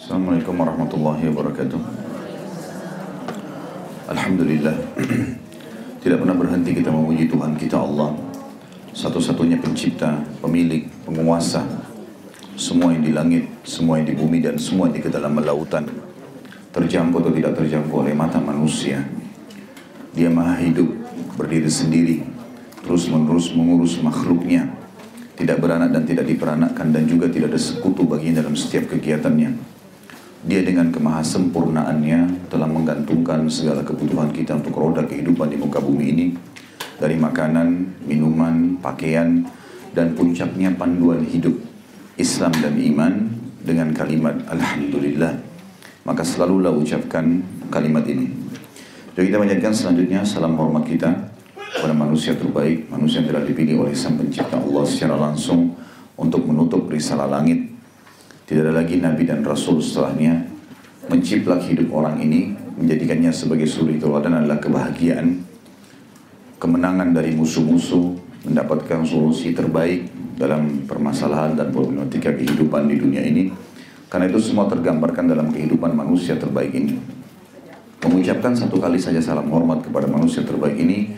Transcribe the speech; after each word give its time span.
Assalamualaikum 0.00 0.56
warahmatullahi 0.56 1.28
wabarakatuh. 1.28 1.76
Alhamdulillah. 4.08 4.72
Tidak 6.00 6.16
pernah 6.16 6.32
berhenti 6.32 6.72
kita 6.72 6.88
memuji 6.88 7.28
Tuhan 7.28 7.52
kita 7.60 7.76
Allah. 7.76 8.16
Satu-satunya 8.96 9.60
pencipta, 9.60 10.24
pemilik, 10.40 10.88
penguasa. 11.04 11.68
Semua 12.56 12.96
yang 12.96 13.04
di 13.04 13.12
langit, 13.12 13.44
semua 13.60 14.00
yang 14.00 14.08
di 14.08 14.16
bumi 14.16 14.40
dan 14.40 14.56
semua 14.56 14.88
yang 14.88 14.96
di 14.96 15.04
kedalaman 15.04 15.44
lautan. 15.44 15.84
Terjangkau 16.72 17.20
atau 17.20 17.36
tidak 17.36 17.60
terjangkau 17.60 18.00
oleh 18.00 18.16
mata 18.16 18.40
manusia. 18.40 19.04
Dia 20.16 20.32
maha 20.32 20.64
hidup, 20.64 20.88
berdiri 21.36 21.68
sendiri, 21.68 22.24
terus 22.88 23.04
menerus 23.04 23.52
mengurus 23.52 24.00
makhluknya. 24.00 24.64
Tidak 25.36 25.60
beranak 25.60 25.92
dan 25.92 26.08
tidak 26.08 26.24
diperanakkan 26.24 26.88
dan 26.88 27.04
juga 27.04 27.28
tidak 27.28 27.52
ada 27.52 27.60
sekutu 27.60 28.08
baginya 28.08 28.40
dalam 28.40 28.56
setiap 28.56 28.96
kegiatannya. 28.96 29.69
Dia 30.40 30.64
dengan 30.64 30.88
kemahasempurnaannya 30.88 32.48
telah 32.48 32.64
menggantungkan 32.64 33.44
segala 33.52 33.84
kebutuhan 33.84 34.32
kita 34.32 34.56
untuk 34.56 34.72
roda 34.72 35.04
kehidupan 35.04 35.52
di 35.52 35.60
muka 35.60 35.84
bumi 35.84 36.04
ini 36.16 36.26
dari 36.96 37.20
makanan, 37.20 38.00
minuman, 38.08 38.80
pakaian, 38.80 39.44
dan 39.92 40.16
puncaknya 40.16 40.72
panduan 40.80 41.28
hidup 41.28 41.52
Islam 42.16 42.56
dan 42.56 42.72
iman 42.72 43.12
dengan 43.60 43.92
kalimat 43.92 44.40
Alhamdulillah. 44.48 45.36
Maka 46.08 46.24
selalulah 46.24 46.72
ucapkan 46.72 47.44
kalimat 47.68 48.08
ini. 48.08 48.32
Jadi 49.12 49.28
kita 49.28 49.38
menjadikan 49.38 49.76
selanjutnya 49.76 50.24
salam 50.24 50.56
hormat 50.56 50.88
kita 50.88 51.12
kepada 51.76 51.92
manusia 51.92 52.32
terbaik, 52.32 52.88
manusia 52.88 53.20
yang 53.20 53.28
telah 53.28 53.44
dipilih 53.44 53.84
oleh 53.84 53.92
Sang 53.92 54.16
Pencipta 54.16 54.56
Allah 54.56 54.84
secara 54.88 55.20
langsung 55.20 55.76
untuk 56.16 56.48
menutup 56.48 56.88
risalah 56.88 57.28
langit 57.28 57.69
tidak 58.50 58.66
ada 58.66 58.82
lagi 58.82 58.98
Nabi 58.98 59.30
dan 59.30 59.46
Rasul 59.46 59.78
setelahnya 59.78 60.42
menciplak 61.06 61.70
hidup 61.70 61.94
orang 61.94 62.18
ini, 62.18 62.50
menjadikannya 62.82 63.30
sebagai 63.30 63.70
suri 63.70 63.94
teladan 63.94 64.42
adalah 64.42 64.58
kebahagiaan, 64.58 65.38
kemenangan 66.58 67.14
dari 67.14 67.30
musuh-musuh, 67.30 68.18
mendapatkan 68.50 69.06
solusi 69.06 69.54
terbaik 69.54 70.10
dalam 70.34 70.82
permasalahan 70.82 71.54
dan 71.54 71.70
problematika 71.70 72.34
kehidupan 72.34 72.90
di 72.90 72.98
dunia 72.98 73.22
ini. 73.22 73.54
Karena 74.10 74.26
itu 74.26 74.42
semua 74.42 74.66
tergambarkan 74.66 75.30
dalam 75.30 75.54
kehidupan 75.54 75.94
manusia 75.94 76.34
terbaik 76.34 76.74
ini. 76.74 76.98
Mengucapkan 78.02 78.50
satu 78.58 78.82
kali 78.82 78.98
saja 78.98 79.22
salam 79.22 79.46
hormat 79.46 79.86
kepada 79.86 80.10
manusia 80.10 80.42
terbaik 80.42 80.74
ini 80.74 81.14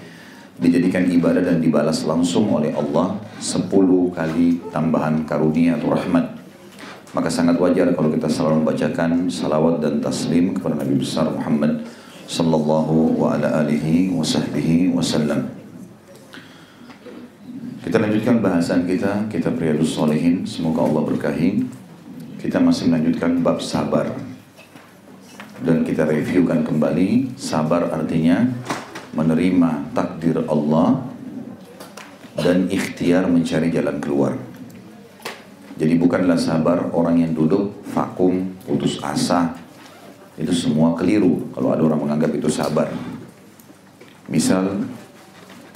dijadikan 0.61 1.09
ibadah 1.09 1.41
dan 1.41 1.65
dibalas 1.65 2.05
langsung 2.05 2.53
oleh 2.53 2.77
Allah 2.77 3.17
sepuluh 3.41 4.13
kali 4.13 4.61
tambahan 4.69 5.25
karunia 5.25 5.81
atau 5.81 5.97
rahmat 5.97 6.42
maka 7.13 7.29
sangat 7.29 7.61
wajar 7.61 7.93
kalau 7.93 8.09
kita 8.09 8.25
selalu 8.25 8.65
membacakan 8.65 9.29
salawat 9.29 9.85
dan 9.85 10.01
taslim 10.01 10.57
kepada 10.57 10.81
Nabi 10.81 10.97
besar 10.97 11.29
Muhammad 11.29 11.85
sallallahu 12.25 13.21
wa 13.21 13.37
ala 13.37 13.65
alihi 13.65 14.09
wa 14.17 14.25
sahbihi 14.25 14.97
wasallam. 14.97 15.53
Kita 17.83 18.01
lanjutkan 18.01 18.41
bahasan 18.41 18.89
kita, 18.89 19.29
kita 19.29 19.53
Riyadus 19.53 19.93
Solehin, 19.93 20.49
semoga 20.49 20.89
Allah 20.89 21.03
berkahi. 21.05 21.67
Kita 22.41 22.57
masih 22.63 22.89
melanjutkan 22.89 23.45
bab 23.45 23.61
sabar. 23.61 24.09
Dan 25.61 25.85
kita 25.85 26.09
reviewkan 26.09 26.65
kembali, 26.65 27.37
sabar 27.37 27.93
artinya 27.93 28.49
menerima 29.13 29.93
takdir 29.93 30.41
Allah 30.49 31.05
dan 32.41 32.71
ikhtiar 32.73 33.29
mencari 33.29 33.69
jalan 33.69 34.01
keluar. 34.01 34.52
Jadi 35.83 35.99
bukanlah 35.99 36.39
sabar 36.39 36.95
orang 36.95 37.27
yang 37.27 37.35
duduk 37.35 37.83
vakum, 37.91 38.55
putus 38.63 39.03
asa. 39.03 39.51
Itu 40.39 40.55
semua 40.55 40.95
keliru 40.95 41.51
kalau 41.51 41.75
ada 41.75 41.83
orang 41.83 42.07
menganggap 42.07 42.31
itu 42.39 42.47
sabar. 42.47 42.87
Misal 44.31 44.87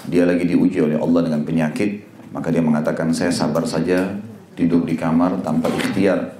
dia 0.06 0.22
lagi 0.22 0.46
diuji 0.46 0.78
oleh 0.78 0.94
Allah 0.94 1.26
dengan 1.26 1.42
penyakit, 1.42 2.06
maka 2.30 2.54
dia 2.54 2.62
mengatakan 2.62 3.10
saya 3.10 3.34
sabar 3.34 3.66
saja 3.66 4.14
duduk 4.54 4.86
di 4.86 4.94
kamar 4.94 5.42
tanpa 5.42 5.74
ikhtiar. 5.74 6.38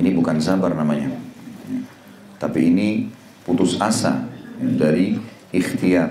Ini 0.00 0.08
bukan 0.16 0.40
sabar 0.40 0.72
namanya. 0.72 1.12
Tapi 2.40 2.72
ini 2.72 3.12
putus 3.44 3.76
asa 3.84 4.24
dari 4.56 5.20
ikhtiar. 5.52 6.08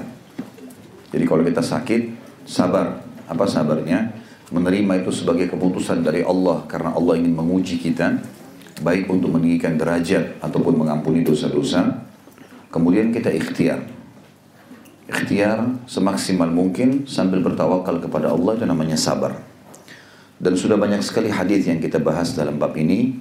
Jadi 1.09 1.25
kalau 1.25 1.41
kita 1.41 1.65
sakit, 1.65 2.01
sabar. 2.45 3.01
Apa 3.25 3.49
sabarnya? 3.49 4.22
Menerima 4.53 5.01
itu 5.01 5.09
sebagai 5.09 5.49
keputusan 5.49 6.05
dari 6.05 6.21
Allah 6.21 6.61
karena 6.69 6.93
Allah 6.93 7.17
ingin 7.17 7.33
menguji 7.33 7.81
kita 7.81 8.21
baik 8.85 9.09
untuk 9.09 9.33
meninggikan 9.33 9.75
derajat 9.75 10.37
ataupun 10.39 10.77
mengampuni 10.77 11.25
dosa-dosa. 11.25 12.05
Kemudian 12.69 13.09
kita 13.09 13.33
ikhtiar. 13.33 13.81
Ikhtiar 15.09 15.83
semaksimal 15.89 16.49
mungkin 16.53 17.09
sambil 17.09 17.41
bertawakal 17.41 17.97
kepada 17.97 18.29
Allah 18.29 18.53
itu 18.53 18.65
namanya 18.69 18.97
sabar. 18.97 19.41
Dan 20.37 20.53
sudah 20.53 20.77
banyak 20.77 21.01
sekali 21.01 21.33
hadis 21.33 21.65
yang 21.65 21.81
kita 21.81 21.97
bahas 21.97 22.37
dalam 22.37 22.61
bab 22.61 22.77
ini. 22.77 23.17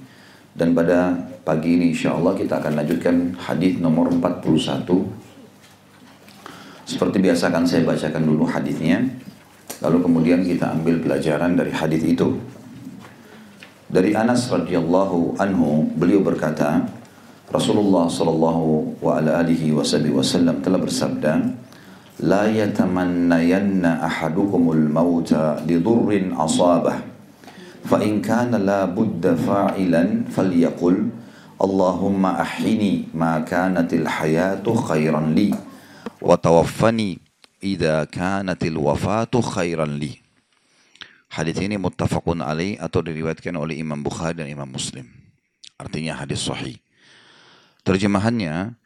Dan 0.53 0.77
pada 0.77 1.17
pagi 1.41 1.81
ini 1.81 1.97
insya 1.97 2.13
Allah 2.13 2.37
kita 2.37 2.61
akan 2.61 2.77
lanjutkan 2.77 3.33
hadis 3.41 3.81
nomor 3.81 4.13
41 4.13 4.85
seperti 6.83 7.17
biasa 7.23 7.49
akan 7.49 7.63
saya 7.65 7.81
bacakan 7.87 8.23
dulu 8.27 8.45
hadisnya 8.45 9.01
Lalu 9.81 9.97
kemudian 10.03 10.45
kita 10.45 10.75
ambil 10.75 11.01
pelajaran 11.01 11.57
dari 11.57 11.73
hadis 11.73 12.03
itu. 12.05 12.37
Dari 13.89 14.13
Anas 14.13 14.49
radhiyallahu 14.49 15.37
anhu 15.37 15.89
beliau 15.97 16.21
berkata, 16.21 16.85
Rasulullah 17.53 18.09
sallallahu 18.09 18.97
wa 18.97 19.21
ala 19.21 19.45
alihi 19.45 19.69
wasallam 19.73 20.65
telah 20.65 20.81
bersabda, 20.81 21.33
"La 22.25 22.49
yatamannayanna 22.49 24.01
ahadukumul 24.01 24.89
mauta 24.89 25.61
lidurrin 25.61 26.33
asabah." 26.33 26.97
Fa 27.85 28.01
in 28.01 28.23
kana 28.23 28.57
la 28.57 28.89
budda 28.89 29.37
fa'ilan 29.37 30.25
falyaqul 30.31 31.13
Allahumma 31.61 32.41
ahini 32.41 33.07
ma 33.13 33.43
kanatil 33.45 34.07
hayatu 34.07 34.73
khairan 34.73 35.35
li 35.37 35.53
wa 36.19 36.35
idza 37.63 38.03
kanatil 38.11 38.75
wafatu 38.75 39.39
khairan 39.39 39.95
li. 39.95 40.19
Hadis 41.31 41.57
ini 41.63 41.79
muttafaqun 41.79 42.43
alaih 42.43 42.77
atau 42.77 43.01
diriwayatkan 43.01 43.55
oleh 43.57 43.79
Imam 43.79 43.97
Bukhari 44.03 44.37
dan 44.37 44.51
Imam 44.51 44.69
Muslim. 44.69 45.07
Artinya 45.79 46.19
hadis 46.19 46.45
sahih. 46.45 46.77
Terjemahannya, 47.81 48.77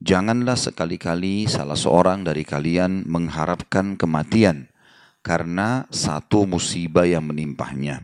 janganlah 0.00 0.56
sekali-kali 0.56 1.44
salah 1.44 1.76
seorang 1.76 2.24
dari 2.24 2.46
kalian 2.46 3.04
mengharapkan 3.04 4.00
kematian 4.00 4.72
karena 5.20 5.84
satu 5.92 6.48
musibah 6.48 7.04
yang 7.04 7.28
menimpahnya. 7.28 8.00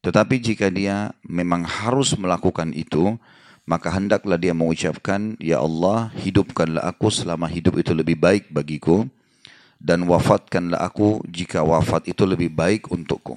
Tetapi 0.00 0.40
jika 0.40 0.72
dia 0.72 1.12
memang 1.26 1.66
harus 1.66 2.16
melakukan 2.16 2.72
itu, 2.72 3.20
maka 3.66 3.90
hendaklah 3.90 4.38
dia 4.38 4.54
mengucapkan, 4.54 5.34
Ya 5.42 5.58
Allah, 5.58 6.14
hidupkanlah 6.14 6.86
aku 6.86 7.10
selama 7.10 7.50
hidup 7.50 7.82
itu 7.82 7.90
lebih 7.90 8.14
baik 8.14 8.46
bagiku, 8.48 9.10
dan 9.82 10.06
wafatkanlah 10.06 10.78
aku 10.80 11.20
jika 11.26 11.66
wafat 11.66 12.06
itu 12.06 12.22
lebih 12.22 12.48
baik 12.54 12.88
untukku. 12.88 13.36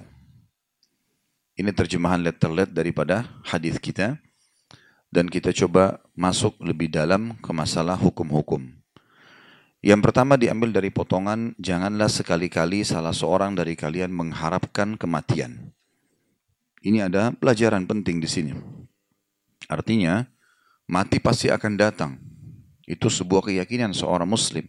Ini 1.58 1.74
terjemahan 1.76 2.24
letter-let 2.24 2.72
daripada 2.72 3.28
hadis 3.44 3.82
kita, 3.82 4.16
dan 5.10 5.26
kita 5.28 5.50
coba 5.66 5.98
masuk 6.14 6.56
lebih 6.62 6.94
dalam 6.94 7.36
ke 7.42 7.52
masalah 7.52 7.98
hukum-hukum. 7.98 8.70
Yang 9.82 10.02
pertama 10.06 10.38
diambil 10.38 10.70
dari 10.70 10.94
potongan, 10.94 11.58
janganlah 11.58 12.08
sekali-kali 12.08 12.86
salah 12.86 13.16
seorang 13.16 13.58
dari 13.58 13.74
kalian 13.74 14.14
mengharapkan 14.14 14.94
kematian. 14.94 15.74
Ini 16.80 17.12
ada 17.12 17.34
pelajaran 17.36 17.84
penting 17.90 18.24
di 18.24 18.30
sini. 18.30 18.79
Artinya, 19.70 20.26
mati 20.90 21.22
pasti 21.22 21.54
akan 21.54 21.78
datang. 21.78 22.18
Itu 22.90 23.14
sebuah 23.14 23.54
keyakinan 23.54 23.94
seorang 23.94 24.26
muslim. 24.26 24.66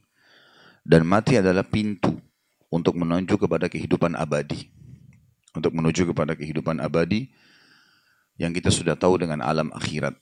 Dan 0.84 1.08
mati 1.08 1.40
adalah 1.40 1.64
pintu 1.64 2.20
untuk 2.68 3.00
menuju 3.00 3.40
kepada 3.40 3.72
kehidupan 3.72 4.12
abadi. 4.12 4.68
Untuk 5.56 5.72
menuju 5.72 6.12
kepada 6.12 6.36
kehidupan 6.36 6.84
abadi 6.84 7.32
yang 8.36 8.52
kita 8.52 8.68
sudah 8.68 8.92
tahu 8.92 9.24
dengan 9.24 9.40
alam 9.40 9.72
akhirat. 9.72 10.14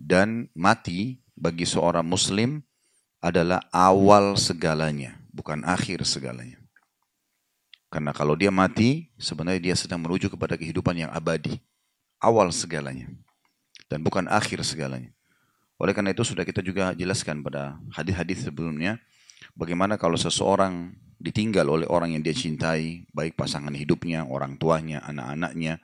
Dan 0.00 0.48
mati 0.56 1.20
bagi 1.36 1.68
seorang 1.68 2.08
muslim 2.08 2.64
adalah 3.20 3.60
awal 3.68 4.32
segalanya, 4.40 5.20
bukan 5.28 5.60
akhir 5.68 6.08
segalanya. 6.08 6.56
Karena 7.92 8.16
kalau 8.16 8.32
dia 8.32 8.48
mati, 8.48 9.12
sebenarnya 9.20 9.60
dia 9.60 9.76
sedang 9.76 10.00
menuju 10.00 10.32
kepada 10.32 10.56
kehidupan 10.56 11.04
yang 11.04 11.12
abadi. 11.12 11.60
Awal 12.20 12.48
segalanya 12.48 13.12
dan 13.90 14.06
bukan 14.06 14.30
akhir 14.30 14.62
segalanya. 14.62 15.10
Oleh 15.82 15.90
karena 15.90 16.14
itu 16.14 16.22
sudah 16.22 16.46
kita 16.46 16.62
juga 16.62 16.94
jelaskan 16.94 17.42
pada 17.42 17.76
hadis-hadis 17.90 18.46
sebelumnya 18.46 19.02
bagaimana 19.58 19.98
kalau 19.98 20.14
seseorang 20.14 20.94
ditinggal 21.20 21.68
oleh 21.68 21.86
orang 21.90 22.16
yang 22.16 22.22
dia 22.24 22.32
cintai, 22.32 23.04
baik 23.12 23.36
pasangan 23.36 23.74
hidupnya, 23.74 24.24
orang 24.24 24.56
tuanya, 24.56 25.04
anak-anaknya, 25.04 25.82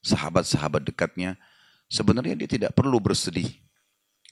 sahabat-sahabat 0.00 0.88
dekatnya, 0.88 1.36
sebenarnya 1.92 2.38
dia 2.38 2.48
tidak 2.48 2.72
perlu 2.72 2.96
bersedih. 2.96 3.48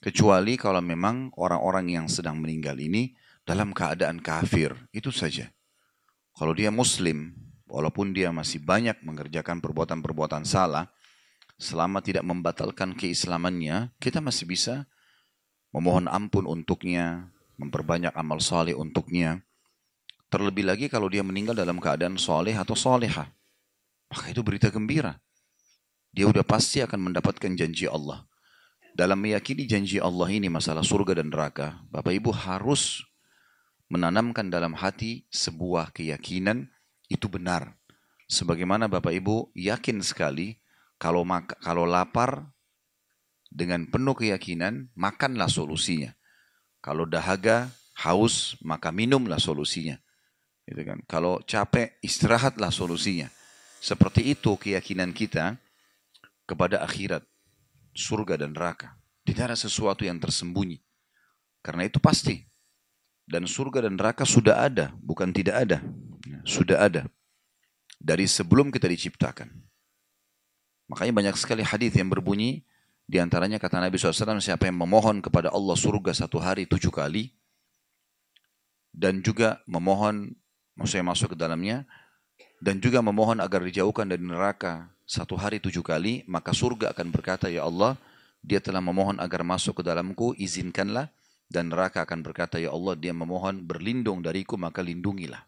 Kecuali 0.01 0.57
kalau 0.57 0.81
memang 0.81 1.33
orang-orang 1.37 1.93
yang 2.01 2.05
sedang 2.09 2.41
meninggal 2.41 2.77
ini 2.77 3.13
dalam 3.45 3.73
keadaan 3.73 4.21
kafir, 4.21 4.73
itu 4.93 5.13
saja. 5.13 5.49
Kalau 6.37 6.53
dia 6.53 6.69
muslim, 6.69 7.33
walaupun 7.65 8.13
dia 8.13 8.29
masih 8.29 8.61
banyak 8.61 9.01
mengerjakan 9.01 9.57
perbuatan-perbuatan 9.61 10.45
salah, 10.45 10.89
selama 11.57 11.99
tidak 12.05 12.23
membatalkan 12.23 12.93
keislamannya, 12.93 13.91
kita 13.97 14.21
masih 14.21 14.45
bisa 14.45 14.85
memohon 15.73 16.05
ampun 16.07 16.45
untuknya, 16.45 17.33
memperbanyak 17.57 18.13
amal 18.13 18.37
saleh 18.37 18.77
untuknya. 18.77 19.41
Terlebih 20.29 20.69
lagi 20.69 20.85
kalau 20.87 21.09
dia 21.09 21.25
meninggal 21.25 21.57
dalam 21.57 21.81
keadaan 21.81 22.15
soleh 22.15 22.53
atau 22.53 22.77
soleha. 22.77 23.33
Maka 24.07 24.25
itu 24.31 24.41
berita 24.45 24.71
gembira. 24.71 25.19
Dia 26.13 26.29
udah 26.29 26.45
pasti 26.45 26.79
akan 26.79 27.11
mendapatkan 27.11 27.51
janji 27.57 27.89
Allah. 27.89 28.23
Dalam 28.97 29.21
meyakini 29.21 29.69
janji 29.69 30.01
Allah 30.01 30.25
ini 30.33 30.49
masalah 30.49 30.81
surga 30.81 31.21
dan 31.21 31.29
neraka, 31.29 31.77
Bapak 31.93 32.17
Ibu 32.17 32.33
harus 32.33 33.05
menanamkan 33.87 34.49
dalam 34.49 34.73
hati 34.73 35.29
sebuah 35.29 35.93
keyakinan 35.93 36.67
itu 37.07 37.29
benar. 37.29 37.77
Sebagaimana 38.27 38.91
Bapak 38.91 39.15
Ibu 39.15 39.53
yakin 39.55 40.03
sekali 40.03 40.59
kalau 40.97 41.21
maka, 41.21 41.53
kalau 41.61 41.85
lapar 41.85 42.49
dengan 43.53 43.85
penuh 43.87 44.17
keyakinan 44.17 44.89
makanlah 44.97 45.49
solusinya. 45.49 46.13
Kalau 46.81 47.05
dahaga, 47.05 47.69
haus, 48.01 48.57
maka 48.61 48.93
minumlah 48.93 49.41
solusinya. 49.41 49.97
Gitu 50.65 50.81
kan. 50.83 50.99
Kalau 51.09 51.41
capek, 51.45 51.97
istirahatlah 52.01 52.69
solusinya. 52.73 53.29
Seperti 53.77 54.33
itu 54.33 54.57
keyakinan 54.57 55.13
kita 55.13 55.57
kepada 56.49 56.81
akhirat, 56.81 57.21
surga 57.93 58.45
dan 58.45 58.57
neraka. 58.57 58.97
Tidak 59.25 59.53
ada 59.53 59.57
sesuatu 59.57 60.07
yang 60.07 60.17
tersembunyi. 60.17 60.79
Karena 61.61 61.85
itu 61.85 61.99
pasti. 61.99 62.41
Dan 63.27 63.43
surga 63.43 63.91
dan 63.91 63.99
neraka 63.99 64.23
sudah 64.23 64.63
ada, 64.63 64.95
bukan 65.03 65.35
tidak 65.35 65.67
ada. 65.67 65.77
Sudah 66.47 66.79
ada. 66.87 67.03
Dari 67.99 68.23
sebelum 68.23 68.71
kita 68.71 68.87
diciptakan. 68.87 69.66
Makanya 70.87 71.13
banyak 71.13 71.35
sekali 71.35 71.63
hadis 71.63 71.91
yang 71.95 72.07
berbunyi, 72.07 72.63
di 73.07 73.19
antaranya 73.19 73.59
kata 73.59 73.79
Nabi 73.79 73.95
SAW, 73.99 74.39
siapa 74.39 74.67
yang 74.67 74.79
memohon 74.79 75.23
kepada 75.23 75.51
Allah 75.51 75.75
surga 75.75 76.11
satu 76.15 76.39
hari 76.39 76.67
tujuh 76.67 76.91
kali, 76.91 77.31
dan 78.91 79.21
juga 79.21 79.61
memohon, 79.67 80.33
maksudnya 80.73 81.05
masuk 81.07 81.35
ke 81.35 81.37
dalamnya, 81.37 81.83
dan 82.57 82.81
juga 82.81 83.05
memohon 83.05 83.37
agar 83.37 83.61
dijauhkan 83.61 84.09
dari 84.09 84.23
neraka 84.25 84.89
satu 85.07 85.39
hari 85.39 85.63
tujuh 85.63 85.85
kali, 85.85 86.27
maka 86.27 86.51
surga 86.51 86.91
akan 86.91 87.07
berkata, 87.13 87.47
Ya 87.47 87.63
Allah, 87.63 87.95
dia 88.43 88.59
telah 88.59 88.83
memohon 88.83 89.21
agar 89.23 89.45
masuk 89.45 89.81
ke 89.81 89.83
dalamku, 89.87 90.35
izinkanlah. 90.35 91.07
Dan 91.47 91.71
neraka 91.71 92.03
akan 92.03 92.27
berkata, 92.27 92.59
Ya 92.59 92.75
Allah, 92.75 92.99
dia 92.99 93.15
memohon 93.15 93.63
berlindung 93.63 94.19
dariku, 94.19 94.59
maka 94.59 94.83
lindungilah. 94.83 95.47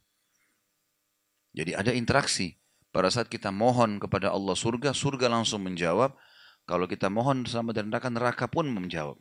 Jadi 1.51 1.75
ada 1.75 1.91
interaksi. 1.91 2.55
Pada 2.89 3.13
saat 3.13 3.29
kita 3.29 3.53
mohon 3.53 4.01
kepada 4.01 4.33
Allah 4.33 4.57
surga, 4.57 4.97
surga 4.97 5.29
langsung 5.29 5.61
menjawab. 5.61 6.17
Kalau 6.65 6.85
kita 6.89 7.09
mohon 7.09 7.45
sama 7.45 7.73
dari 7.73 7.89
neraka, 7.89 8.09
neraka 8.09 8.45
pun 8.49 8.65
menjawab. 8.69 9.17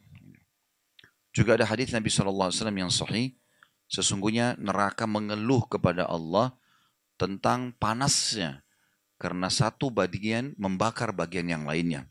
Juga 1.32 1.60
ada 1.60 1.68
hadis 1.68 1.92
Nabi 1.92 2.08
SAW 2.08 2.52
yang 2.72 2.92
sahih. 2.92 3.36
Sesungguhnya 3.88 4.56
neraka 4.60 5.08
mengeluh 5.08 5.64
kepada 5.64 6.04
Allah 6.04 6.56
tentang 7.16 7.72
panasnya 7.76 8.64
karena 9.16 9.48
satu 9.48 9.88
bagian 9.88 10.52
membakar 10.60 11.12
bagian 11.12 11.48
yang 11.48 11.64
lainnya. 11.64 12.08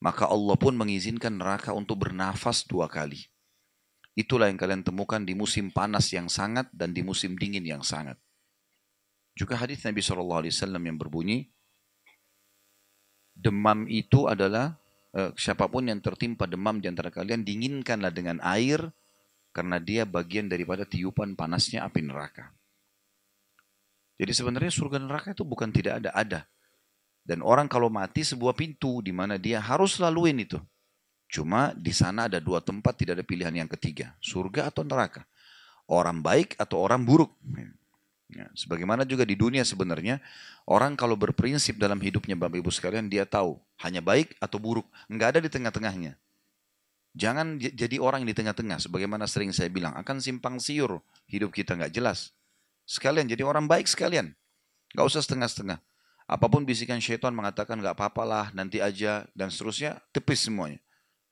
Maka 0.00 0.30
Allah 0.30 0.56
pun 0.56 0.72
mengizinkan 0.74 1.36
neraka 1.36 1.76
untuk 1.76 2.08
bernafas 2.08 2.64
dua 2.64 2.88
kali. 2.88 3.28
Itulah 4.16 4.48
yang 4.48 4.58
kalian 4.58 4.82
temukan 4.82 5.20
di 5.22 5.36
musim 5.36 5.68
panas 5.68 6.10
yang 6.10 6.26
sangat 6.26 6.66
dan 6.72 6.96
di 6.96 7.04
musim 7.04 7.36
dingin 7.36 7.62
yang 7.62 7.84
sangat. 7.84 8.16
Juga 9.34 9.56
hadis 9.56 9.80
Nabi 9.86 10.02
SAW 10.02 10.44
yang 10.80 10.98
berbunyi, 10.98 11.48
demam 13.34 13.88
itu 13.88 14.28
adalah 14.28 14.76
eh, 15.16 15.32
siapa 15.38 15.66
pun 15.70 15.88
yang 15.88 16.02
tertimpa 16.04 16.44
demam 16.44 16.76
di 16.78 16.90
antara 16.90 17.08
kalian 17.08 17.40
dinginkanlah 17.40 18.12
dengan 18.12 18.36
air 18.44 18.84
karena 19.50 19.82
dia 19.82 20.06
bagian 20.06 20.46
daripada 20.46 20.86
tiupan 20.86 21.34
panasnya 21.34 21.82
api 21.82 22.00
neraka. 22.04 22.52
Jadi 24.20 24.32
sebenarnya 24.36 24.68
surga 24.68 25.00
neraka 25.00 25.32
itu 25.32 25.48
bukan 25.48 25.72
tidak 25.72 26.04
ada, 26.04 26.10
ada. 26.12 26.40
Dan 27.24 27.40
orang 27.40 27.72
kalau 27.72 27.88
mati 27.88 28.20
sebuah 28.20 28.52
pintu 28.52 29.00
di 29.00 29.16
mana 29.16 29.40
dia 29.40 29.64
harus 29.64 29.96
laluin 29.96 30.44
itu. 30.44 30.60
Cuma 31.30 31.72
di 31.72 31.94
sana 31.94 32.26
ada 32.28 32.42
dua 32.42 32.60
tempat 32.60 33.00
tidak 33.00 33.22
ada 33.22 33.24
pilihan 33.24 33.54
yang 33.64 33.70
ketiga, 33.70 34.12
surga 34.20 34.68
atau 34.68 34.82
neraka. 34.84 35.24
Orang 35.88 36.20
baik 36.20 36.58
atau 36.60 36.82
orang 36.84 37.00
buruk. 37.06 37.32
Ya, 38.30 38.46
sebagaimana 38.54 39.02
juga 39.02 39.26
di 39.26 39.34
dunia 39.34 39.66
sebenarnya 39.66 40.22
orang 40.62 40.94
kalau 40.94 41.18
berprinsip 41.18 41.74
dalam 41.74 41.98
hidupnya 41.98 42.38
Bapak 42.38 42.62
Ibu 42.62 42.70
sekalian 42.70 43.10
dia 43.10 43.26
tahu 43.26 43.58
hanya 43.82 43.98
baik 43.98 44.38
atau 44.38 44.62
buruk, 44.62 44.86
nggak 45.10 45.28
ada 45.34 45.40
di 45.42 45.50
tengah-tengahnya. 45.50 46.14
Jangan 47.18 47.58
jadi 47.58 47.98
orang 47.98 48.22
di 48.22 48.30
tengah-tengah, 48.30 48.78
sebagaimana 48.78 49.26
sering 49.26 49.50
saya 49.50 49.66
bilang 49.66 49.98
akan 49.98 50.22
simpang 50.22 50.62
siur 50.62 51.02
hidup 51.26 51.50
kita 51.50 51.74
nggak 51.74 51.90
jelas. 51.90 52.30
Sekalian 52.86 53.26
jadi 53.26 53.42
orang 53.42 53.66
baik 53.66 53.86
sekalian. 53.86 54.34
Gak 54.94 55.06
usah 55.06 55.22
setengah-setengah. 55.22 55.78
Apa 56.26 56.46
pun 56.50 56.66
bisikan 56.66 56.98
syaitan 56.98 57.30
mengatakan 57.30 57.78
gak 57.78 57.94
apa-apalah 57.94 58.50
nanti 58.50 58.82
aja 58.82 59.26
dan 59.34 59.50
seterusnya 59.50 60.02
tepis 60.10 60.46
semuanya. 60.46 60.82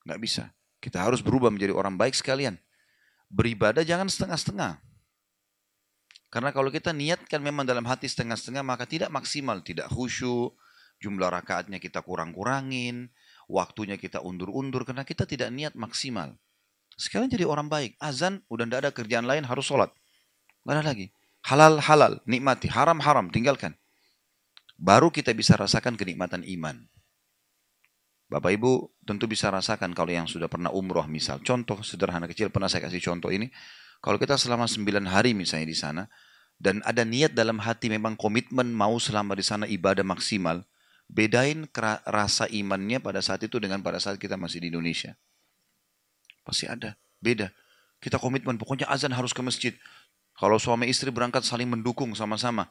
Gak 0.06 0.22
bisa. 0.22 0.44
Kita 0.78 1.02
harus 1.02 1.18
berubah 1.18 1.50
menjadi 1.50 1.74
orang 1.74 1.98
baik 1.98 2.14
sekalian. 2.14 2.58
Beribadah 3.26 3.82
jangan 3.82 4.06
setengah-setengah. 4.06 4.78
Karena 6.28 6.52
kalau 6.52 6.68
kita 6.68 6.92
niatkan 6.92 7.40
memang 7.40 7.64
dalam 7.64 7.88
hati 7.88 8.04
setengah-setengah 8.04 8.60
maka 8.60 8.84
tidak 8.84 9.08
maksimal, 9.08 9.64
tidak 9.64 9.88
khusyuk, 9.88 10.52
jumlah 11.00 11.32
rakaatnya 11.32 11.80
kita 11.80 12.04
kurang-kurangin, 12.04 13.08
waktunya 13.48 13.96
kita 13.96 14.20
undur-undur 14.20 14.84
karena 14.84 15.08
kita 15.08 15.24
tidak 15.24 15.48
niat 15.48 15.72
maksimal. 15.72 16.36
Sekalian 16.98 17.32
jadi 17.32 17.48
orang 17.48 17.72
baik, 17.72 17.96
azan 18.02 18.44
udah 18.52 18.68
tidak 18.68 18.80
ada 18.84 18.90
kerjaan 18.92 19.24
lain 19.24 19.46
harus 19.48 19.64
sholat. 19.64 19.88
Gak 20.66 20.74
ada 20.76 20.84
lagi. 20.84 21.08
Halal 21.48 21.80
halal, 21.80 22.20
nikmati. 22.28 22.68
Haram 22.68 23.00
haram, 23.00 23.32
tinggalkan. 23.32 23.78
Baru 24.76 25.08
kita 25.08 25.32
bisa 25.32 25.56
rasakan 25.56 25.96
kenikmatan 25.96 26.44
iman. 26.44 26.84
Bapak 28.28 28.52
Ibu 28.52 28.92
tentu 29.08 29.24
bisa 29.24 29.48
rasakan 29.48 29.96
kalau 29.96 30.12
yang 30.12 30.28
sudah 30.28 30.52
pernah 30.52 30.68
umroh 30.68 31.08
misal. 31.08 31.40
Contoh 31.40 31.80
sederhana 31.80 32.28
kecil 32.28 32.52
pernah 32.52 32.68
saya 32.68 32.84
kasih 32.84 33.00
contoh 33.00 33.32
ini. 33.32 33.48
Kalau 33.98 34.16
kita 34.16 34.38
selama 34.38 34.70
9 34.70 35.06
hari 35.10 35.34
misalnya 35.34 35.68
di 35.68 35.78
sana. 35.78 36.04
Dan 36.58 36.82
ada 36.82 37.06
niat 37.06 37.38
dalam 37.38 37.62
hati 37.62 37.86
memang 37.86 38.18
komitmen 38.18 38.74
mau 38.74 38.98
selama 38.98 39.38
di 39.38 39.46
sana 39.46 39.64
ibadah 39.70 40.02
maksimal. 40.02 40.66
Bedain 41.06 41.70
rasa 42.02 42.50
imannya 42.50 42.98
pada 42.98 43.22
saat 43.22 43.46
itu 43.46 43.62
dengan 43.62 43.78
pada 43.78 44.02
saat 44.02 44.18
kita 44.18 44.34
masih 44.34 44.66
di 44.66 44.74
Indonesia. 44.74 45.14
Pasti 46.42 46.66
ada. 46.66 46.98
Beda. 47.22 47.54
Kita 48.02 48.18
komitmen, 48.18 48.58
pokoknya 48.58 48.90
azan 48.90 49.14
harus 49.14 49.30
ke 49.30 49.42
masjid. 49.42 49.74
Kalau 50.38 50.58
suami 50.58 50.86
istri 50.86 51.10
berangkat 51.10 51.46
saling 51.46 51.66
mendukung 51.66 52.14
sama-sama. 52.14 52.70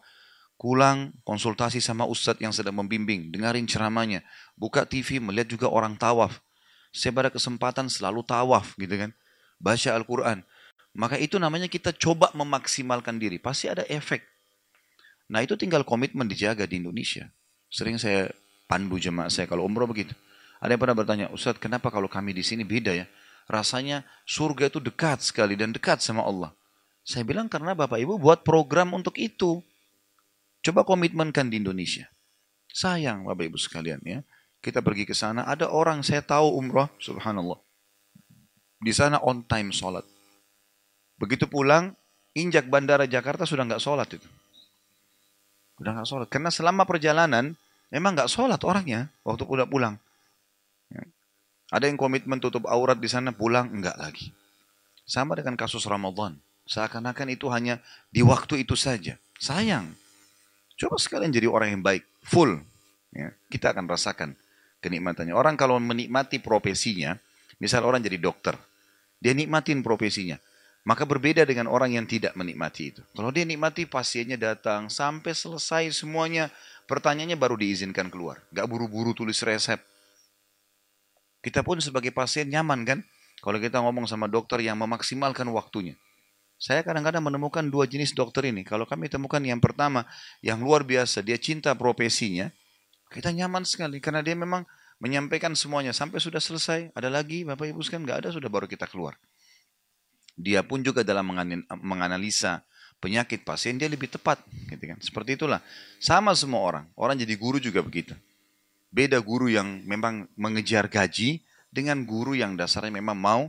Pulang 0.57 1.13
konsultasi 1.21 1.83
sama 1.83 2.07
ustadz 2.09 2.41
yang 2.41 2.49
sedang 2.49 2.73
membimbing, 2.73 3.29
dengarin 3.29 3.69
ceramahnya, 3.69 4.25
buka 4.57 4.89
TV 4.89 5.21
melihat 5.21 5.53
juga 5.53 5.67
orang 5.69 5.93
tawaf. 5.93 6.41
Saya 6.89 7.13
pada 7.13 7.29
kesempatan 7.29 7.91
selalu 7.93 8.25
tawaf 8.25 8.73
gitu 8.73 8.97
kan. 8.97 9.13
Baca 9.61 9.89
Al-Quran. 9.93 10.41
Maka 10.97 11.21
itu 11.21 11.37
namanya 11.37 11.69
kita 11.69 11.93
coba 11.93 12.33
memaksimalkan 12.33 13.21
diri. 13.21 13.37
Pasti 13.37 13.69
ada 13.69 13.85
efek. 13.85 14.25
Nah 15.29 15.45
itu 15.45 15.53
tinggal 15.53 15.85
komitmen 15.85 16.25
dijaga 16.25 16.65
di 16.65 16.81
Indonesia. 16.81 17.29
Sering 17.69 18.01
saya 18.01 18.33
pandu 18.65 18.97
jemaah 18.97 19.29
saya 19.29 19.45
kalau 19.45 19.61
umroh 19.69 19.85
begitu. 19.85 20.17
Ada 20.57 20.73
yang 20.73 20.81
pernah 20.81 20.97
bertanya, 20.97 21.25
Ustadz 21.29 21.61
kenapa 21.61 21.93
kalau 21.93 22.09
kami 22.09 22.33
di 22.33 22.41
sini 22.41 22.65
beda 22.65 22.97
ya? 22.97 23.05
Rasanya 23.45 24.01
surga 24.25 24.73
itu 24.73 24.81
dekat 24.81 25.21
sekali 25.21 25.53
dan 25.53 25.69
dekat 25.69 26.01
sama 26.01 26.25
Allah. 26.25 26.49
Saya 27.05 27.21
bilang 27.23 27.45
karena 27.45 27.77
Bapak 27.77 28.01
Ibu 28.01 28.17
buat 28.17 28.41
program 28.41 28.97
untuk 28.97 29.21
itu. 29.21 29.61
Coba 30.65 30.81
komitmenkan 30.81 31.47
di 31.53 31.61
Indonesia. 31.61 32.09
Sayang 32.73 33.29
Bapak 33.29 33.53
Ibu 33.53 33.57
sekalian 33.61 34.01
ya. 34.01 34.25
Kita 34.65 34.81
pergi 34.81 35.05
ke 35.05 35.13
sana, 35.13 35.45
ada 35.45 35.69
orang 35.69 36.01
saya 36.01 36.25
tahu 36.25 36.57
umrah, 36.57 36.89
subhanallah. 36.97 37.61
Di 38.81 38.89
sana 38.91 39.21
on 39.21 39.45
time 39.45 39.69
sholat. 39.69 40.16
Begitu 41.17 41.49
pulang, 41.49 41.97
injak 42.37 42.69
bandara 42.69 43.09
Jakarta 43.09 43.43
sudah 43.43 43.65
nggak 43.65 43.81
sholat 43.81 44.09
itu. 44.13 44.29
Sudah 45.77 45.91
nggak 45.97 46.07
sholat. 46.09 46.27
Karena 46.29 46.49
selama 46.53 46.85
perjalanan, 46.85 47.57
memang 47.89 48.17
nggak 48.17 48.29
sholat 48.29 48.61
orangnya 48.61 49.09
waktu 49.25 49.45
udah 49.45 49.65
pulang. 49.65 49.97
Ya. 50.93 51.03
Ada 51.73 51.89
yang 51.89 51.97
komitmen 51.99 52.37
tutup 52.39 52.69
aurat 52.69 52.97
di 52.97 53.09
sana, 53.09 53.33
pulang 53.33 53.69
enggak 53.73 53.97
lagi. 53.97 54.31
Sama 55.03 55.35
dengan 55.35 55.57
kasus 55.57 55.83
Ramadan. 55.89 56.37
Seakan-akan 56.67 57.31
itu 57.31 57.47
hanya 57.47 57.79
di 58.11 58.21
waktu 58.23 58.63
itu 58.63 58.75
saja. 58.75 59.15
Sayang. 59.39 59.95
Coba 60.77 60.99
sekalian 60.99 61.33
jadi 61.33 61.47
orang 61.49 61.79
yang 61.79 61.83
baik, 61.83 62.05
full. 62.21 62.59
Ya, 63.15 63.33
kita 63.49 63.71
akan 63.73 63.87
rasakan 63.87 64.35
kenikmatannya. 64.83 65.33
Orang 65.33 65.57
kalau 65.57 65.79
menikmati 65.81 66.37
profesinya, 66.37 67.17
misal 67.57 67.87
orang 67.87 68.03
jadi 68.03 68.19
dokter, 68.19 68.53
dia 69.17 69.33
nikmatin 69.33 69.81
profesinya. 69.81 70.37
Maka 70.87 71.03
berbeda 71.03 71.43
dengan 71.43 71.67
orang 71.67 71.99
yang 71.99 72.07
tidak 72.07 72.31
menikmati 72.39 72.95
itu. 72.95 73.03
Kalau 73.11 73.27
dia 73.27 73.43
nikmati 73.43 73.83
pasiennya 73.83 74.39
datang 74.39 74.87
sampai 74.87 75.35
selesai 75.35 75.91
semuanya, 75.91 76.47
pertanyaannya 76.87 77.35
baru 77.35 77.59
diizinkan 77.59 78.07
keluar. 78.07 78.39
Gak 78.55 78.71
buru-buru 78.71 79.11
tulis 79.11 79.35
resep. 79.43 79.83
Kita 81.43 81.59
pun 81.59 81.83
sebagai 81.83 82.15
pasien 82.15 82.47
nyaman 82.47 82.87
kan? 82.87 82.99
Kalau 83.43 83.59
kita 83.59 83.83
ngomong 83.83 84.07
sama 84.07 84.31
dokter 84.31 84.63
yang 84.63 84.79
memaksimalkan 84.79 85.51
waktunya. 85.51 85.99
Saya 86.55 86.81
kadang-kadang 86.87 87.21
menemukan 87.21 87.67
dua 87.67 87.83
jenis 87.83 88.15
dokter 88.15 88.47
ini. 88.47 88.63
Kalau 88.63 88.87
kami 88.87 89.11
temukan 89.11 89.43
yang 89.43 89.59
pertama, 89.59 90.07
yang 90.39 90.63
luar 90.63 90.87
biasa, 90.87 91.19
dia 91.19 91.35
cinta 91.35 91.75
profesinya, 91.75 92.47
kita 93.11 93.35
nyaman 93.35 93.67
sekali. 93.67 93.99
Karena 93.99 94.23
dia 94.23 94.39
memang 94.39 94.63
menyampaikan 95.03 95.51
semuanya. 95.51 95.91
Sampai 95.91 96.23
sudah 96.23 96.39
selesai, 96.39 96.95
ada 96.95 97.11
lagi, 97.11 97.43
Bapak 97.43 97.75
Ibu 97.75 97.83
sekalian, 97.83 98.07
nggak 98.07 98.19
ada, 98.23 98.29
sudah 98.31 98.47
baru 98.47 98.65
kita 98.65 98.87
keluar. 98.87 99.19
Dia 100.37 100.61
pun 100.61 100.85
juga 100.85 101.01
dalam 101.01 101.33
menganalisa 101.81 102.61
penyakit 103.01 103.41
pasien 103.41 103.77
dia 103.77 103.89
lebih 103.89 104.09
tepat, 104.09 104.41
gitu 104.69 104.83
kan. 104.85 104.97
Seperti 105.01 105.37
itulah. 105.37 105.61
Sama 105.97 106.33
semua 106.37 106.61
orang. 106.61 106.85
Orang 106.93 107.17
jadi 107.17 107.33
guru 107.33 107.57
juga 107.57 107.81
begitu. 107.81 108.13
Beda 108.93 109.17
guru 109.17 109.49
yang 109.49 109.81
memang 109.83 110.29
mengejar 110.37 110.87
gaji 110.87 111.41
dengan 111.73 112.05
guru 112.07 112.33
yang 112.33 112.55
dasarnya 112.55 112.93
memang 113.03 113.17
mau 113.17 113.43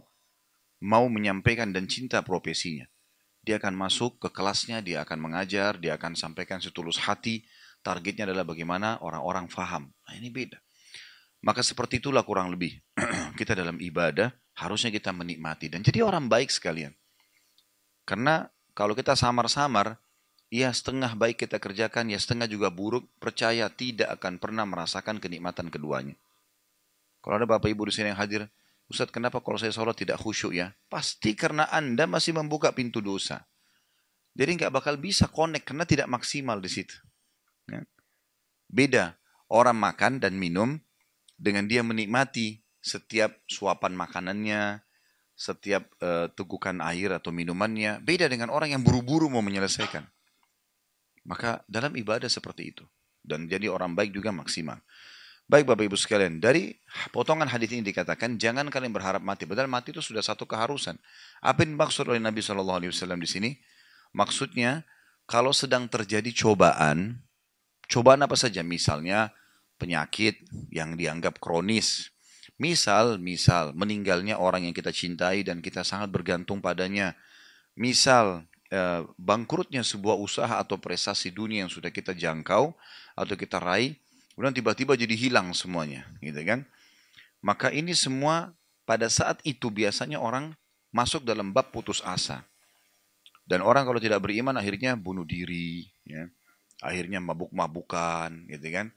mau 0.78 1.04
menyampaikan 1.10 1.70
dan 1.70 1.90
cinta 1.90 2.22
profesinya. 2.22 2.86
Dia 3.42 3.56
akan 3.56 3.74
masuk 3.74 4.20
ke 4.20 4.28
kelasnya, 4.28 4.84
dia 4.84 5.02
akan 5.02 5.18
mengajar, 5.18 5.78
dia 5.80 5.96
akan 5.96 6.18
sampaikan 6.18 6.60
setulus 6.60 7.00
hati. 7.00 7.46
Targetnya 7.80 8.26
adalah 8.26 8.44
bagaimana 8.44 8.98
orang-orang 9.00 9.46
faham. 9.48 9.88
Nah 10.04 10.14
ini 10.18 10.28
beda. 10.28 10.58
Maka 11.46 11.62
seperti 11.62 12.02
itulah 12.02 12.26
kurang 12.26 12.50
lebih 12.50 12.74
kita 13.38 13.54
dalam 13.54 13.78
ibadah 13.78 14.34
harusnya 14.58 14.90
kita 14.90 15.14
menikmati 15.14 15.70
dan 15.70 15.86
jadi 15.86 16.02
orang 16.02 16.26
baik 16.26 16.50
sekalian. 16.50 16.90
Karena 18.02 18.50
kalau 18.74 18.98
kita 18.98 19.14
samar-samar, 19.14 20.00
ya 20.50 20.72
setengah 20.72 21.14
baik 21.14 21.46
kita 21.46 21.62
kerjakan, 21.62 22.10
ya 22.10 22.18
setengah 22.18 22.50
juga 22.50 22.72
buruk, 22.72 23.06
percaya 23.22 23.70
tidak 23.70 24.10
akan 24.18 24.40
pernah 24.42 24.64
merasakan 24.66 25.22
kenikmatan 25.22 25.70
keduanya. 25.70 26.18
Kalau 27.22 27.38
ada 27.38 27.46
Bapak 27.46 27.68
Ibu 27.70 27.86
di 27.86 27.92
sini 27.94 28.10
yang 28.10 28.18
hadir, 28.18 28.48
Ustaz 28.88 29.12
kenapa 29.12 29.44
kalau 29.44 29.60
saya 29.60 29.68
sholat 29.68 30.00
tidak 30.00 30.16
khusyuk 30.16 30.56
ya? 30.56 30.72
Pasti 30.88 31.36
karena 31.36 31.68
Anda 31.68 32.08
masih 32.08 32.32
membuka 32.32 32.72
pintu 32.72 33.04
dosa. 33.04 33.44
Jadi 34.32 34.56
nggak 34.56 34.72
bakal 34.72 34.96
bisa 34.96 35.28
connect 35.28 35.68
karena 35.68 35.84
tidak 35.84 36.08
maksimal 36.08 36.56
di 36.62 36.70
situ. 36.72 36.96
Ya. 37.68 37.84
Beda 38.70 39.04
orang 39.52 39.76
makan 39.76 40.24
dan 40.24 40.40
minum 40.40 40.80
dengan 41.36 41.68
dia 41.68 41.84
menikmati 41.84 42.64
setiap 42.88 43.36
suapan 43.44 43.92
makanannya, 43.92 44.80
setiap 45.36 45.86
uh, 46.00 46.32
tegukan 46.32 46.80
air 46.80 47.12
atau 47.12 47.28
minumannya, 47.28 48.00
beda 48.00 48.26
dengan 48.26 48.48
orang 48.48 48.72
yang 48.72 48.82
buru-buru 48.82 49.28
mau 49.28 49.44
menyelesaikan. 49.44 50.02
Maka 51.28 51.60
dalam 51.68 51.92
ibadah 51.94 52.26
seperti 52.26 52.72
itu. 52.72 52.84
Dan 53.20 53.44
jadi 53.44 53.68
orang 53.68 53.92
baik 53.92 54.16
juga 54.16 54.32
maksimal. 54.32 54.80
Baik 55.48 55.64
Bapak 55.64 55.84
Ibu 55.88 55.96
sekalian, 55.96 56.44
dari 56.44 56.76
potongan 57.08 57.48
hadis 57.48 57.72
ini 57.72 57.80
dikatakan 57.80 58.36
jangan 58.36 58.68
kalian 58.68 58.92
berharap 58.92 59.24
mati. 59.24 59.48
Padahal 59.48 59.68
mati 59.68 59.96
itu 59.96 60.04
sudah 60.04 60.20
satu 60.20 60.44
keharusan. 60.44 60.96
Apa 61.40 61.64
yang 61.64 61.76
dimaksud 61.76 62.04
oleh 62.08 62.20
Nabi 62.20 62.44
Wasallam 62.44 63.20
di 63.20 63.28
sini? 63.28 63.50
Maksudnya 64.12 64.84
kalau 65.24 65.52
sedang 65.56 65.88
terjadi 65.88 66.28
cobaan, 66.36 67.24
cobaan 67.88 68.20
apa 68.24 68.36
saja? 68.36 68.60
Misalnya 68.60 69.32
penyakit 69.80 70.44
yang 70.68 71.00
dianggap 71.00 71.40
kronis. 71.40 72.12
Misal, 72.58 73.22
misal 73.22 73.70
meninggalnya 73.70 74.34
orang 74.34 74.66
yang 74.66 74.74
kita 74.74 74.90
cintai 74.90 75.46
dan 75.46 75.62
kita 75.62 75.86
sangat 75.86 76.10
bergantung 76.10 76.58
padanya. 76.58 77.14
Misal 77.78 78.42
eh, 78.74 79.06
bangkrutnya 79.14 79.86
sebuah 79.86 80.18
usaha 80.18 80.58
atau 80.58 80.74
prestasi 80.74 81.30
dunia 81.30 81.62
yang 81.62 81.72
sudah 81.72 81.94
kita 81.94 82.10
jangkau 82.18 82.74
atau 83.14 83.34
kita 83.38 83.62
raih, 83.62 83.94
kemudian 84.34 84.58
tiba-tiba 84.58 84.98
jadi 84.98 85.14
hilang 85.14 85.54
semuanya, 85.54 86.02
gitu 86.18 86.42
kan? 86.42 86.66
Maka 87.38 87.70
ini 87.70 87.94
semua 87.94 88.50
pada 88.82 89.06
saat 89.06 89.38
itu 89.46 89.70
biasanya 89.70 90.18
orang 90.18 90.50
masuk 90.90 91.22
dalam 91.22 91.54
bab 91.54 91.70
putus 91.70 92.02
asa. 92.02 92.42
Dan 93.48 93.64
orang 93.64 93.86
kalau 93.86 94.02
tidak 94.02 94.20
beriman 94.20 94.58
akhirnya 94.58 94.92
bunuh 94.98 95.24
diri, 95.24 95.88
ya. 96.04 96.28
akhirnya 96.84 97.22
mabuk-mabukan, 97.22 98.50
gitu 98.50 98.68
kan? 98.74 98.92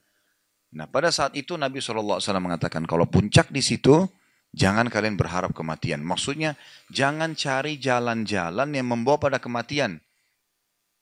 Nah 0.72 0.88
pada 0.88 1.12
saat 1.12 1.36
itu 1.36 1.60
Nabi 1.60 1.84
SAW 1.84 2.18
mengatakan 2.40 2.88
kalau 2.88 3.04
puncak 3.04 3.52
di 3.52 3.60
situ 3.60 4.08
jangan 4.56 4.88
kalian 4.88 5.20
berharap 5.20 5.52
kematian. 5.52 6.00
Maksudnya 6.00 6.56
jangan 6.88 7.36
cari 7.36 7.76
jalan-jalan 7.76 8.68
yang 8.72 8.86
membawa 8.88 9.20
pada 9.20 9.38
kematian. 9.40 10.00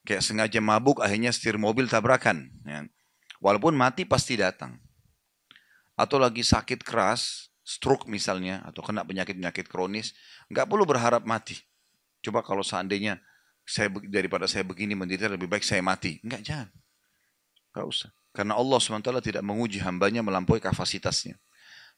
Kayak 0.03 0.27
sengaja 0.27 0.59
mabuk 0.59 0.99
akhirnya 0.99 1.31
setir 1.31 1.55
mobil 1.55 1.87
tabrakan. 1.87 2.50
Ya. 2.67 2.87
Walaupun 3.39 3.79
mati 3.79 4.03
pasti 4.03 4.35
datang. 4.35 4.81
Atau 5.95 6.17
lagi 6.17 6.41
sakit 6.41 6.81
keras, 6.81 7.53
stroke 7.61 8.09
misalnya, 8.09 8.65
atau 8.65 8.81
kena 8.81 9.05
penyakit-penyakit 9.05 9.69
kronis, 9.69 10.17
nggak 10.49 10.65
perlu 10.65 10.89
berharap 10.89 11.29
mati. 11.29 11.61
Coba 12.25 12.41
kalau 12.41 12.65
seandainya 12.65 13.21
saya 13.69 13.93
daripada 14.09 14.49
saya 14.49 14.65
begini 14.65 14.97
menderita 14.97 15.29
lebih 15.29 15.47
baik 15.47 15.65
saya 15.65 15.85
mati. 15.85 16.19
Enggak, 16.25 16.41
jangan. 16.43 16.69
Enggak 17.73 17.87
usah. 17.87 18.11
Karena 18.31 18.55
Allah 18.55 18.79
SWT 18.79 19.11
tidak 19.27 19.43
menguji 19.43 19.83
hambanya 19.83 20.23
melampaui 20.23 20.63
kapasitasnya. 20.63 21.35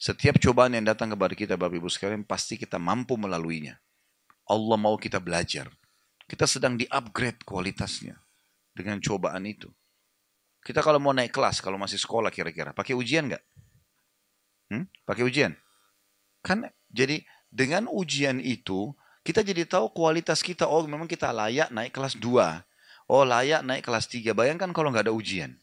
Setiap 0.00 0.40
cobaan 0.40 0.74
yang 0.74 0.88
datang 0.88 1.12
kepada 1.12 1.36
kita 1.36 1.54
Bapak 1.54 1.78
Ibu 1.78 1.86
sekalian 1.92 2.24
pasti 2.24 2.56
kita 2.56 2.80
mampu 2.80 3.14
melaluinya. 3.20 3.76
Allah 4.48 4.76
mau 4.80 4.98
kita 4.98 5.22
belajar. 5.22 5.70
Kita 6.26 6.48
sedang 6.48 6.80
di-upgrade 6.80 7.44
kualitasnya 7.44 8.16
dengan 8.72 8.98
cobaan 8.98 9.44
itu. 9.44 9.68
Kita 10.62 10.80
kalau 10.80 11.02
mau 11.02 11.12
naik 11.12 11.34
kelas, 11.34 11.60
kalau 11.60 11.76
masih 11.76 11.98
sekolah 11.98 12.30
kira-kira, 12.32 12.72
pakai 12.72 12.94
ujian 12.94 13.28
nggak? 13.28 13.44
Hmm? 14.72 14.84
Pakai 15.06 15.22
ujian? 15.26 15.52
Kan 16.40 16.70
jadi 16.88 17.22
dengan 17.52 17.86
ujian 17.90 18.42
itu, 18.42 18.94
kita 19.22 19.46
jadi 19.46 19.66
tahu 19.70 19.94
kualitas 19.94 20.42
kita. 20.42 20.66
Oh 20.66 20.82
memang 20.82 21.06
kita 21.06 21.30
layak 21.30 21.70
naik 21.70 21.94
kelas 21.94 22.18
2. 22.18 22.26
Oh 23.06 23.22
layak 23.22 23.62
naik 23.62 23.86
kelas 23.86 24.10
3. 24.10 24.34
Bayangkan 24.34 24.74
kalau 24.74 24.90
nggak 24.90 25.10
ada 25.10 25.14
ujian. 25.14 25.61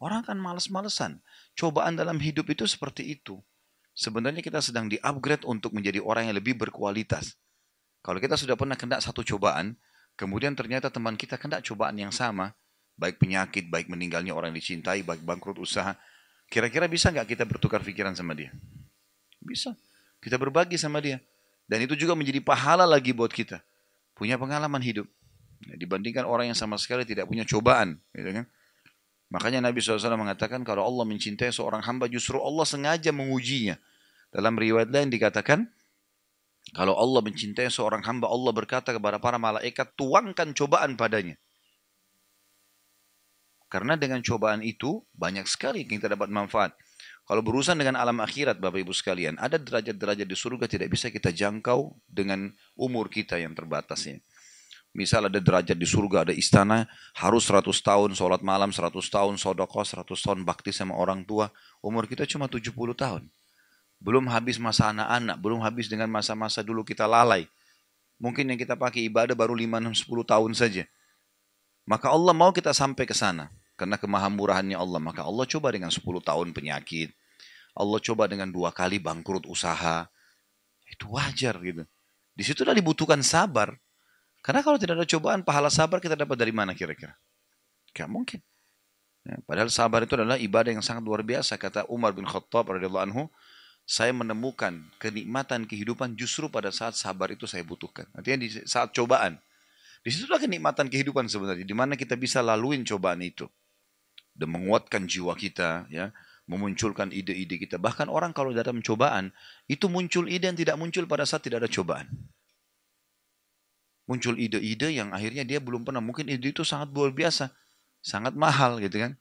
Orang 0.00 0.24
akan 0.24 0.40
males-malesan. 0.40 1.20
Cobaan 1.52 1.94
dalam 1.94 2.16
hidup 2.16 2.48
itu 2.48 2.64
seperti 2.64 3.20
itu. 3.20 3.36
Sebenarnya 3.92 4.40
kita 4.40 4.64
sedang 4.64 4.88
di-upgrade 4.88 5.44
untuk 5.44 5.76
menjadi 5.76 6.00
orang 6.00 6.32
yang 6.32 6.40
lebih 6.40 6.56
berkualitas. 6.56 7.36
Kalau 8.00 8.16
kita 8.16 8.40
sudah 8.40 8.56
pernah 8.56 8.80
kena 8.80 8.96
satu 8.96 9.20
cobaan, 9.20 9.76
kemudian 10.16 10.56
ternyata 10.56 10.88
teman 10.88 11.20
kita 11.20 11.36
kena 11.36 11.60
cobaan 11.60 12.00
yang 12.00 12.08
sama, 12.08 12.56
baik 12.96 13.20
penyakit, 13.20 13.68
baik 13.68 13.92
meninggalnya 13.92 14.32
orang 14.32 14.56
yang 14.56 14.64
dicintai, 14.64 15.04
baik 15.04 15.20
bangkrut 15.20 15.60
usaha, 15.60 15.92
kira-kira 16.48 16.88
bisa 16.88 17.12
nggak 17.12 17.28
kita 17.36 17.44
bertukar 17.44 17.84
pikiran 17.84 18.16
sama 18.16 18.32
dia? 18.32 18.56
Bisa. 19.36 19.76
Kita 20.16 20.40
berbagi 20.40 20.80
sama 20.80 21.04
dia. 21.04 21.20
Dan 21.68 21.84
itu 21.84 21.92
juga 21.92 22.16
menjadi 22.16 22.40
pahala 22.40 22.88
lagi 22.88 23.12
buat 23.12 23.32
kita. 23.32 23.60
Punya 24.16 24.40
pengalaman 24.40 24.80
hidup. 24.80 25.04
dibandingkan 25.60 26.24
orang 26.24 26.48
yang 26.48 26.56
sama 26.56 26.80
sekali 26.80 27.04
tidak 27.04 27.28
punya 27.28 27.44
cobaan. 27.44 28.00
Gitu 28.16 28.32
kan? 28.32 28.48
Makanya 29.30 29.62
Nabi 29.62 29.78
SAW 29.78 30.18
mengatakan 30.18 30.66
kalau 30.66 30.82
Allah 30.82 31.06
mencintai 31.06 31.54
seorang 31.54 31.86
hamba 31.86 32.10
justru 32.10 32.42
Allah 32.42 32.66
sengaja 32.66 33.14
mengujinya. 33.14 33.78
Dalam 34.34 34.58
riwayat 34.58 34.90
lain 34.90 35.10
dikatakan, 35.10 35.70
kalau 36.74 36.94
Allah 36.94 37.22
mencintai 37.22 37.66
seorang 37.70 38.02
hamba, 38.06 38.30
Allah 38.30 38.52
berkata 38.54 38.94
kepada 38.94 39.18
para 39.18 39.38
malaikat, 39.38 39.94
tuangkan 39.98 40.54
cobaan 40.54 40.94
padanya. 40.94 41.34
Karena 43.70 43.94
dengan 43.94 44.18
cobaan 44.22 44.66
itu, 44.66 45.02
banyak 45.14 45.46
sekali 45.46 45.86
yang 45.86 46.02
kita 46.02 46.10
dapat 46.10 46.30
manfaat. 46.30 46.74
Kalau 47.26 47.46
berurusan 47.46 47.78
dengan 47.78 47.94
alam 47.94 48.18
akhirat, 48.18 48.58
Bapak 48.58 48.82
Ibu 48.82 48.90
sekalian, 48.90 49.38
ada 49.38 49.54
derajat-derajat 49.54 50.26
di 50.26 50.34
surga 50.34 50.66
tidak 50.66 50.90
bisa 50.90 51.14
kita 51.14 51.30
jangkau 51.30 51.94
dengan 52.10 52.50
umur 52.74 53.06
kita 53.06 53.38
yang 53.38 53.54
terbatas. 53.54 54.10
Misal 54.90 55.30
ada 55.30 55.38
derajat 55.38 55.78
di 55.78 55.86
surga, 55.86 56.26
ada 56.26 56.34
istana, 56.34 56.90
harus 57.14 57.46
100 57.46 57.70
tahun 57.78 58.10
sholat 58.18 58.42
malam, 58.42 58.74
100 58.74 58.90
tahun 58.90 59.38
sodoko, 59.38 59.86
100 59.86 60.02
tahun 60.02 60.42
bakti 60.42 60.74
sama 60.74 60.98
orang 60.98 61.22
tua. 61.22 61.54
Umur 61.78 62.10
kita 62.10 62.26
cuma 62.26 62.50
70 62.50 62.74
tahun. 62.98 63.22
Belum 64.02 64.26
habis 64.26 64.58
masa 64.58 64.90
anak-anak, 64.90 65.36
belum 65.38 65.62
habis 65.62 65.86
dengan 65.86 66.10
masa-masa 66.10 66.66
dulu 66.66 66.82
kita 66.82 67.06
lalai. 67.06 67.46
Mungkin 68.18 68.50
yang 68.50 68.58
kita 68.58 68.74
pakai 68.74 69.06
ibadah 69.06 69.38
baru 69.38 69.54
5, 69.54 69.78
6, 69.94 70.04
10 70.04 70.26
tahun 70.26 70.52
saja. 70.58 70.84
Maka 71.86 72.10
Allah 72.10 72.34
mau 72.34 72.50
kita 72.50 72.74
sampai 72.74 73.06
ke 73.06 73.14
sana. 73.14 73.48
Karena 73.78 73.96
kemahamurahannya 73.96 74.76
Allah. 74.76 75.00
Maka 75.00 75.24
Allah 75.24 75.48
coba 75.48 75.72
dengan 75.72 75.88
10 75.88 76.04
tahun 76.20 76.52
penyakit. 76.52 77.16
Allah 77.72 77.98
coba 78.02 78.28
dengan 78.28 78.50
dua 78.50 78.74
kali 78.74 78.98
bangkrut 79.00 79.46
usaha. 79.46 80.04
Itu 80.84 81.14
wajar 81.16 81.56
gitu. 81.62 81.86
Di 82.34 82.42
situ 82.44 82.66
dibutuhkan 82.66 83.22
sabar. 83.24 83.72
Karena 84.40 84.64
kalau 84.64 84.80
tidak 84.80 85.00
ada 85.00 85.06
cobaan, 85.08 85.44
pahala 85.44 85.68
sabar 85.68 86.00
kita 86.00 86.16
dapat 86.16 86.36
dari 86.36 86.52
mana 86.52 86.72
kira-kira? 86.72 87.12
Gak 87.92 88.08
mungkin. 88.08 88.40
Ya, 89.20 89.36
padahal 89.44 89.68
sabar 89.68 90.00
itu 90.00 90.16
adalah 90.16 90.40
ibadah 90.40 90.72
yang 90.72 90.80
sangat 90.80 91.04
luar 91.04 91.20
biasa. 91.20 91.60
Kata 91.60 91.84
Umar 91.92 92.16
bin 92.16 92.24
Khattab 92.24 92.72
radhiyallahu 92.72 93.04
anhu, 93.12 93.28
saya 93.84 94.16
menemukan 94.16 94.80
kenikmatan 94.96 95.68
kehidupan 95.68 96.16
justru 96.16 96.48
pada 96.48 96.72
saat 96.72 96.96
sabar 96.96 97.28
itu 97.28 97.44
saya 97.44 97.60
butuhkan. 97.60 98.08
Artinya 98.16 98.38
di 98.40 98.48
saat 98.64 98.96
cobaan. 98.96 99.36
Di 100.00 100.08
situlah 100.08 100.40
kenikmatan 100.40 100.88
kehidupan 100.88 101.28
sebenarnya, 101.28 101.68
di 101.68 101.76
mana 101.76 101.92
kita 101.92 102.16
bisa 102.16 102.40
laluin 102.40 102.80
cobaan 102.88 103.20
itu 103.20 103.44
dan 104.32 104.48
menguatkan 104.48 105.04
jiwa 105.04 105.36
kita, 105.36 105.84
ya, 105.92 106.08
memunculkan 106.48 107.12
ide-ide 107.12 107.60
kita. 107.60 107.76
Bahkan 107.76 108.08
orang 108.08 108.32
kalau 108.32 108.56
dalam 108.56 108.80
cobaan 108.80 109.28
itu 109.68 109.92
muncul 109.92 110.24
ide 110.24 110.48
yang 110.48 110.56
tidak 110.56 110.80
muncul 110.80 111.04
pada 111.04 111.28
saat 111.28 111.44
tidak 111.44 111.66
ada 111.66 111.70
cobaan. 111.70 112.08
Muncul 114.10 114.34
ide-ide 114.42 114.90
yang 114.90 115.14
akhirnya 115.14 115.46
dia 115.46 115.62
belum 115.62 115.86
pernah. 115.86 116.02
Mungkin 116.02 116.26
ide 116.26 116.50
itu 116.50 116.66
sangat 116.66 116.90
luar 116.90 117.14
biasa, 117.14 117.54
sangat 118.02 118.34
mahal 118.34 118.82
gitu 118.82 118.98
kan. 118.98 119.14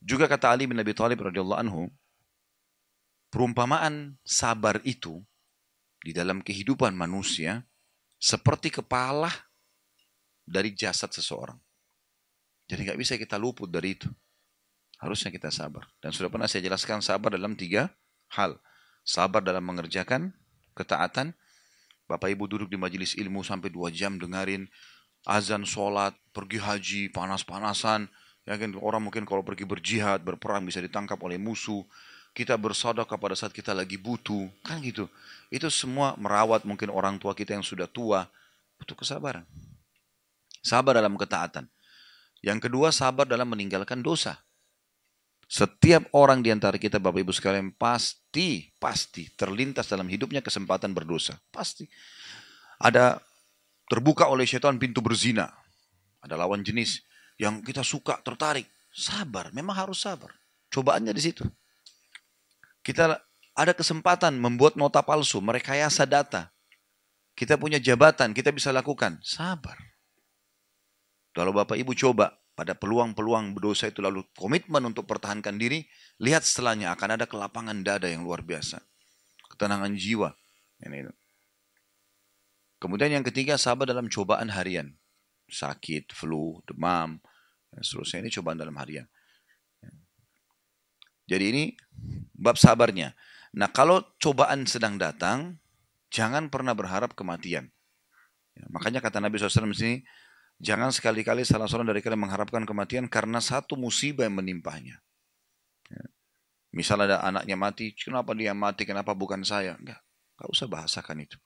Juga 0.00 0.24
kata 0.24 0.48
Ali 0.48 0.64
bin 0.64 0.80
Abi 0.80 0.96
Thalib 0.96 1.20
radhiyallahu 1.20 1.60
anhu, 1.60 1.92
perumpamaan 3.28 4.16
sabar 4.24 4.80
itu 4.88 5.20
di 6.00 6.16
dalam 6.16 6.40
kehidupan 6.40 6.96
manusia 6.96 7.68
seperti 8.16 8.72
kepala 8.72 9.30
dari 10.48 10.74
jasad 10.74 11.12
seseorang. 11.12 11.60
Jadi 12.66 12.88
nggak 12.88 12.98
bisa 12.98 13.14
kita 13.20 13.36
luput 13.36 13.68
dari 13.68 13.94
itu. 13.94 14.08
Harusnya 15.02 15.34
kita 15.34 15.50
sabar. 15.50 15.84
Dan 15.98 16.14
sudah 16.14 16.30
pernah 16.30 16.46
saya 16.46 16.62
jelaskan 16.62 17.02
sabar 17.02 17.34
dalam 17.34 17.58
tiga 17.58 17.90
hal. 18.32 18.56
Sabar 19.02 19.42
dalam 19.42 19.66
mengerjakan 19.66 20.30
ketaatan. 20.78 21.34
Bapak 22.12 22.28
Ibu 22.28 22.44
duduk 22.44 22.68
di 22.68 22.76
majelis 22.76 23.16
ilmu 23.16 23.40
sampai 23.40 23.72
dua 23.72 23.88
jam 23.88 24.20
dengarin 24.20 24.68
azan, 25.24 25.64
sholat, 25.64 26.12
pergi 26.36 26.58
haji, 26.60 27.02
panas-panasan. 27.08 28.10
Ya 28.44 28.58
kan 28.58 28.74
orang 28.76 29.06
mungkin 29.06 29.24
kalau 29.24 29.40
pergi 29.40 29.64
berjihad, 29.64 30.20
berperang 30.20 30.66
bisa 30.66 30.82
ditangkap 30.82 31.16
oleh 31.24 31.40
musuh. 31.40 31.86
Kita 32.32 32.56
bersedekah 32.56 33.16
pada 33.16 33.36
saat 33.36 33.52
kita 33.52 33.76
lagi 33.76 34.00
butuh, 34.00 34.48
kan 34.64 34.80
gitu. 34.84 35.08
Itu 35.52 35.68
semua 35.68 36.16
merawat 36.16 36.64
mungkin 36.64 36.88
orang 36.88 37.20
tua 37.20 37.36
kita 37.36 37.52
yang 37.56 37.64
sudah 37.64 37.84
tua, 37.88 38.24
butuh 38.80 38.96
kesabaran. 38.96 39.44
Sabar 40.64 40.96
dalam 40.96 41.16
ketaatan. 41.16 41.68
Yang 42.42 42.68
kedua, 42.68 42.88
sabar 42.90 43.28
dalam 43.28 43.46
meninggalkan 43.46 44.00
dosa. 44.00 44.40
Setiap 45.52 46.08
orang 46.16 46.40
di 46.40 46.48
antara 46.48 46.80
kita, 46.80 46.96
Bapak 46.96 47.28
Ibu 47.28 47.32
sekalian, 47.36 47.76
pasti, 47.76 48.72
pasti 48.80 49.28
terlintas 49.36 49.84
dalam 49.84 50.08
hidupnya 50.08 50.40
kesempatan 50.40 50.96
berdosa. 50.96 51.36
Pasti. 51.52 51.84
Ada 52.80 53.20
terbuka 53.92 54.32
oleh 54.32 54.48
syaitan 54.48 54.80
pintu 54.80 55.04
berzina. 55.04 55.52
Ada 56.24 56.40
lawan 56.40 56.64
jenis 56.64 57.04
yang 57.36 57.60
kita 57.60 57.84
suka, 57.84 58.16
tertarik. 58.24 58.64
Sabar, 58.96 59.52
memang 59.52 59.76
harus 59.76 60.00
sabar. 60.00 60.32
Cobaannya 60.72 61.12
di 61.12 61.20
situ. 61.20 61.44
Kita 62.80 63.20
ada 63.52 63.72
kesempatan 63.76 64.32
membuat 64.40 64.80
nota 64.80 65.04
palsu, 65.04 65.44
merekayasa 65.44 66.08
data. 66.08 66.48
Kita 67.36 67.60
punya 67.60 67.76
jabatan, 67.76 68.32
kita 68.32 68.56
bisa 68.56 68.72
lakukan. 68.72 69.20
Sabar. 69.20 69.76
Kalau 71.36 71.52
Bapak 71.52 71.76
Ibu 71.76 71.92
coba 71.92 72.40
pada 72.52 72.76
peluang-peluang 72.76 73.56
berdosa 73.56 73.88
itu 73.88 74.04
lalu 74.04 74.28
komitmen 74.36 74.84
untuk 74.84 75.08
pertahankan 75.08 75.56
diri, 75.56 75.88
lihat 76.20 76.44
setelahnya 76.44 76.92
akan 76.92 77.16
ada 77.16 77.24
kelapangan 77.24 77.80
dada 77.80 78.08
yang 78.08 78.28
luar 78.28 78.44
biasa. 78.44 78.80
Ketenangan 79.48 79.92
jiwa. 79.96 80.36
Ini. 80.84 81.08
Kemudian 82.76 83.14
yang 83.14 83.24
ketiga, 83.24 83.56
sabar 83.56 83.88
dalam 83.88 84.12
cobaan 84.12 84.52
harian. 84.52 84.92
Sakit, 85.48 86.12
flu, 86.12 86.60
demam, 86.68 87.20
dan 87.72 87.80
seterusnya. 87.80 88.26
Ini 88.26 88.30
cobaan 88.36 88.58
dalam 88.60 88.76
harian. 88.76 89.08
Jadi 91.30 91.44
ini 91.48 91.64
bab 92.36 92.60
sabarnya. 92.60 93.16
Nah 93.56 93.70
kalau 93.70 94.04
cobaan 94.20 94.68
sedang 94.68 95.00
datang, 95.00 95.56
jangan 96.12 96.52
pernah 96.52 96.76
berharap 96.76 97.16
kematian. 97.16 97.72
Ya, 98.52 98.64
makanya 98.68 99.00
kata 99.00 99.16
Nabi 99.16 99.40
SAW 99.40 99.72
di 99.72 99.78
sini, 99.78 99.96
jangan 100.62 100.94
sekali-kali 100.94 101.42
salah 101.42 101.66
seorang 101.66 101.90
dari 101.90 101.98
kalian 101.98 102.22
mengharapkan 102.30 102.62
kematian 102.62 103.10
karena 103.10 103.42
satu 103.42 103.74
musibah 103.74 104.22
yang 104.22 104.38
menimpahnya. 104.38 105.02
Ya. 105.90 106.06
Misal 106.70 107.02
ada 107.02 107.18
anaknya 107.20 107.58
mati, 107.58 107.90
kenapa 107.92 108.30
dia 108.32 108.54
mati, 108.54 108.86
kenapa 108.86 109.10
bukan 109.12 109.42
saya? 109.42 109.74
Enggak, 109.74 109.98
enggak 110.38 110.48
usah 110.48 110.66
bahasakan 110.70 111.26
itu. 111.26 111.36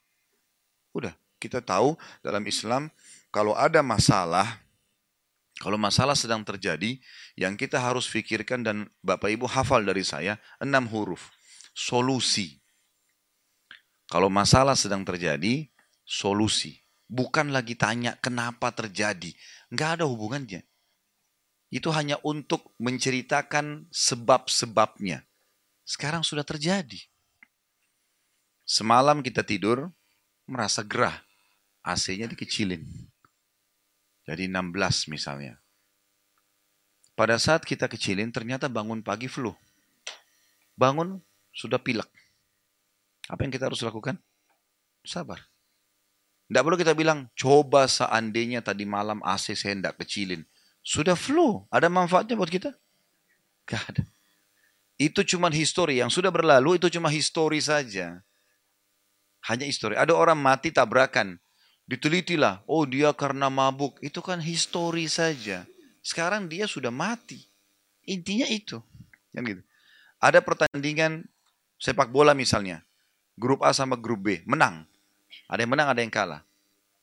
Udah, 0.92 1.16
kita 1.40 1.64
tahu 1.64 1.96
dalam 2.20 2.44
Islam 2.44 2.92
kalau 3.32 3.56
ada 3.56 3.80
masalah, 3.80 4.60
kalau 5.58 5.80
masalah 5.80 6.14
sedang 6.14 6.44
terjadi, 6.44 7.00
yang 7.34 7.56
kita 7.56 7.80
harus 7.80 8.06
pikirkan 8.06 8.62
dan 8.62 8.76
Bapak 9.00 9.32
Ibu 9.32 9.48
hafal 9.48 9.82
dari 9.82 10.04
saya, 10.04 10.36
enam 10.60 10.86
huruf. 10.92 11.32
Solusi. 11.76 12.60
Kalau 14.06 14.30
masalah 14.30 14.78
sedang 14.78 15.02
terjadi, 15.02 15.68
solusi. 16.06 16.85
Bukan 17.06 17.54
lagi 17.54 17.78
tanya 17.78 18.18
kenapa 18.18 18.74
terjadi. 18.74 19.30
Nggak 19.70 19.90
ada 20.00 20.04
hubungannya. 20.10 20.66
Itu 21.70 21.90
hanya 21.94 22.18
untuk 22.26 22.74
menceritakan 22.78 23.90
sebab-sebabnya. 23.90 25.26
Sekarang 25.86 26.26
sudah 26.26 26.42
terjadi. 26.42 26.98
Semalam 28.66 29.22
kita 29.22 29.46
tidur, 29.46 29.94
merasa 30.50 30.82
gerah. 30.82 31.22
AC-nya 31.86 32.26
dikecilin. 32.26 32.82
Jadi 34.26 34.50
16 34.50 35.06
misalnya. 35.06 35.62
Pada 37.14 37.38
saat 37.38 37.62
kita 37.62 37.86
kecilin 37.86 38.34
ternyata 38.34 38.66
bangun 38.66 39.06
pagi 39.06 39.30
flu. 39.30 39.54
Bangun 40.74 41.22
sudah 41.54 41.78
pilek. 41.78 42.10
Apa 43.30 43.46
yang 43.46 43.54
kita 43.54 43.70
harus 43.70 43.80
lakukan? 43.86 44.18
Sabar. 45.06 45.55
Tidak 46.46 46.62
perlu 46.62 46.78
kita 46.78 46.94
bilang, 46.94 47.26
coba 47.34 47.90
seandainya 47.90 48.62
tadi 48.62 48.86
malam 48.86 49.18
AC 49.26 49.58
saya 49.58 49.74
tidak 49.74 49.98
kecilin. 49.98 50.46
Sudah 50.86 51.18
flu, 51.18 51.66
ada 51.70 51.90
manfaatnya 51.90 52.38
buat 52.38 52.50
kita? 52.50 52.70
Gak 53.66 53.82
ada. 53.90 54.02
Itu 54.96 55.26
cuma 55.26 55.50
histori, 55.50 55.98
yang 55.98 56.08
sudah 56.08 56.30
berlalu 56.30 56.78
itu 56.78 56.86
cuma 56.88 57.10
histori 57.10 57.58
saja. 57.58 58.22
Hanya 59.44 59.66
histori. 59.66 59.98
Ada 59.98 60.14
orang 60.14 60.38
mati 60.38 60.70
tabrakan, 60.70 61.36
Ditelitilah, 61.86 62.66
oh 62.66 62.82
dia 62.82 63.14
karena 63.14 63.46
mabuk. 63.46 64.02
Itu 64.02 64.18
kan 64.18 64.42
histori 64.42 65.06
saja. 65.06 65.62
Sekarang 66.02 66.50
dia 66.50 66.66
sudah 66.66 66.90
mati. 66.90 67.46
Intinya 68.02 68.50
itu. 68.50 68.82
Kan 69.30 69.46
gitu. 69.46 69.62
Ada 70.18 70.42
pertandingan 70.42 71.22
sepak 71.78 72.10
bola 72.10 72.34
misalnya. 72.34 72.82
Grup 73.38 73.62
A 73.62 73.70
sama 73.70 73.94
grup 73.94 74.26
B. 74.26 74.42
Menang. 74.50 74.82
Ada 75.46 75.64
yang 75.64 75.72
menang, 75.72 75.88
ada 75.92 76.00
yang 76.00 76.12
kalah. 76.12 76.40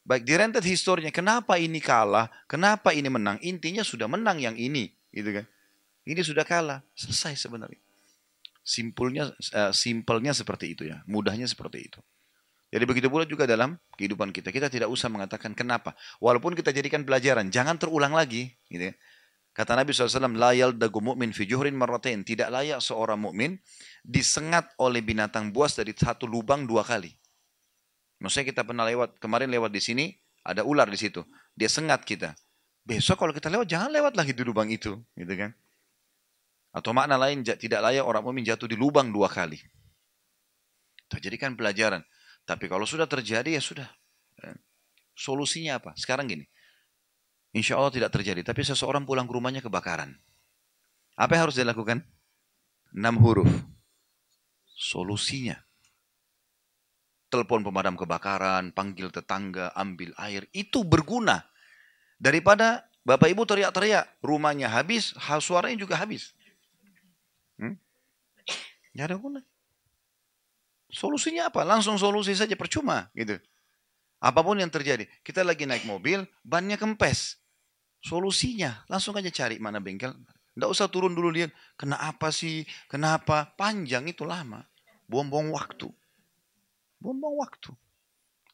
Baik 0.03 0.27
di 0.27 0.33
rentet 0.35 0.65
historinya, 0.67 1.07
kenapa 1.15 1.55
ini 1.55 1.79
kalah, 1.79 2.27
kenapa 2.49 2.91
ini 2.91 3.07
menang. 3.07 3.39
Intinya 3.39 3.85
sudah 3.85 4.09
menang 4.09 4.41
yang 4.41 4.57
ini. 4.59 4.91
gitu 5.13 5.29
kan. 5.29 5.45
Ini 6.03 6.19
sudah 6.19 6.43
kalah. 6.43 6.83
Selesai 6.97 7.39
sebenarnya. 7.39 7.79
Simpulnya, 8.63 9.31
uh, 9.31 9.71
simpelnya 9.71 10.35
seperti 10.35 10.75
itu 10.75 10.83
ya. 10.89 10.99
Mudahnya 11.07 11.47
seperti 11.47 11.87
itu. 11.87 11.99
Jadi 12.73 12.83
begitu 12.89 13.07
pula 13.07 13.23
juga 13.23 13.45
dalam 13.45 13.77
kehidupan 13.95 14.33
kita. 14.33 14.49
Kita 14.49 14.67
tidak 14.67 14.89
usah 14.89 15.07
mengatakan 15.07 15.53
kenapa. 15.53 15.93
Walaupun 16.17 16.57
kita 16.57 16.73
jadikan 16.73 17.05
pelajaran, 17.05 17.53
jangan 17.53 17.77
terulang 17.77 18.17
lagi. 18.17 18.49
Gitu 18.67 18.91
ya. 18.91 18.93
Kata 19.53 19.77
Nabi 19.77 19.93
SAW, 19.93 20.33
La 20.33 20.57
yaldagu 20.57 20.97
mu'min 20.97 21.29
fi 21.29 21.45
juhrin 21.45 21.77
marratain. 21.77 22.25
Tidak 22.25 22.49
layak 22.49 22.81
seorang 22.81 23.21
mukmin 23.21 23.61
disengat 24.01 24.73
oleh 24.81 25.05
binatang 25.05 25.53
buas 25.53 25.77
dari 25.77 25.93
satu 25.93 26.25
lubang 26.25 26.65
dua 26.65 26.81
kali. 26.81 27.13
Maksudnya 28.23 28.55
kita 28.55 28.63
pernah 28.63 28.87
lewat, 28.87 29.19
kemarin 29.19 29.51
lewat 29.51 29.75
di 29.75 29.83
sini, 29.83 30.05
ada 30.47 30.63
ular 30.63 30.87
di 30.87 30.95
situ. 30.95 31.27
Dia 31.51 31.67
sengat 31.67 32.07
kita. 32.07 32.31
Besok 32.87 33.19
kalau 33.19 33.35
kita 33.35 33.51
lewat, 33.51 33.67
jangan 33.67 33.91
lewat 33.91 34.15
lagi 34.15 34.31
di 34.31 34.47
lubang 34.47 34.71
itu. 34.71 34.95
Gitu 35.11 35.33
kan. 35.35 35.51
Atau 36.71 36.95
makna 36.95 37.19
lain, 37.19 37.43
tidak 37.43 37.83
layak 37.83 38.07
orang 38.07 38.23
mukmin 38.23 38.47
jatuh 38.47 38.71
di 38.71 38.79
lubang 38.79 39.11
dua 39.11 39.27
kali. 39.27 39.59
Terjadikan 41.11 41.59
pelajaran. 41.59 41.99
Tapi 42.47 42.71
kalau 42.71 42.87
sudah 42.87 43.11
terjadi 43.11 43.59
ya 43.59 43.61
sudah. 43.61 43.91
Ya. 44.39 44.55
Solusinya 45.13 45.83
apa? 45.83 45.91
Sekarang 45.99 46.25
gini. 46.25 46.47
Insya 47.53 47.75
Allah 47.75 47.91
tidak 47.91 48.15
terjadi. 48.15 48.39
Tapi 48.41 48.63
seseorang 48.63 49.03
pulang 49.03 49.27
ke 49.27 49.35
rumahnya 49.35 49.59
kebakaran. 49.59 50.15
Apa 51.19 51.37
yang 51.37 51.51
harus 51.51 51.59
dilakukan? 51.59 52.01
Enam 52.95 53.19
huruf. 53.19 53.51
Solusinya. 54.73 55.59
Telepon 57.33 57.65
pemadam 57.65 57.97
kebakaran, 57.97 58.69
panggil 58.69 59.09
tetangga, 59.09 59.73
ambil 59.73 60.13
air. 60.21 60.45
Itu 60.53 60.85
berguna. 60.85 61.41
Daripada 62.21 62.85
Bapak 63.01 63.25
Ibu 63.25 63.49
teriak-teriak, 63.49 64.21
rumahnya 64.21 64.69
habis, 64.69 65.17
suaranya 65.41 65.81
juga 65.81 65.97
habis. 65.97 66.37
Hmm? 67.57 67.73
Gak 68.93 69.09
ada 69.09 69.17
guna. 69.17 69.41
Solusinya 70.93 71.49
apa? 71.49 71.65
Langsung 71.65 71.97
solusi 71.97 72.37
saja 72.37 72.53
percuma 72.53 73.09
gitu. 73.17 73.41
Apa 74.21 74.45
pun 74.45 74.61
yang 74.61 74.69
terjadi. 74.69 75.09
Kita 75.25 75.41
lagi 75.41 75.65
naik 75.65 75.89
mobil, 75.89 76.29
bannya 76.45 76.77
kempes. 76.77 77.41
Solusinya, 78.05 78.85
langsung 78.85 79.17
aja 79.17 79.33
cari 79.33 79.57
mana 79.57 79.81
bengkel. 79.81 80.13
Tidak 80.53 80.69
usah 80.69 80.85
turun 80.85 81.17
dulu 81.17 81.33
lihat, 81.33 81.49
kenapa 81.73 82.29
sih, 82.29 82.61
kenapa. 82.85 83.57
Panjang 83.57 84.05
itu 84.05 84.21
lama. 84.21 84.61
Buang-buang 85.09 85.49
waktu. 85.49 85.89
Buang-buang 87.03 87.43
waktu. 87.43 87.75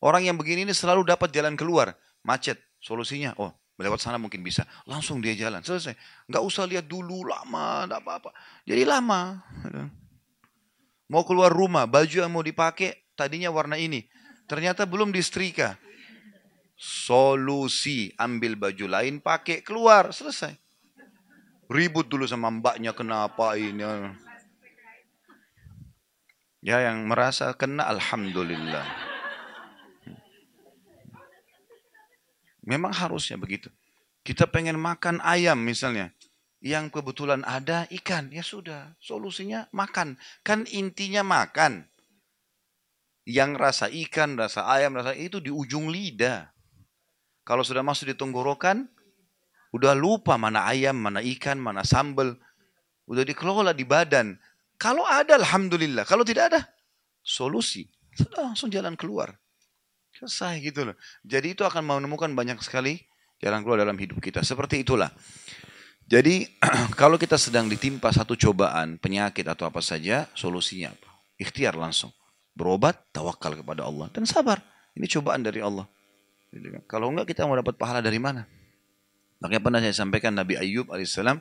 Orang 0.02 0.26
yang 0.26 0.34
begini 0.34 0.66
ini 0.66 0.74
selalu 0.74 1.06
dapat 1.06 1.30
jalan 1.30 1.54
keluar. 1.54 1.94
Macet, 2.26 2.58
solusinya, 2.82 3.38
oh 3.38 3.54
lewat 3.80 4.04
sana 4.04 4.20
mungkin 4.20 4.44
bisa. 4.44 4.68
Langsung 4.84 5.24
dia 5.24 5.34
jalan, 5.34 5.64
selesai. 5.64 5.96
Nggak 6.28 6.44
usah 6.44 6.68
lihat 6.68 6.86
dulu, 6.86 7.24
lama, 7.24 7.88
tidak 7.88 8.00
apa-apa. 8.04 8.30
Jadi 8.68 8.84
lama. 8.84 9.40
Mau 11.10 11.24
keluar 11.24 11.50
rumah, 11.50 11.88
baju 11.88 12.12
yang 12.12 12.30
mau 12.30 12.44
dipakai 12.44 13.08
tadinya 13.16 13.50
warna 13.50 13.80
ini. 13.80 14.06
Ternyata 14.46 14.84
belum 14.84 15.16
disetrika. 15.16 15.80
Solusi, 16.80 18.12
ambil 18.16 18.56
baju 18.56 18.86
lain, 18.88 19.20
pakai, 19.24 19.64
keluar, 19.64 20.12
selesai. 20.12 20.56
Ribut 21.70 22.08
dulu 22.08 22.28
sama 22.28 22.52
mbaknya, 22.52 22.92
kenapa 22.96 23.56
ini. 23.56 23.84
Ya 26.60 26.84
yang 26.84 27.08
merasa 27.08 27.56
kena, 27.56 27.88
Alhamdulillah. 27.88 28.84
Memang 32.68 32.92
harusnya 32.92 33.40
begitu. 33.40 33.72
Kita 34.28 34.46
pengen 34.46 34.76
makan 34.76 35.24
ayam 35.24 35.58
misalnya. 35.64 36.12
Yang 36.60 37.00
kebetulan 37.00 37.48
ada 37.48 37.88
ikan, 37.88 38.28
ya 38.36 38.44
sudah. 38.44 38.92
Solusinya 39.00 39.72
makan. 39.72 40.20
Kan 40.44 40.68
intinya 40.68 41.24
makan. 41.24 41.88
Yang 43.24 43.52
rasa 43.56 43.86
ikan, 43.88 44.36
rasa 44.36 44.68
ayam, 44.68 45.00
rasa 45.00 45.16
itu 45.16 45.40
di 45.40 45.48
ujung 45.48 45.88
lidah. 45.88 46.52
Kalau 47.48 47.64
sudah 47.64 47.82
masuk 47.82 48.12
di 48.12 48.16
tenggorokan, 48.20 48.92
udah 49.72 49.96
lupa 49.96 50.36
mana 50.36 50.68
ayam, 50.68 51.00
mana 51.00 51.24
ikan, 51.24 51.56
mana 51.56 51.88
sambal. 51.88 52.36
Udah 53.08 53.24
dikelola 53.24 53.72
di 53.72 53.88
badan. 53.88 54.36
Kalau 54.80 55.04
ada, 55.04 55.36
Alhamdulillah. 55.36 56.08
Kalau 56.08 56.24
tidak 56.24 56.56
ada, 56.56 56.60
solusi. 57.20 57.92
Sudah 58.16 58.48
langsung 58.48 58.72
jalan 58.72 58.96
keluar. 58.96 59.36
Selesai 60.16 60.64
gitu 60.64 60.88
loh. 60.88 60.96
Jadi 61.28 61.54
itu 61.54 61.68
akan 61.68 61.84
menemukan 61.84 62.32
banyak 62.32 62.64
sekali 62.64 63.04
jalan 63.44 63.60
keluar 63.62 63.84
dalam 63.84 64.00
hidup 64.00 64.24
kita. 64.24 64.40
Seperti 64.40 64.88
itulah. 64.88 65.12
Jadi 66.08 66.48
kalau 67.00 67.20
kita 67.20 67.36
sedang 67.36 67.68
ditimpa 67.68 68.10
satu 68.10 68.40
cobaan, 68.40 68.96
penyakit 68.98 69.44
atau 69.46 69.68
apa 69.68 69.84
saja, 69.84 70.32
solusinya 70.32 70.96
apa? 70.96 71.10
Ikhtiar 71.36 71.76
langsung. 71.76 72.16
Berobat, 72.56 72.98
tawakal 73.12 73.60
kepada 73.60 73.84
Allah. 73.84 74.08
Dan 74.16 74.24
sabar. 74.24 74.64
Ini 74.96 75.06
cobaan 75.12 75.44
dari 75.44 75.60
Allah. 75.60 75.88
Gitu 76.50 76.72
kan. 76.72 76.82
Kalau 76.88 77.12
enggak 77.12 77.36
kita 77.36 77.46
mau 77.46 77.56
dapat 77.56 77.76
pahala 77.76 78.00
dari 78.00 78.18
mana? 78.18 78.48
Makanya 79.40 79.62
pernah 79.64 79.80
saya 79.80 79.96
sampaikan 79.96 80.36
Nabi 80.36 80.60
Ayub 80.60 80.92
alaihissalam 80.92 81.40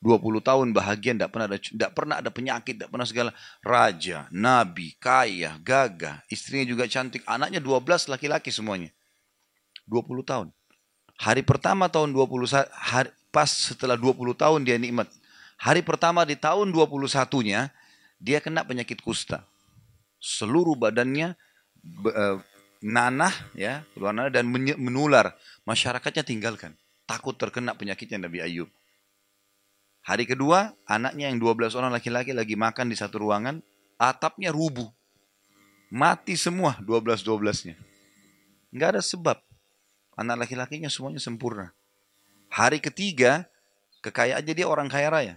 20 0.00 0.40
tahun 0.40 0.66
bahagia, 0.72 1.12
tidak 1.12 1.28
pernah 1.28 1.46
ada 1.46 1.58
tidak 1.60 1.90
pernah 1.92 2.16
ada 2.24 2.30
penyakit, 2.32 2.72
tidak 2.72 2.88
pernah 2.88 3.04
segala 3.04 3.30
raja, 3.60 4.24
nabi, 4.32 4.96
kaya, 4.96 5.60
gagah, 5.60 6.24
istrinya 6.32 6.64
juga 6.64 6.88
cantik, 6.88 7.20
anaknya 7.28 7.60
12 7.60 8.08
laki-laki 8.08 8.48
semuanya. 8.48 8.88
20 9.84 10.24
tahun. 10.24 10.48
Hari 11.20 11.44
pertama 11.44 11.92
tahun 11.92 12.16
20 12.16 12.48
hari, 12.72 13.12
pas 13.28 13.50
setelah 13.52 14.00
20 14.00 14.32
tahun 14.32 14.64
dia 14.64 14.80
nikmat. 14.80 15.04
Hari 15.60 15.84
pertama 15.84 16.24
di 16.24 16.32
tahun 16.32 16.72
21-nya 16.72 17.68
dia 18.16 18.38
kena 18.40 18.64
penyakit 18.64 19.04
kusta. 19.04 19.44
Seluruh 20.16 20.80
badannya 20.80 21.36
eh, 22.08 22.36
nanah 22.80 23.36
ya, 23.52 23.84
keluar 23.92 24.16
nanah 24.16 24.32
dan 24.32 24.48
menular. 24.80 25.36
Masyarakatnya 25.68 26.24
tinggalkan. 26.24 26.72
Takut 27.04 27.36
terkena 27.36 27.76
penyakitnya 27.76 28.16
Nabi 28.16 28.40
Ayub. 28.40 28.72
Hari 30.00 30.24
kedua, 30.24 30.72
anaknya 30.88 31.28
yang 31.28 31.36
12 31.36 31.76
orang 31.76 31.92
laki-laki 31.92 32.32
lagi 32.32 32.56
makan 32.56 32.88
di 32.88 32.96
satu 32.96 33.20
ruangan, 33.20 33.60
atapnya 34.00 34.48
rubuh. 34.48 34.88
Mati 35.92 36.38
semua 36.38 36.78
12-12-nya. 36.80 37.76
Enggak 38.72 38.88
ada 38.96 39.02
sebab. 39.02 39.36
Anak 40.16 40.46
laki-lakinya 40.46 40.88
semuanya 40.88 41.20
sempurna. 41.20 41.74
Hari 42.48 42.78
ketiga, 42.78 43.44
kekayaannya 44.00 44.54
dia 44.54 44.66
orang 44.66 44.88
kaya 44.88 45.08
raya. 45.10 45.34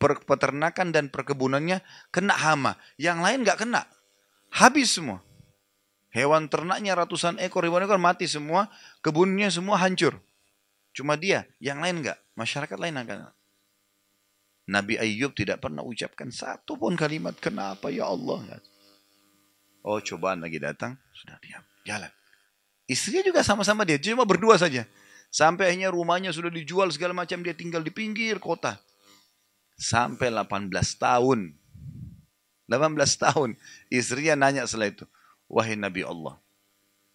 Peternakan 0.00 0.88
dan 0.90 1.12
perkebunannya 1.12 1.84
kena 2.08 2.34
hama. 2.34 2.80
Yang 2.96 3.18
lain 3.20 3.38
nggak 3.44 3.60
kena. 3.60 3.84
Habis 4.50 4.96
semua. 4.96 5.20
Hewan 6.16 6.48
ternaknya 6.48 6.96
ratusan 6.96 7.36
ekor, 7.36 7.60
ribuan 7.60 7.84
ekor 7.84 8.00
mati 8.00 8.24
semua, 8.24 8.72
kebunnya 9.04 9.52
semua 9.52 9.76
hancur. 9.76 10.16
Cuma 10.96 11.20
dia, 11.20 11.44
yang 11.60 11.84
lain 11.84 12.00
enggak. 12.00 12.16
Masyarakat 12.32 12.78
lain 12.80 12.96
akan. 12.96 13.35
Nabi 14.66 14.98
Ayub 14.98 15.30
tidak 15.30 15.62
pernah 15.62 15.86
ucapkan 15.86 16.26
satu 16.34 16.74
pun 16.74 16.98
kalimat, 16.98 17.38
kenapa 17.38 17.86
ya 17.86 18.10
Allah. 18.10 18.58
Oh 19.86 20.02
cobaan 20.02 20.42
lagi 20.42 20.58
datang, 20.58 20.98
sudah 21.14 21.38
diam, 21.38 21.62
jalan. 21.86 22.10
Istrinya 22.90 23.22
juga 23.22 23.46
sama-sama 23.46 23.86
dia, 23.86 23.98
cuma 23.98 24.26
berdua 24.26 24.58
saja. 24.58 24.82
Sampai 25.30 25.70
akhirnya 25.70 25.90
rumahnya 25.90 26.30
sudah 26.34 26.50
dijual 26.50 26.90
segala 26.90 27.14
macam, 27.14 27.42
dia 27.46 27.54
tinggal 27.54 27.82
di 27.82 27.94
pinggir 27.94 28.42
kota. 28.42 28.78
Sampai 29.78 30.34
18 30.34 30.70
tahun. 30.98 31.54
18 32.66 33.22
tahun. 33.22 33.54
Istrinya 33.86 34.34
nanya 34.34 34.66
setelah 34.66 34.90
itu. 34.90 35.06
Wahai 35.46 35.78
Nabi 35.78 36.02
Allah, 36.02 36.42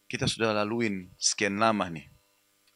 kita 0.08 0.24
sudah 0.24 0.56
laluin 0.56 1.12
sekian 1.20 1.60
lama 1.60 1.84
nih. 1.92 2.08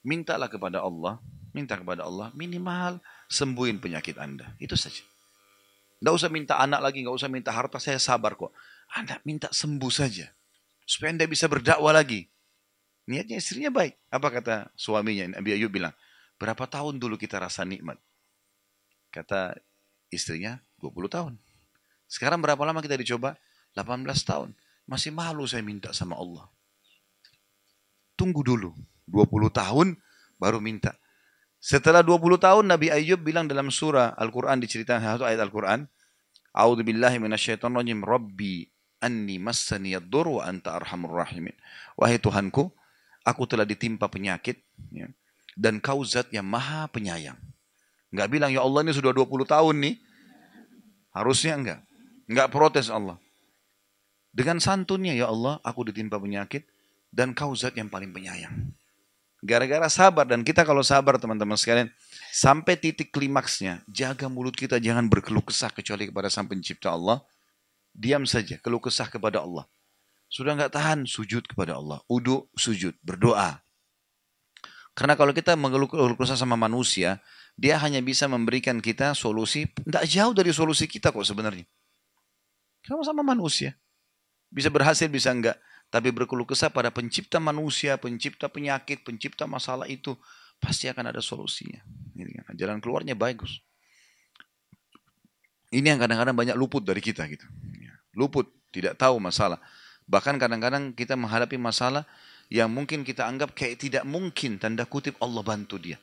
Mintalah 0.04 0.52
kepada 0.52 0.84
Allah, 0.84 1.24
minta 1.56 1.80
kepada 1.80 2.04
Allah 2.04 2.36
minimal 2.36 3.00
sembuhin 3.30 3.82
penyakit 3.82 4.18
Anda. 4.18 4.54
Itu 4.62 4.78
saja. 4.78 5.02
Tidak 6.00 6.14
usah 6.14 6.30
minta 6.30 6.60
anak 6.60 6.84
lagi, 6.84 7.02
nggak 7.02 7.16
usah 7.16 7.30
minta 7.32 7.50
harta, 7.50 7.82
saya 7.82 7.98
sabar 7.98 8.38
kok. 8.38 8.54
Anda 8.94 9.18
minta 9.26 9.50
sembuh 9.50 9.92
saja. 9.92 10.30
Supaya 10.86 11.16
Anda 11.18 11.26
bisa 11.26 11.50
berdakwah 11.50 11.96
lagi. 11.96 12.30
Niatnya 13.10 13.42
istrinya 13.42 13.70
baik. 13.74 13.98
Apa 14.10 14.28
kata 14.30 14.70
suaminya? 14.78 15.38
Nabi 15.38 15.58
Ayub 15.58 15.74
bilang, 15.74 15.94
berapa 16.38 16.66
tahun 16.66 17.02
dulu 17.02 17.18
kita 17.18 17.42
rasa 17.42 17.66
nikmat? 17.66 17.98
Kata 19.10 19.58
istrinya, 20.14 20.62
20 20.82 21.10
tahun. 21.10 21.34
Sekarang 22.06 22.42
berapa 22.42 22.62
lama 22.62 22.82
kita 22.82 22.98
dicoba? 22.98 23.38
18 23.74 24.06
tahun. 24.26 24.50
Masih 24.86 25.10
malu 25.10 25.50
saya 25.50 25.66
minta 25.66 25.90
sama 25.94 26.18
Allah. 26.18 26.46
Tunggu 28.14 28.46
dulu. 28.46 28.74
20 29.10 29.50
tahun 29.50 29.88
baru 30.38 30.62
minta. 30.62 30.94
Setelah 31.66 32.06
20 32.06 32.38
tahun 32.38 32.70
Nabi 32.70 32.94
Ayub 32.94 33.26
bilang 33.26 33.50
dalam 33.50 33.74
surah 33.74 34.14
Al-Quran 34.22 34.62
diceritakan 34.62 35.02
satu 35.02 35.26
ayat 35.26 35.42
Al-Quran. 35.42 35.90
A'udhu 36.54 36.86
billahi. 36.86 37.18
Rabbi 38.06 38.54
anni 39.02 39.42
massani 39.42 39.98
yadur 39.98 40.38
wa 40.38 40.46
anta 40.46 40.78
arhamur 40.78 41.26
rahimin. 41.26 41.58
Wahai 41.98 42.22
Tuhanku, 42.22 42.70
aku 43.26 43.44
telah 43.50 43.66
ditimpa 43.66 44.06
penyakit. 44.14 44.62
Ya, 44.94 45.10
dan 45.58 45.82
kau 45.82 46.06
zat 46.06 46.30
yang 46.30 46.46
maha 46.46 46.86
penyayang. 46.86 47.42
Enggak 48.14 48.30
bilang, 48.30 48.54
ya 48.54 48.62
Allah 48.62 48.86
ini 48.86 48.94
sudah 48.94 49.10
20 49.10 49.50
tahun 49.50 49.76
nih. 49.82 49.96
Harusnya 51.18 51.58
enggak. 51.58 51.80
Enggak 52.30 52.54
protes 52.54 52.94
Allah. 52.94 53.18
Dengan 54.30 54.62
santunnya, 54.62 55.18
ya 55.18 55.34
Allah, 55.34 55.58
aku 55.66 55.90
ditimpa 55.90 56.22
penyakit 56.22 56.70
dan 57.10 57.34
kau 57.34 57.58
zat 57.58 57.74
yang 57.74 57.90
paling 57.90 58.14
penyayang. 58.14 58.54
Gara-gara 59.46 59.86
sabar 59.94 60.26
dan 60.26 60.42
kita 60.42 60.66
kalau 60.66 60.82
sabar 60.82 61.22
teman-teman 61.22 61.54
sekalian, 61.54 61.94
sampai 62.34 62.74
titik 62.82 63.14
klimaksnya, 63.14 63.86
jaga 63.86 64.26
mulut 64.26 64.58
kita 64.58 64.82
jangan 64.82 65.06
berkeluh 65.06 65.46
kesah 65.46 65.70
kecuali 65.70 66.10
kepada 66.10 66.34
sang 66.34 66.50
pencipta 66.50 66.90
Allah. 66.90 67.22
Diam 67.94 68.26
saja, 68.26 68.58
keluh 68.58 68.82
kesah 68.82 69.06
kepada 69.06 69.46
Allah. 69.46 69.70
Sudah 70.34 70.58
nggak 70.58 70.74
tahan, 70.74 71.06
sujud 71.06 71.46
kepada 71.46 71.78
Allah. 71.78 72.02
Udu, 72.10 72.50
sujud, 72.58 72.98
berdoa. 73.06 73.62
Karena 74.98 75.14
kalau 75.14 75.30
kita 75.30 75.54
mengeluh 75.54 76.18
kesah 76.18 76.42
sama 76.42 76.58
manusia, 76.58 77.22
dia 77.54 77.78
hanya 77.78 78.02
bisa 78.02 78.26
memberikan 78.26 78.82
kita 78.82 79.14
solusi, 79.14 79.70
tidak 79.70 80.10
jauh 80.10 80.34
dari 80.34 80.50
solusi 80.52 80.90
kita 80.90 81.14
kok 81.14 81.22
sebenarnya. 81.22 81.70
Sama-sama 82.82 83.22
manusia. 83.22 83.78
Bisa 84.50 84.74
berhasil, 84.74 85.06
bisa 85.06 85.30
enggak. 85.30 85.62
Tapi 85.96 86.12
berkeluh 86.12 86.44
kesah 86.44 86.68
pada 86.68 86.92
pencipta 86.92 87.40
manusia, 87.40 87.96
pencipta 87.96 88.52
penyakit, 88.52 89.08
pencipta 89.08 89.48
masalah 89.48 89.88
itu. 89.88 90.12
Pasti 90.60 90.92
akan 90.92 91.16
ada 91.16 91.24
solusinya. 91.24 91.80
Kan. 92.52 92.52
Jalan 92.60 92.84
keluarnya 92.84 93.16
bagus. 93.16 93.64
Ini 95.72 95.96
yang 95.96 96.00
kadang-kadang 96.04 96.36
banyak 96.36 96.56
luput 96.60 96.84
dari 96.84 97.00
kita 97.00 97.24
gitu. 97.32 97.48
Ya, 97.80 97.96
luput, 98.12 98.52
tidak 98.76 99.00
tahu 99.00 99.24
masalah. 99.24 99.64
Bahkan 100.04 100.36
kadang-kadang 100.36 100.92
kita 100.92 101.16
menghadapi 101.16 101.56
masalah 101.56 102.04
yang 102.52 102.68
mungkin 102.68 103.08
kita 103.08 103.24
anggap 103.24 103.56
kayak 103.56 103.80
tidak 103.80 104.04
mungkin 104.04 104.60
tanda 104.60 104.84
kutip 104.84 105.16
Allah 105.24 105.48
bantu 105.48 105.80
dia. 105.80 105.96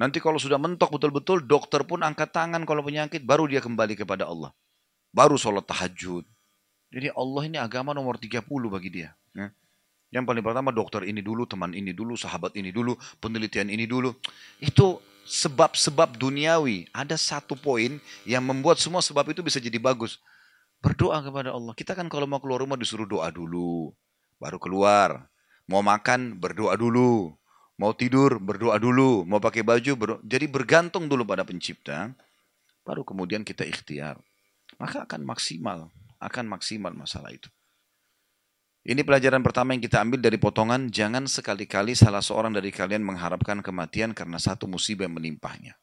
Nanti 0.00 0.24
kalau 0.24 0.40
sudah 0.40 0.56
mentok 0.56 0.96
betul-betul 0.96 1.44
dokter 1.44 1.84
pun 1.84 2.00
angkat 2.00 2.32
tangan 2.32 2.64
kalau 2.64 2.80
penyakit 2.80 3.28
baru 3.28 3.44
dia 3.44 3.60
kembali 3.60 3.92
kepada 3.92 4.24
Allah. 4.24 4.56
Baru 5.12 5.36
sholat 5.36 5.68
tahajud, 5.68 6.24
jadi 6.88 7.12
Allah 7.12 7.42
ini 7.44 7.58
agama 7.60 7.92
nomor 7.92 8.16
30 8.16 8.44
bagi 8.72 8.88
dia. 8.88 9.12
Ya. 9.36 9.52
Yang 10.08 10.24
paling 10.24 10.44
pertama 10.44 10.72
dokter 10.72 11.04
ini 11.04 11.20
dulu, 11.20 11.44
teman 11.44 11.76
ini 11.76 11.92
dulu, 11.92 12.16
sahabat 12.16 12.56
ini 12.56 12.72
dulu, 12.72 12.96
penelitian 13.20 13.68
ini 13.68 13.84
dulu. 13.84 14.16
Itu 14.56 15.04
sebab-sebab 15.28 16.16
duniawi. 16.16 16.88
Ada 16.96 17.20
satu 17.20 17.52
poin 17.60 18.00
yang 18.24 18.40
membuat 18.40 18.80
semua 18.80 19.04
sebab 19.04 19.28
itu 19.36 19.44
bisa 19.44 19.60
jadi 19.60 19.76
bagus. 19.76 20.16
Berdoa 20.80 21.20
kepada 21.20 21.52
Allah. 21.52 21.76
Kita 21.76 21.92
kan 21.92 22.08
kalau 22.08 22.24
mau 22.24 22.40
keluar 22.40 22.64
rumah 22.64 22.80
disuruh 22.80 23.04
doa 23.04 23.28
dulu. 23.28 23.92
Baru 24.40 24.56
keluar. 24.56 25.28
Mau 25.68 25.84
makan, 25.84 26.40
berdoa 26.40 26.72
dulu. 26.80 27.36
Mau 27.76 27.92
tidur, 27.92 28.40
berdoa 28.40 28.80
dulu. 28.80 29.28
Mau 29.28 29.44
pakai 29.44 29.60
baju, 29.60 29.92
berdoa. 29.92 30.20
Jadi 30.24 30.48
bergantung 30.48 31.04
dulu 31.04 31.28
pada 31.28 31.44
pencipta. 31.44 32.16
Baru 32.80 33.04
kemudian 33.04 33.44
kita 33.44 33.68
ikhtiar. 33.68 34.16
Maka 34.80 35.04
akan 35.04 35.28
maksimal. 35.28 35.92
Akan 36.18 36.50
maksimal 36.50 36.94
masalah 36.94 37.30
itu. 37.30 37.48
Ini 38.88 39.04
pelajaran 39.04 39.44
pertama 39.44 39.76
yang 39.76 39.82
kita 39.84 40.00
ambil 40.00 40.22
dari 40.22 40.40
potongan, 40.40 40.88
jangan 40.88 41.28
sekali-kali 41.28 41.92
salah 41.92 42.24
seorang 42.24 42.56
dari 42.56 42.72
kalian 42.72 43.04
mengharapkan 43.04 43.60
kematian 43.60 44.16
karena 44.16 44.40
satu 44.40 44.64
musibah 44.64 45.04
yang 45.04 45.18
menimpahnya. 45.18 45.76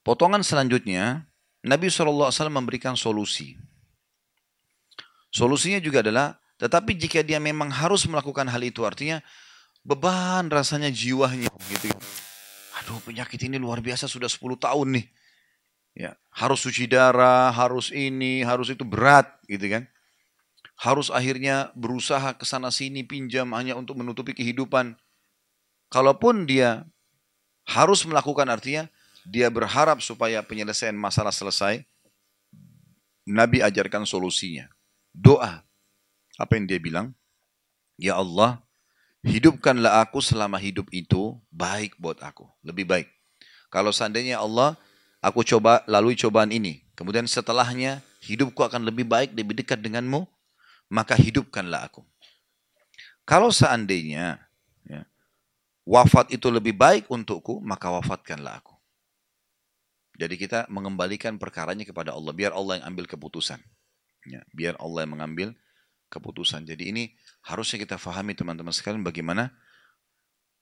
Potongan 0.00 0.40
selanjutnya, 0.40 1.28
Nabi 1.60 1.92
SAW 1.92 2.32
memberikan 2.48 2.96
solusi. 2.96 3.60
Solusinya 5.28 5.76
juga 5.84 6.00
adalah, 6.00 6.40
tetapi 6.56 6.96
jika 6.96 7.20
dia 7.20 7.36
memang 7.36 7.68
harus 7.68 8.08
melakukan 8.08 8.48
hal 8.48 8.64
itu, 8.64 8.88
artinya 8.88 9.20
beban 9.84 10.48
rasanya 10.48 10.88
jiwanya. 10.88 11.52
Gitu. 11.68 11.92
Aduh 12.80 13.04
penyakit 13.04 13.36
ini 13.44 13.60
luar 13.60 13.84
biasa 13.84 14.08
sudah 14.08 14.32
10 14.32 14.56
tahun 14.56 14.96
nih. 14.96 15.06
Ya, 15.96 16.16
harus 16.30 16.62
cuci 16.62 16.88
darah, 16.90 17.52
harus 17.52 17.92
ini, 17.92 18.42
harus 18.42 18.72
itu 18.72 18.82
berat 18.82 19.28
gitu 19.46 19.66
kan 19.68 19.88
harus 20.78 21.10
akhirnya 21.10 21.74
berusaha 21.74 22.30
ke 22.38 22.46
sana 22.46 22.70
sini 22.70 23.02
pinjam 23.02 23.50
hanya 23.50 23.74
untuk 23.74 23.98
menutupi 23.98 24.30
kehidupan. 24.30 24.94
Kalaupun 25.90 26.46
dia 26.46 26.86
harus 27.66 28.06
melakukan 28.06 28.46
artinya 28.46 28.86
dia 29.26 29.50
berharap 29.50 29.98
supaya 29.98 30.38
penyelesaian 30.40 30.94
masalah 30.94 31.34
selesai, 31.34 31.82
Nabi 33.26 33.60
ajarkan 33.60 34.06
solusinya. 34.06 34.70
Doa. 35.10 35.66
Apa 36.38 36.54
yang 36.54 36.70
dia 36.70 36.78
bilang? 36.78 37.10
Ya 37.98 38.14
Allah, 38.14 38.62
hidupkanlah 39.26 39.98
aku 40.06 40.22
selama 40.22 40.62
hidup 40.62 40.86
itu 40.94 41.34
baik 41.50 41.98
buat 41.98 42.22
aku. 42.22 42.46
Lebih 42.62 42.86
baik. 42.86 43.08
Kalau 43.68 43.90
seandainya 43.90 44.38
Allah, 44.38 44.78
aku 45.22 45.46
coba 45.46 45.82
lalui 45.88 46.18
cobaan 46.18 46.50
ini. 46.50 46.82
Kemudian 46.98 47.26
setelahnya 47.30 48.02
hidupku 48.26 48.58
akan 48.62 48.82
lebih 48.82 49.06
baik, 49.06 49.34
lebih 49.34 49.62
dekat 49.62 49.78
denganmu 49.78 50.26
maka 50.88 51.14
hidupkanlah 51.14 51.88
aku. 51.88 52.02
Kalau 53.28 53.52
seandainya 53.52 54.40
ya, 54.88 55.04
wafat 55.84 56.32
itu 56.32 56.48
lebih 56.48 56.72
baik 56.72 57.12
untukku, 57.12 57.60
maka 57.60 57.92
wafatkanlah 57.92 58.64
aku. 58.64 58.74
Jadi 60.18 60.34
kita 60.34 60.66
mengembalikan 60.72 61.36
perkaranya 61.38 61.86
kepada 61.86 62.16
Allah, 62.16 62.32
biar 62.34 62.56
Allah 62.56 62.80
yang 62.82 62.90
ambil 62.90 63.06
keputusan. 63.06 63.60
Ya, 64.26 64.42
biar 64.50 64.74
Allah 64.80 65.06
yang 65.06 65.14
mengambil 65.14 65.48
keputusan. 66.10 66.66
Jadi 66.66 66.90
ini 66.90 67.04
harusnya 67.44 67.78
kita 67.78 68.00
fahami 68.00 68.34
teman-teman 68.34 68.74
sekalian 68.74 69.04
bagaimana 69.04 69.52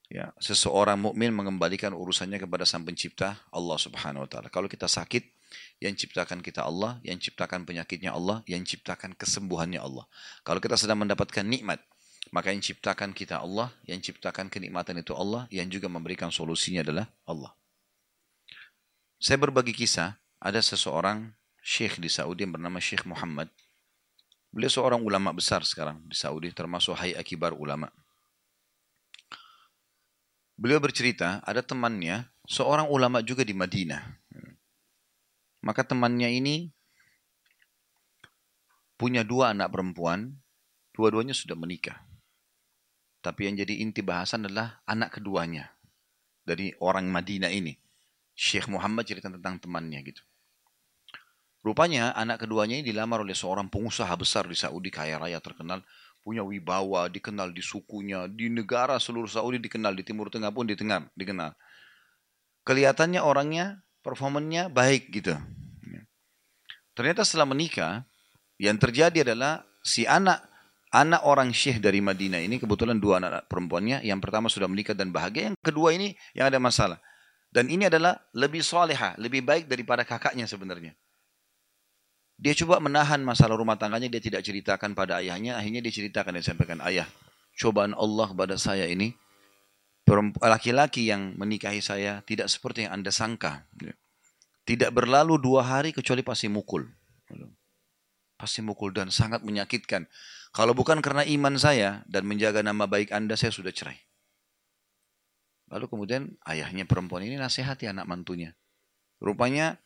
ya 0.06 0.30
seseorang 0.38 0.98
mukmin 0.98 1.34
mengembalikan 1.34 1.90
urusannya 1.90 2.38
kepada 2.38 2.62
Sang 2.62 2.86
Pencipta 2.86 3.42
Allah 3.50 3.78
Subhanahu 3.78 4.24
wa 4.24 4.28
taala. 4.30 4.48
Kalau 4.50 4.70
kita 4.70 4.86
sakit, 4.86 5.36
yang 5.80 5.94
ciptakan 5.94 6.40
kita 6.40 6.64
Allah, 6.64 6.98
yang 7.04 7.20
ciptakan 7.20 7.68
penyakitnya 7.68 8.12
Allah, 8.12 8.40
yang 8.48 8.64
ciptakan 8.64 9.12
kesembuhannya 9.12 9.80
Allah. 9.80 10.08
Kalau 10.42 10.58
kita 10.60 10.76
sedang 10.80 11.04
mendapatkan 11.04 11.44
nikmat, 11.44 11.80
maka 12.32 12.50
yang 12.50 12.64
ciptakan 12.64 13.12
kita 13.12 13.38
Allah, 13.38 13.70
yang 13.86 14.00
ciptakan 14.00 14.50
kenikmatan 14.50 14.98
itu 14.98 15.12
Allah, 15.12 15.46
yang 15.52 15.68
juga 15.70 15.86
memberikan 15.86 16.32
solusinya 16.32 16.82
adalah 16.82 17.06
Allah. 17.28 17.52
Saya 19.20 19.38
berbagi 19.40 19.72
kisah, 19.72 20.18
ada 20.40 20.60
seseorang 20.60 21.32
syekh 21.62 22.00
di 22.00 22.10
Saudi 22.10 22.44
yang 22.44 22.56
bernama 22.56 22.82
Syekh 22.82 23.08
Muhammad. 23.08 23.48
Beliau 24.52 24.72
seorang 24.72 25.00
ulama 25.04 25.32
besar 25.36 25.64
sekarang 25.64 26.00
di 26.08 26.16
Saudi, 26.16 26.48
termasuk 26.52 26.96
Hai 26.96 27.12
Akibar 27.16 27.52
Ulama. 27.52 27.92
Beliau 30.56 30.80
bercerita, 30.80 31.44
ada 31.44 31.60
temannya, 31.60 32.24
seorang 32.48 32.88
ulama 32.88 33.20
juga 33.20 33.44
di 33.44 33.52
Madinah. 33.52 34.00
Maka 35.60 35.84
temannya 35.84 36.32
ini 36.32 36.72
punya 38.96 39.20
dua 39.20 39.52
anak 39.52 39.68
perempuan, 39.68 40.32
dua-duanya 40.96 41.36
sudah 41.36 41.52
menikah. 41.52 42.00
Tapi 43.20 43.52
yang 43.52 43.60
jadi 43.60 43.84
inti 43.84 44.00
bahasan 44.00 44.48
adalah 44.48 44.80
anak 44.88 45.20
keduanya 45.20 45.76
dari 46.46 46.72
orang 46.80 47.10
Madinah 47.12 47.52
ini. 47.52 47.76
Syekh 48.32 48.68
Muhammad 48.72 49.04
cerita 49.04 49.28
tentang 49.28 49.60
temannya 49.60 50.00
gitu. 50.08 50.24
Rupanya 51.66 52.14
anak 52.14 52.46
keduanya 52.46 52.78
ini 52.78 52.86
dilamar 52.86 53.26
oleh 53.26 53.34
seorang 53.34 53.66
pengusaha 53.66 54.12
besar 54.14 54.46
di 54.46 54.54
Saudi 54.54 54.88
kaya 54.88 55.18
raya 55.18 55.42
terkenal, 55.42 55.82
punya 56.26 56.42
wibawa, 56.42 57.06
dikenal 57.06 57.54
di 57.54 57.62
sukunya, 57.62 58.26
di 58.26 58.50
negara 58.50 58.98
seluruh 58.98 59.30
Saudi 59.30 59.62
dikenal, 59.62 59.94
di 59.94 60.02
Timur 60.02 60.26
Tengah 60.26 60.50
pun 60.50 60.66
dikenal. 60.66 61.06
dikenal. 61.14 61.54
Kelihatannya 62.66 63.22
orangnya 63.22 63.78
performanya 64.02 64.66
baik 64.66 65.14
gitu. 65.14 65.38
Ternyata 66.98 67.22
setelah 67.22 67.46
menikah, 67.46 68.02
yang 68.58 68.74
terjadi 68.80 69.22
adalah 69.22 69.62
si 69.84 70.08
anak 70.08 70.42
anak 70.90 71.22
orang 71.28 71.52
syekh 71.52 71.76
dari 71.76 72.00
Madinah 72.00 72.40
ini 72.40 72.56
kebetulan 72.56 72.96
dua 72.96 73.20
anak 73.22 73.46
perempuannya, 73.52 74.02
yang 74.02 74.18
pertama 74.18 74.48
sudah 74.50 74.66
menikah 74.66 74.96
dan 74.96 75.12
bahagia, 75.12 75.52
yang 75.52 75.56
kedua 75.60 75.92
ini 75.92 76.16
yang 76.32 76.50
ada 76.50 76.58
masalah. 76.58 76.98
Dan 77.52 77.70
ini 77.70 77.86
adalah 77.86 78.18
lebih 78.34 78.64
soleha, 78.64 79.14
lebih 79.20 79.44
baik 79.46 79.70
daripada 79.70 80.02
kakaknya 80.02 80.48
sebenarnya. 80.48 80.96
Dia 82.36 82.52
coba 82.52 82.84
menahan 82.84 83.24
masalah 83.24 83.56
rumah 83.56 83.80
tangganya, 83.80 84.12
dia 84.12 84.20
tidak 84.20 84.44
ceritakan 84.44 84.92
pada 84.92 85.24
ayahnya, 85.24 85.56
akhirnya 85.56 85.80
dia 85.80 85.92
ceritakan 85.92 86.36
dan 86.36 86.44
sampaikan, 86.44 86.78
ayah, 86.84 87.08
cobaan 87.56 87.96
Allah 87.96 88.28
kepada 88.28 88.60
saya 88.60 88.84
ini, 88.84 89.16
laki-laki 90.44 91.08
yang 91.08 91.34
menikahi 91.34 91.80
saya 91.80 92.20
tidak 92.28 92.52
seperti 92.52 92.84
yang 92.86 93.00
Anda 93.00 93.10
sangka. 93.10 93.64
Tidak 94.66 94.90
berlalu 94.92 95.40
dua 95.40 95.64
hari 95.64 95.90
kecuali 95.96 96.20
pasti 96.20 96.46
mukul. 96.50 96.84
Pasti 98.36 98.60
mukul 98.60 98.92
dan 98.92 99.08
sangat 99.08 99.40
menyakitkan. 99.40 100.04
Kalau 100.52 100.76
bukan 100.76 101.00
karena 101.00 101.24
iman 101.24 101.56
saya 101.56 102.04
dan 102.04 102.28
menjaga 102.28 102.60
nama 102.60 102.84
baik 102.84 103.10
Anda, 103.16 103.34
saya 103.34 103.50
sudah 103.50 103.72
cerai. 103.72 103.96
Lalu 105.72 105.90
kemudian 105.90 106.22
ayahnya 106.46 106.86
perempuan 106.86 107.26
ini 107.26 107.34
nasihati 107.40 107.90
anak 107.90 108.06
mantunya. 108.06 108.54
Rupanya 109.18 109.80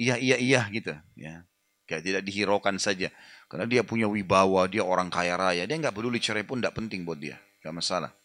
iya 0.00 0.16
iya 0.16 0.40
iya 0.40 0.64
gitu 0.72 0.96
ya. 1.18 1.44
Kayak 1.92 2.04
tidak 2.08 2.22
dihiraukan 2.24 2.80
saja. 2.80 3.12
Karena 3.52 3.68
dia 3.68 3.84
punya 3.84 4.08
wibawa, 4.08 4.64
dia 4.64 4.80
orang 4.80 5.12
kaya 5.12 5.36
raya. 5.36 5.68
Dia 5.68 5.76
nggak 5.76 5.92
peduli 5.92 6.16
cerai 6.16 6.40
pun 6.40 6.56
tidak 6.56 6.72
penting 6.80 7.04
buat 7.04 7.20
dia. 7.20 7.36
Gak 7.60 7.76
masalah. 7.76 8.16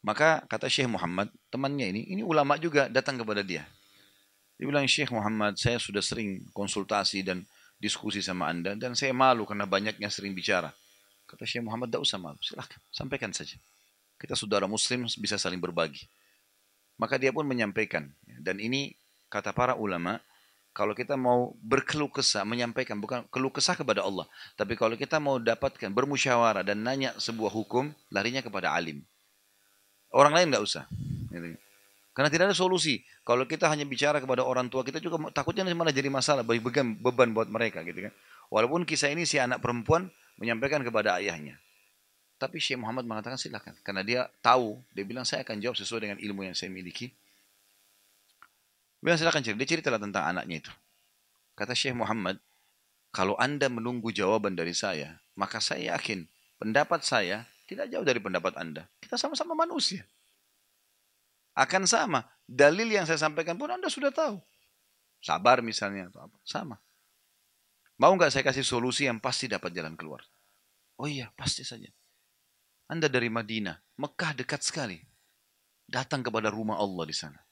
Maka 0.00 0.40
kata 0.48 0.72
Syekh 0.72 0.88
Muhammad, 0.88 1.28
temannya 1.52 1.92
ini, 1.92 2.08
ini 2.08 2.24
ulama 2.24 2.56
juga 2.56 2.88
datang 2.88 3.20
kepada 3.20 3.44
dia. 3.44 3.68
Dia 4.56 4.64
bilang, 4.64 4.88
Syekh 4.88 5.12
Muhammad, 5.12 5.60
saya 5.60 5.76
sudah 5.76 6.00
sering 6.00 6.48
konsultasi 6.56 7.20
dan 7.20 7.44
diskusi 7.76 8.24
sama 8.24 8.48
anda, 8.48 8.72
dan 8.72 8.96
saya 8.96 9.12
malu 9.12 9.44
karena 9.44 9.68
banyaknya 9.68 10.08
sering 10.08 10.32
bicara. 10.32 10.72
Kata 11.28 11.44
Syekh 11.44 11.64
Muhammad, 11.68 11.92
tidak 11.92 12.08
usah 12.08 12.16
malu, 12.16 12.40
silahkan, 12.40 12.80
sampaikan 12.88 13.32
saja. 13.36 13.56
Kita 14.16 14.32
saudara 14.32 14.64
muslim 14.64 15.04
bisa 15.20 15.36
saling 15.36 15.60
berbagi. 15.60 16.08
Maka 16.96 17.20
dia 17.20 17.32
pun 17.32 17.44
menyampaikan. 17.44 18.08
Dan 18.40 18.60
ini 18.60 18.96
kata 19.28 19.52
para 19.52 19.76
ulama, 19.76 20.20
kalau 20.74 20.90
kita 20.90 21.14
mau 21.14 21.54
berkeluh 21.62 22.10
kesah, 22.10 22.42
menyampaikan, 22.42 22.98
bukan 22.98 23.22
keluh 23.30 23.54
kesah 23.54 23.78
kepada 23.78 24.02
Allah. 24.02 24.26
Tapi 24.58 24.74
kalau 24.74 24.98
kita 24.98 25.22
mau 25.22 25.38
dapatkan, 25.38 25.86
bermusyawarah 25.94 26.66
dan 26.66 26.82
nanya 26.82 27.14
sebuah 27.14 27.54
hukum, 27.54 27.94
larinya 28.10 28.42
kepada 28.42 28.74
alim. 28.74 29.06
Orang 30.10 30.34
lain 30.34 30.50
nggak 30.50 30.66
usah. 30.66 30.90
Gitu. 31.30 31.54
Karena 32.10 32.26
tidak 32.26 32.50
ada 32.50 32.56
solusi. 32.58 33.06
Kalau 33.22 33.46
kita 33.46 33.70
hanya 33.70 33.86
bicara 33.86 34.18
kepada 34.18 34.42
orang 34.42 34.66
tua 34.66 34.82
kita 34.82 34.98
juga 34.98 35.30
takutnya 35.30 35.62
malah 35.74 35.94
jadi 35.94 36.10
masalah, 36.10 36.42
beban, 36.42 36.98
beban 36.98 37.30
buat 37.30 37.46
mereka 37.46 37.86
gitu 37.86 38.10
kan. 38.10 38.12
Walaupun 38.50 38.82
kisah 38.82 39.14
ini 39.14 39.26
si 39.26 39.38
anak 39.38 39.62
perempuan 39.62 40.10
menyampaikan 40.42 40.82
kepada 40.82 41.22
ayahnya. 41.22 41.58
Tapi 42.34 42.58
Syekh 42.58 42.82
Muhammad 42.82 43.06
mengatakan 43.06 43.38
silakan. 43.38 43.78
Karena 43.86 44.02
dia 44.02 44.26
tahu, 44.42 44.82
dia 44.90 45.06
bilang 45.06 45.22
saya 45.22 45.46
akan 45.46 45.62
jawab 45.62 45.78
sesuai 45.78 46.00
dengan 46.02 46.18
ilmu 46.18 46.46
yang 46.50 46.54
saya 46.58 46.70
miliki. 46.70 47.14
Bilang 49.04 49.20
silakan 49.20 49.44
cerita. 49.44 49.60
Dia 49.60 49.70
ceritalah 49.76 50.00
tentang 50.00 50.24
anaknya 50.24 50.64
itu. 50.64 50.72
Kata 51.52 51.76
Syekh 51.76 51.92
Muhammad, 51.92 52.40
kalau 53.12 53.36
anda 53.36 53.68
menunggu 53.68 54.08
jawaban 54.08 54.56
dari 54.56 54.72
saya, 54.72 55.20
maka 55.36 55.60
saya 55.60 55.92
yakin 55.92 56.24
pendapat 56.56 57.04
saya 57.04 57.44
tidak 57.64 57.88
jauh 57.92 58.04
dari 58.04 58.20
pendapat 58.20 58.56
Anda. 58.60 58.88
Kita 59.00 59.16
sama-sama 59.16 59.56
manusia. 59.56 60.04
Akan 61.56 61.88
sama. 61.88 62.24
Dalil 62.44 62.92
yang 62.92 63.08
saya 63.08 63.16
sampaikan 63.16 63.56
pun 63.56 63.72
Anda 63.72 63.88
sudah 63.88 64.12
tahu. 64.12 64.36
Sabar 65.24 65.64
misalnya 65.64 66.12
atau 66.12 66.28
apa. 66.28 66.36
Sama. 66.44 66.76
Mau 67.96 68.12
nggak 68.18 68.34
saya 68.34 68.44
kasih 68.44 68.66
solusi 68.66 69.06
yang 69.06 69.22
pasti 69.22 69.48
dapat 69.48 69.72
jalan 69.72 69.94
keluar? 69.96 70.20
Oh 70.98 71.06
iya, 71.08 71.30
pasti 71.38 71.64
saja. 71.64 71.88
Anda 72.90 73.08
dari 73.08 73.32
Madinah, 73.32 73.80
Mekah 73.96 74.32
dekat 74.36 74.60
sekali. 74.60 75.00
Datang 75.88 76.20
kepada 76.20 76.52
rumah 76.52 76.76
Allah 76.76 77.04
di 77.08 77.16
sana. 77.16 77.43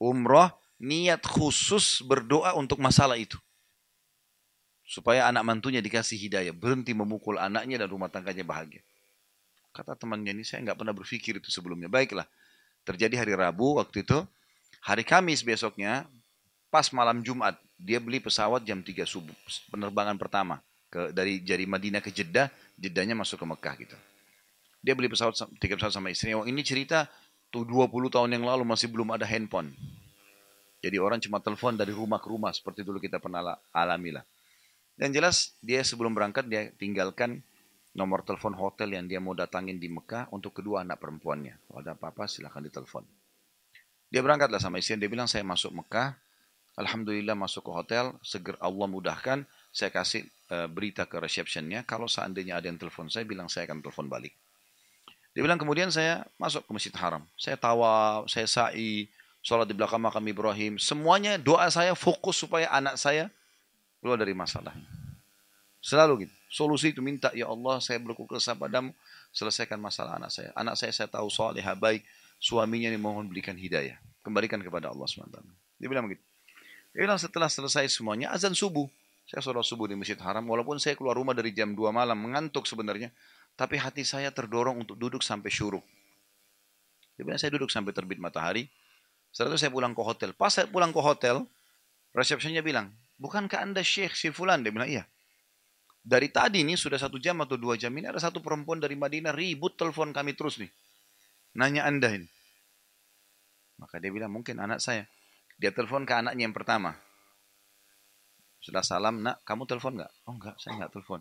Umrah, 0.00 0.56
niat 0.80 1.20
khusus 1.28 2.00
berdoa 2.00 2.56
untuk 2.56 2.80
masalah 2.80 3.20
itu. 3.20 3.36
Supaya 4.88 5.28
anak 5.28 5.44
mantunya 5.44 5.84
dikasih 5.84 6.16
hidayah. 6.16 6.56
Berhenti 6.56 6.96
memukul 6.96 7.36
anaknya 7.36 7.84
dan 7.84 7.92
rumah 7.92 8.08
tangganya 8.08 8.42
bahagia. 8.42 8.80
Kata 9.70 9.94
temannya 9.94 10.34
ini, 10.34 10.42
saya 10.42 10.66
nggak 10.66 10.80
pernah 10.80 10.90
berpikir 10.90 11.38
itu 11.38 11.52
sebelumnya. 11.52 11.86
Baiklah, 11.86 12.26
terjadi 12.82 13.22
hari 13.22 13.38
Rabu 13.38 13.78
waktu 13.78 14.02
itu. 14.02 14.18
Hari 14.82 15.04
Kamis 15.04 15.44
besoknya, 15.44 16.08
pas 16.72 16.88
malam 16.90 17.20
Jumat, 17.20 17.60
dia 17.76 18.00
beli 18.00 18.18
pesawat 18.18 18.64
jam 18.64 18.82
3 18.82 19.04
subuh. 19.04 19.36
Penerbangan 19.70 20.16
pertama. 20.16 20.58
ke 20.90 21.14
Dari 21.14 21.38
dari 21.38 21.70
Madinah 21.70 22.02
ke 22.02 22.10
Jeddah, 22.10 22.50
Jeddahnya 22.74 23.14
masuk 23.14 23.38
ke 23.38 23.46
Mekah 23.46 23.74
gitu. 23.78 23.96
Dia 24.82 24.98
beli 24.98 25.06
pesawat, 25.06 25.38
tiga 25.62 25.78
pesawat 25.78 25.94
sama 25.94 26.10
istrinya. 26.10 26.42
Ini 26.42 26.60
cerita 26.66 27.06
tuh 27.50 27.66
20 27.66 27.90
tahun 28.10 28.30
yang 28.38 28.46
lalu 28.46 28.62
masih 28.62 28.88
belum 28.88 29.10
ada 29.14 29.26
handphone. 29.26 29.74
Jadi 30.80 30.96
orang 30.96 31.20
cuma 31.20 31.42
telepon 31.44 31.76
dari 31.76 31.92
rumah 31.92 32.16
ke 32.22 32.28
rumah 32.30 32.54
seperti 32.56 32.80
dulu 32.86 32.96
kita 32.96 33.20
pernah 33.20 33.58
alami 33.74 34.16
lah. 34.16 34.24
Dan 34.96 35.12
jelas 35.12 35.52
dia 35.60 35.84
sebelum 35.84 36.16
berangkat 36.16 36.48
dia 36.48 36.72
tinggalkan 36.78 37.44
nomor 37.92 38.22
telepon 38.22 38.54
hotel 38.54 38.94
yang 38.94 39.04
dia 39.10 39.18
mau 39.18 39.34
datangin 39.36 39.76
di 39.76 39.90
Mekah 39.90 40.30
untuk 40.32 40.56
kedua 40.56 40.86
anak 40.86 41.02
perempuannya. 41.02 41.58
Kalau 41.68 41.78
ada 41.82 41.92
apa-apa 41.92 42.30
silahkan 42.30 42.62
ditelepon. 42.64 43.04
Dia 44.10 44.20
berangkatlah 44.26 44.58
sama 44.58 44.82
istri, 44.82 44.98
dia 44.98 45.06
bilang 45.06 45.30
saya 45.30 45.46
masuk 45.46 45.70
Mekah, 45.70 46.18
Alhamdulillah 46.74 47.38
masuk 47.38 47.66
ke 47.66 47.72
hotel, 47.74 48.04
seger 48.26 48.58
Allah 48.58 48.90
mudahkan, 48.90 49.46
saya 49.70 49.90
kasih 49.94 50.26
uh, 50.50 50.66
berita 50.66 51.06
ke 51.06 51.18
receptionnya, 51.22 51.86
kalau 51.86 52.10
seandainya 52.10 52.58
ada 52.58 52.66
yang 52.66 52.78
telepon 52.78 53.06
saya, 53.06 53.22
bilang 53.22 53.46
saya 53.46 53.70
akan 53.70 53.82
telepon 53.82 54.10
balik. 54.10 54.34
Dia 55.30 55.46
bilang 55.46 55.58
kemudian 55.62 55.94
saya 55.94 56.26
masuk 56.36 56.66
ke 56.66 56.70
Masjid 56.74 56.94
Haram, 56.98 57.22
saya 57.38 57.54
tawa, 57.54 58.26
saya 58.26 58.50
sa'i, 58.50 59.06
sholat 59.40 59.70
di 59.70 59.78
belakang 59.78 60.02
makam 60.02 60.22
Ibrahim, 60.26 60.74
semuanya 60.76 61.38
doa 61.38 61.70
saya 61.70 61.94
fokus 61.94 62.42
supaya 62.42 62.66
anak 62.68 62.98
saya 62.98 63.30
keluar 64.02 64.18
dari 64.18 64.34
masalah. 64.34 64.74
Selalu 65.80 66.26
gitu. 66.26 66.34
Solusi 66.50 66.90
itu 66.90 66.98
minta, 66.98 67.30
ya 67.30 67.46
Allah 67.46 67.78
saya 67.78 68.02
berkeluh 68.02 68.26
kesah 68.26 68.58
padamu, 68.58 68.90
selesaikan 69.30 69.78
masalah 69.78 70.18
anak 70.18 70.34
saya. 70.34 70.50
Anak 70.58 70.74
saya 70.74 70.90
saya 70.90 71.06
tahu 71.06 71.30
soalnya 71.30 71.78
baik, 71.78 72.02
suaminya 72.42 72.90
ini 72.90 72.98
mohon 72.98 73.30
berikan 73.30 73.54
hidayah. 73.54 73.94
Kembalikan 74.26 74.58
kepada 74.58 74.90
Allah 74.90 75.06
SWT. 75.06 75.38
Dia 75.78 75.88
bilang 75.88 76.10
begitu. 76.10 76.20
Dia 76.90 77.06
bilang 77.06 77.22
setelah 77.22 77.46
selesai 77.46 77.86
semuanya, 77.86 78.34
azan 78.34 78.52
subuh. 78.52 78.90
Saya 79.30 79.46
sholat 79.46 79.62
subuh 79.62 79.86
di 79.86 79.94
Masjid 79.94 80.18
Haram, 80.18 80.42
walaupun 80.42 80.82
saya 80.82 80.98
keluar 80.98 81.14
rumah 81.14 81.38
dari 81.38 81.54
jam 81.54 81.70
2 81.70 81.94
malam, 81.94 82.18
mengantuk 82.18 82.66
sebenarnya. 82.66 83.14
Tapi 83.54 83.76
hati 83.76 84.02
saya 84.06 84.32
terdorong 84.32 84.82
untuk 84.82 84.96
duduk 84.96 85.20
sampai 85.20 85.52
syuruk. 85.52 85.84
Dia 87.16 87.22
bilang, 87.28 87.40
saya 87.40 87.52
duduk 87.52 87.68
sampai 87.68 87.92
terbit 87.92 88.16
matahari. 88.16 88.64
Setelah 89.30 89.54
itu 89.54 89.60
saya 89.62 89.72
pulang 89.72 89.92
ke 89.92 90.02
hotel. 90.02 90.30
Pas 90.32 90.50
saya 90.50 90.66
pulang 90.66 90.90
ke 90.90 91.00
hotel, 91.00 91.44
resepsinya 92.16 92.64
bilang, 92.64 92.90
bukankah 93.20 93.60
anda 93.62 93.84
syekh 93.84 94.16
si 94.16 94.32
fulan? 94.32 94.64
Dia 94.64 94.72
bilang, 94.72 94.88
iya. 94.88 95.04
Dari 96.00 96.32
tadi 96.32 96.64
nih 96.64 96.80
sudah 96.80 96.96
satu 96.96 97.20
jam 97.20 97.36
atau 97.44 97.60
dua 97.60 97.76
jam 97.76 97.92
ini 97.92 98.08
ada 98.08 98.16
satu 98.16 98.40
perempuan 98.40 98.80
dari 98.80 98.96
Madinah 98.96 99.36
ribut 99.36 99.76
telepon 99.76 100.16
kami 100.16 100.32
terus 100.32 100.56
nih. 100.56 100.72
Nanya 101.60 101.84
anda 101.84 102.08
ini. 102.08 102.24
Maka 103.76 104.00
dia 104.00 104.08
bilang 104.08 104.32
mungkin 104.32 104.56
anak 104.60 104.80
saya. 104.80 105.04
Dia 105.60 105.76
telepon 105.76 106.08
ke 106.08 106.16
anaknya 106.16 106.48
yang 106.48 106.56
pertama. 106.56 106.96
Sudah 108.64 108.80
salam, 108.80 109.20
nak 109.20 109.44
kamu 109.44 109.68
telepon 109.68 110.00
nggak? 110.00 110.12
Oh 110.24 110.36
enggak, 110.36 110.56
saya 110.56 110.80
nggak 110.80 110.92
telepon. 110.92 111.20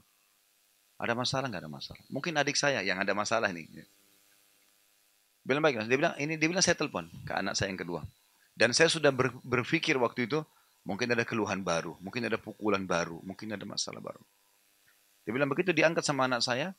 Ada 0.99 1.15
masalah 1.15 1.47
nggak 1.47 1.63
ada 1.63 1.71
masalah? 1.71 2.03
Mungkin 2.11 2.35
adik 2.35 2.59
saya 2.59 2.83
yang 2.83 2.99
ada 2.99 3.15
masalah 3.15 3.47
nih. 3.55 3.65
Bilang 5.47 5.63
baik, 5.63 5.87
dia 5.87 5.97
bilang 5.97 6.13
ini 6.19 6.35
dia 6.35 6.47
bilang 6.51 6.61
saya 6.61 6.75
telepon 6.75 7.07
ke 7.23 7.31
anak 7.31 7.55
saya 7.55 7.71
yang 7.71 7.79
kedua. 7.79 8.03
Dan 8.53 8.75
saya 8.75 8.91
sudah 8.91 9.15
berpikir 9.47 9.95
waktu 9.95 10.27
itu, 10.27 10.43
Mungkin 10.87 11.11
ada 11.11 11.27
keluhan 11.27 11.59
baru, 11.59 11.99
mungkin 11.99 12.23
ada 12.25 12.39
pukulan 12.39 12.81
baru, 12.87 13.19
mungkin 13.21 13.51
ada 13.51 13.61
masalah 13.67 13.99
baru. 13.99 14.23
Dia 15.27 15.31
bilang 15.35 15.51
begitu 15.51 15.75
diangkat 15.75 16.01
sama 16.01 16.25
anak 16.25 16.41
saya, 16.41 16.71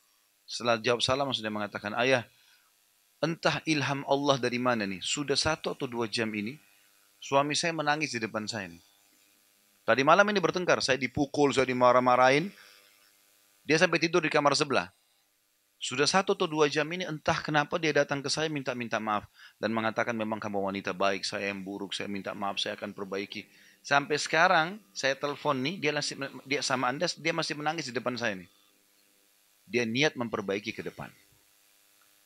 setelah 0.48 0.80
jawab 0.80 1.04
salam 1.04 1.28
sudah 1.30 1.52
mengatakan, 1.52 1.92
ayah, 2.00 2.24
entah 3.20 3.60
ilham 3.68 4.02
Allah 4.08 4.40
dari 4.40 4.56
mana 4.56 4.88
nih, 4.88 5.04
sudah 5.04 5.36
satu 5.36 5.76
atau 5.76 5.84
dua 5.84 6.08
jam 6.08 6.26
ini, 6.32 6.56
suami 7.20 7.52
saya 7.52 7.76
menangis 7.76 8.16
di 8.16 8.18
depan 8.18 8.48
saya 8.48 8.72
nih. 8.72 8.82
Tadi 9.84 10.02
malam 10.02 10.24
ini 10.26 10.40
bertengkar, 10.40 10.80
saya 10.80 10.96
dipukul, 10.96 11.52
saya 11.52 11.68
dimarah-marahin, 11.68 12.48
dia 13.70 13.78
sampai 13.78 14.02
tidur 14.02 14.18
di 14.18 14.26
kamar 14.26 14.58
sebelah. 14.58 14.90
Sudah 15.78 16.02
satu 16.02 16.34
atau 16.34 16.50
dua 16.50 16.66
jam 16.66 16.82
ini 16.90 17.06
entah 17.06 17.38
kenapa 17.38 17.78
dia 17.78 17.94
datang 17.94 18.18
ke 18.18 18.26
saya 18.26 18.50
minta-minta 18.50 18.98
maaf. 18.98 19.30
Dan 19.62 19.70
mengatakan 19.70 20.10
memang 20.10 20.42
kamu 20.42 20.58
wanita 20.58 20.90
baik, 20.90 21.22
saya 21.22 21.54
yang 21.54 21.62
buruk, 21.62 21.94
saya 21.94 22.10
minta 22.10 22.34
maaf, 22.34 22.58
saya 22.58 22.74
akan 22.74 22.90
perbaiki. 22.90 23.46
Sampai 23.78 24.18
sekarang 24.18 24.82
saya 24.90 25.14
telepon 25.14 25.62
nih, 25.62 25.78
dia 25.78 25.94
masih 25.94 26.18
dia 26.50 26.66
sama 26.66 26.90
Anda, 26.90 27.06
dia 27.14 27.30
masih 27.30 27.54
menangis 27.54 27.86
di 27.86 27.94
depan 27.94 28.18
saya 28.18 28.42
nih. 28.42 28.50
Dia 29.70 29.86
niat 29.86 30.18
memperbaiki 30.18 30.74
ke 30.74 30.82
depan. 30.82 31.06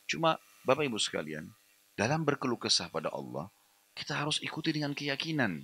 Cuma 0.09 0.41
Bapak 0.65 0.81
Ibu 0.81 0.97
sekalian, 0.97 1.45
dalam 1.93 2.25
berkeluh 2.25 2.57
kesah 2.57 2.89
pada 2.89 3.13
Allah, 3.13 3.53
kita 3.93 4.17
harus 4.17 4.41
ikuti 4.41 4.73
dengan 4.73 4.97
keyakinan. 4.97 5.61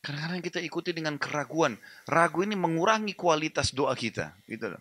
Kadang-kadang 0.00 0.40
kita 0.40 0.58
ikuti 0.64 0.96
dengan 0.96 1.20
keraguan. 1.20 1.76
Ragu 2.08 2.40
ini 2.40 2.56
mengurangi 2.56 3.12
kualitas 3.12 3.76
doa 3.76 3.92
kita. 3.92 4.32
Gitu 4.48 4.72
loh. 4.72 4.80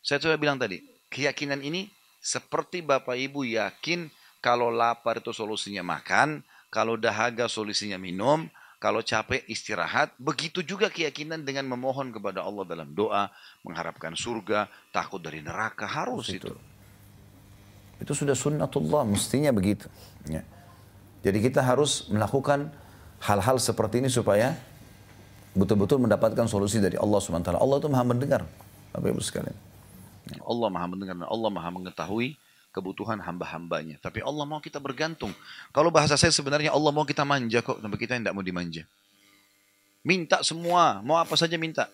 Saya 0.00 0.22
coba 0.22 0.38
bilang 0.38 0.56
tadi, 0.56 0.80
keyakinan 1.10 1.60
ini 1.60 1.90
seperti 2.22 2.80
Bapak 2.80 3.18
Ibu 3.18 3.44
yakin 3.44 4.08
kalau 4.40 4.72
lapar 4.72 5.20
itu 5.20 5.34
solusinya 5.36 5.84
makan, 5.84 6.40
kalau 6.72 6.96
dahaga 6.96 7.50
solusinya 7.50 8.00
minum, 8.00 8.48
kalau 8.80 9.04
capek 9.04 9.44
istirahat. 9.50 10.16
Begitu 10.16 10.64
juga 10.64 10.88
keyakinan 10.88 11.44
dengan 11.44 11.68
memohon 11.68 12.14
kepada 12.14 12.40
Allah 12.40 12.64
dalam 12.64 12.96
doa, 12.96 13.28
mengharapkan 13.60 14.16
surga, 14.16 14.72
takut 14.94 15.20
dari 15.20 15.44
neraka, 15.44 15.84
harus 15.84 16.32
itu. 16.32 16.54
Itu 18.00 18.16
sudah 18.16 18.32
sunnatullah, 18.32 19.04
mestinya 19.04 19.52
begitu. 19.52 19.92
Ya. 20.24 20.40
Jadi 21.20 21.44
kita 21.44 21.60
harus 21.60 22.08
melakukan 22.08 22.72
hal-hal 23.20 23.56
seperti 23.60 24.00
ini 24.00 24.08
supaya 24.08 24.56
betul-betul 25.52 26.00
mendapatkan 26.00 26.46
solusi 26.48 26.80
dari 26.80 26.96
Allah 26.96 27.18
SWT. 27.20 27.52
Allah 27.54 27.76
itu 27.76 27.88
maha 27.90 28.04
mendengar, 28.06 28.42
Bapak 28.94 29.08
Ibu 29.12 29.22
sekalian. 29.22 29.56
Allah 30.46 30.68
maha 30.70 30.86
mendengar 30.86 31.14
dan 31.18 31.26
Allah 31.26 31.50
maha 31.50 31.70
mengetahui 31.74 32.38
kebutuhan 32.70 33.18
hamba-hambanya. 33.18 33.98
Tapi 33.98 34.22
Allah 34.22 34.46
mau 34.46 34.62
kita 34.62 34.78
bergantung. 34.78 35.34
Kalau 35.74 35.90
bahasa 35.90 36.14
saya 36.14 36.30
sebenarnya 36.30 36.70
Allah 36.70 36.90
mau 36.94 37.02
kita 37.02 37.26
manja 37.26 37.60
kok, 37.60 37.82
tapi 37.82 37.96
kita 37.98 38.16
tidak 38.16 38.34
mau 38.34 38.46
dimanja. 38.46 38.86
Minta 40.00 40.40
semua, 40.40 41.02
mau 41.04 41.18
apa 41.18 41.34
saja 41.36 41.58
minta. 41.60 41.90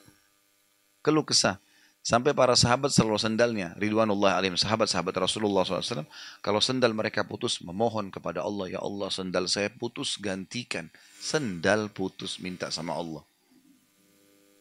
Keluh 1.01 1.27
kesah. 1.27 1.59
Sampai 2.07 2.31
para 2.39 2.55
sahabat 2.55 2.95
selalu 2.95 3.19
sendalnya, 3.19 3.75
Ridwanullah 3.75 4.39
alim, 4.39 4.55
sahabat-sahabat 4.55 5.27
Rasulullah 5.27 5.67
SAW, 5.67 6.07
kalau 6.39 6.63
sendal 6.63 6.95
mereka 6.95 7.27
putus, 7.27 7.59
memohon 7.59 8.15
kepada 8.15 8.47
Allah, 8.47 8.71
Ya 8.71 8.79
Allah 8.79 9.11
sendal 9.11 9.51
saya 9.51 9.75
putus, 9.75 10.15
gantikan. 10.15 10.87
Sendal 11.19 11.91
putus, 11.91 12.39
minta 12.39 12.71
sama 12.71 12.95
Allah. 12.95 13.27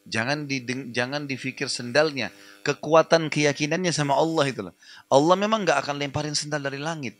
Jangan 0.10 0.50
di, 0.50 0.66
jangan 0.90 1.30
difikir 1.30 1.70
sendalnya, 1.70 2.34
kekuatan 2.66 3.30
keyakinannya 3.30 3.94
sama 3.94 4.18
Allah 4.18 4.50
itu 4.50 4.66
Allah 5.06 5.36
memang 5.38 5.70
nggak 5.70 5.86
akan 5.86 6.02
lemparin 6.02 6.34
sendal 6.34 6.66
dari 6.66 6.82
langit. 6.82 7.14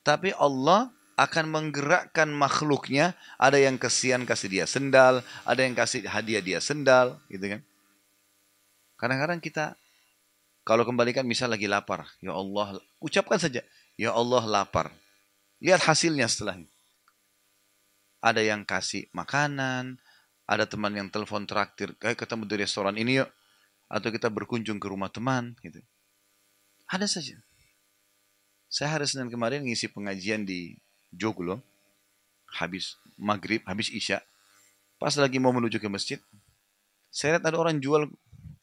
Tapi 0.00 0.32
Allah 0.32 0.88
akan 1.20 1.52
menggerakkan 1.52 2.32
makhluknya. 2.32 3.12
Ada 3.36 3.60
yang 3.60 3.76
kesian 3.76 4.24
kasih 4.24 4.48
dia 4.48 4.64
sendal, 4.64 5.20
ada 5.44 5.60
yang 5.60 5.76
kasih 5.76 6.08
hadiah 6.08 6.40
dia 6.40 6.64
sendal, 6.64 7.20
gitu 7.28 7.44
kan? 7.44 7.67
Kadang-kadang 8.98 9.38
kita 9.38 9.78
kalau 10.68 10.84
kembalikan 10.84 11.24
misal 11.24 11.48
lagi 11.48 11.64
lapar, 11.64 12.04
ya 12.20 12.36
Allah, 12.36 12.76
ucapkan 13.00 13.40
saja, 13.40 13.64
ya 13.96 14.12
Allah 14.12 14.44
lapar. 14.44 14.92
Lihat 15.64 15.80
hasilnya 15.80 16.28
setelah 16.28 16.60
ini. 16.60 16.68
Ada 18.20 18.44
yang 18.44 18.68
kasih 18.68 19.08
makanan, 19.16 19.96
ada 20.44 20.68
teman 20.68 20.92
yang 20.92 21.08
telepon 21.08 21.48
traktir, 21.48 21.96
kayak 21.96 22.20
ketemu 22.20 22.44
di 22.44 22.56
restoran 22.60 23.00
ini 23.00 23.24
yuk. 23.24 23.30
Atau 23.88 24.12
kita 24.12 24.28
berkunjung 24.28 24.76
ke 24.76 24.86
rumah 24.92 25.08
teman. 25.08 25.56
gitu. 25.64 25.80
Ada 26.92 27.08
saja. 27.08 27.40
Saya 28.68 28.92
hari 28.92 29.08
Senin 29.08 29.32
kemarin 29.32 29.64
ngisi 29.64 29.88
pengajian 29.88 30.44
di 30.44 30.76
Joglo. 31.08 31.64
Habis 32.60 33.00
maghrib, 33.16 33.64
habis 33.64 33.88
isya. 33.88 34.20
Pas 35.00 35.16
lagi 35.16 35.40
mau 35.40 35.56
menuju 35.56 35.80
ke 35.80 35.88
masjid. 35.88 36.20
Saya 37.08 37.40
lihat 37.40 37.48
ada 37.48 37.56
orang 37.56 37.80
jual 37.80 38.04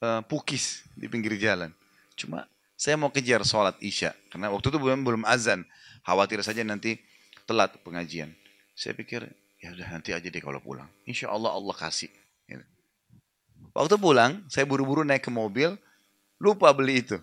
uh, 0.05 0.21
pukis 0.29 0.85
di 0.93 1.09
pinggir 1.09 1.33
jalan. 1.41 1.73
Cuma 2.13 2.45
saya 2.77 2.93
mau 2.93 3.09
kejar 3.09 3.41
sholat 3.41 3.73
isya. 3.81 4.13
Karena 4.29 4.53
waktu 4.53 4.69
itu 4.69 4.77
belum, 4.77 5.01
belum 5.01 5.23
azan. 5.25 5.65
Khawatir 6.05 6.45
saja 6.45 6.61
nanti 6.61 7.01
telat 7.49 7.73
pengajian. 7.81 8.29
Saya 8.77 8.93
pikir 8.93 9.25
Ya 9.65 9.73
udah 9.73 9.97
nanti 9.97 10.13
aja 10.13 10.29
deh 10.29 10.43
kalau 10.45 10.61
pulang. 10.61 10.85
Insya 11.09 11.33
Allah 11.33 11.49
Allah 11.49 11.73
kasih. 11.73 12.13
Ya. 12.45 12.61
Waktu 13.73 13.97
pulang, 13.97 14.45
saya 14.45 14.61
buru-buru 14.61 15.01
naik 15.01 15.25
ke 15.25 15.33
mobil, 15.33 15.73
lupa 16.37 16.69
beli 16.69 17.01
itu. 17.01 17.17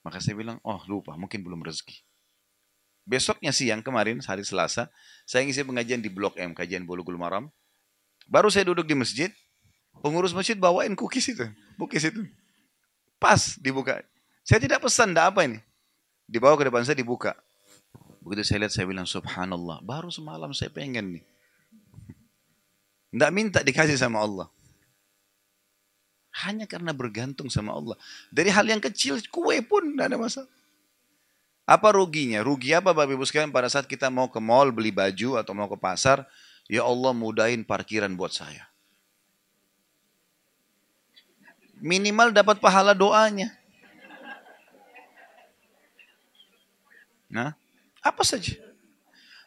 Maka 0.00 0.24
saya 0.24 0.40
bilang, 0.40 0.56
oh 0.64 0.80
lupa, 0.88 1.12
mungkin 1.20 1.44
belum 1.44 1.60
rezeki. 1.60 2.00
Besoknya 3.04 3.52
siang 3.52 3.84
kemarin, 3.84 4.24
hari 4.24 4.40
Selasa, 4.40 4.88
saya 5.28 5.44
ngisi 5.44 5.68
pengajian 5.68 6.00
di 6.00 6.08
Blok 6.08 6.40
M, 6.40 6.56
kajian 6.56 6.88
Bulughul 6.88 7.20
Maram. 7.20 7.52
Baru 8.24 8.48
saya 8.48 8.72
duduk 8.72 8.88
di 8.88 8.96
masjid, 8.96 9.28
pengurus 10.00 10.34
masjid 10.34 10.54
bawain 10.54 10.94
cookies 10.94 11.32
itu, 11.34 11.46
cookies 11.78 12.10
itu. 12.10 12.22
Pas 13.18 13.58
dibuka. 13.58 14.00
Saya 14.46 14.62
tidak 14.62 14.80
pesan, 14.80 15.12
tidak 15.12 15.34
apa 15.34 15.44
ini. 15.44 15.58
Dibawa 16.28 16.54
ke 16.54 16.68
depan 16.70 16.86
saya 16.86 16.96
dibuka. 16.96 17.34
Begitu 18.22 18.44
saya 18.44 18.64
lihat, 18.64 18.72
saya 18.76 18.86
bilang, 18.86 19.08
subhanallah, 19.08 19.80
baru 19.80 20.12
semalam 20.12 20.52
saya 20.52 20.68
pengen 20.68 21.18
nih. 21.18 21.24
Tidak 23.08 23.30
minta 23.32 23.64
dikasih 23.64 23.96
sama 23.96 24.20
Allah. 24.20 24.48
Hanya 26.44 26.68
karena 26.68 26.92
bergantung 26.92 27.48
sama 27.48 27.74
Allah. 27.74 27.96
Dari 28.28 28.52
hal 28.52 28.68
yang 28.68 28.84
kecil, 28.84 29.18
kue 29.32 29.58
pun 29.64 29.96
tidak 29.96 30.12
ada 30.12 30.18
masalah. 30.20 30.50
Apa 31.68 31.92
ruginya? 31.92 32.40
Rugi 32.44 32.72
apa 32.76 32.92
Bapak 32.92 33.12
Ibu 33.12 33.24
sekalian 33.24 33.52
pada 33.52 33.68
saat 33.68 33.84
kita 33.84 34.08
mau 34.08 34.28
ke 34.28 34.40
mall 34.40 34.72
beli 34.72 34.92
baju 34.92 35.40
atau 35.40 35.52
mau 35.52 35.68
ke 35.68 35.76
pasar, 35.76 36.24
ya 36.68 36.84
Allah 36.84 37.16
mudahin 37.16 37.64
parkiran 37.64 38.12
buat 38.12 38.32
saya. 38.32 38.67
Minimal 41.78 42.34
dapat 42.34 42.58
pahala 42.58 42.92
doanya. 42.92 43.54
Nah, 47.28 47.52
apa 48.00 48.22
saja. 48.24 48.56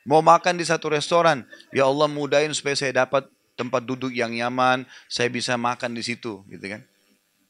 Mau 0.01 0.21
makan 0.21 0.57
di 0.57 0.65
satu 0.65 0.89
restoran, 0.89 1.45
ya 1.69 1.85
Allah 1.85 2.09
mudahin 2.09 2.53
supaya 2.53 2.73
saya 2.73 3.05
dapat 3.05 3.29
tempat 3.53 3.85
duduk 3.85 4.09
yang 4.09 4.33
nyaman, 4.33 4.85
saya 5.05 5.29
bisa 5.29 5.53
makan 5.53 5.93
di 5.93 6.01
situ, 6.01 6.41
gitu 6.49 6.65
kan. 6.65 6.81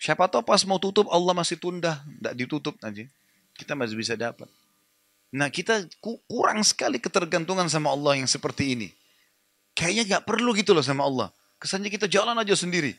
Siapa 0.01 0.27
tahu 0.27 0.43
pas 0.43 0.59
mau 0.67 0.81
tutup 0.81 1.07
Allah 1.07 1.31
masih 1.31 1.55
tunda, 1.55 2.03
tidak 2.03 2.33
ditutup 2.35 2.75
aja. 2.83 3.05
Kita 3.55 3.77
masih 3.77 3.95
bisa 3.95 4.17
dapat. 4.17 4.49
Nah 5.31 5.47
kita 5.47 5.87
kurang 6.27 6.59
sekali 6.65 6.99
ketergantungan 6.99 7.69
sama 7.71 7.93
Allah 7.93 8.19
yang 8.19 8.27
seperti 8.27 8.75
ini. 8.75 8.89
Kayaknya 9.71 10.19
gak 10.19 10.27
perlu 10.27 10.51
gitu 10.51 10.75
loh 10.75 10.83
sama 10.83 11.07
Allah. 11.07 11.31
Kesannya 11.55 11.87
kita 11.87 12.09
jalan 12.11 12.35
aja 12.35 12.51
sendiri. 12.51 12.97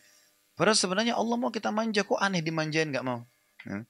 Padahal 0.52 0.76
sebenarnya 0.76 1.14
Allah 1.16 1.36
mau 1.40 1.48
kita 1.48 1.72
manja, 1.72 2.04
kok 2.04 2.20
aneh 2.20 2.44
dimanjain 2.44 2.92
gak 2.92 3.04
mau. 3.04 3.24
Ya. 3.64 3.88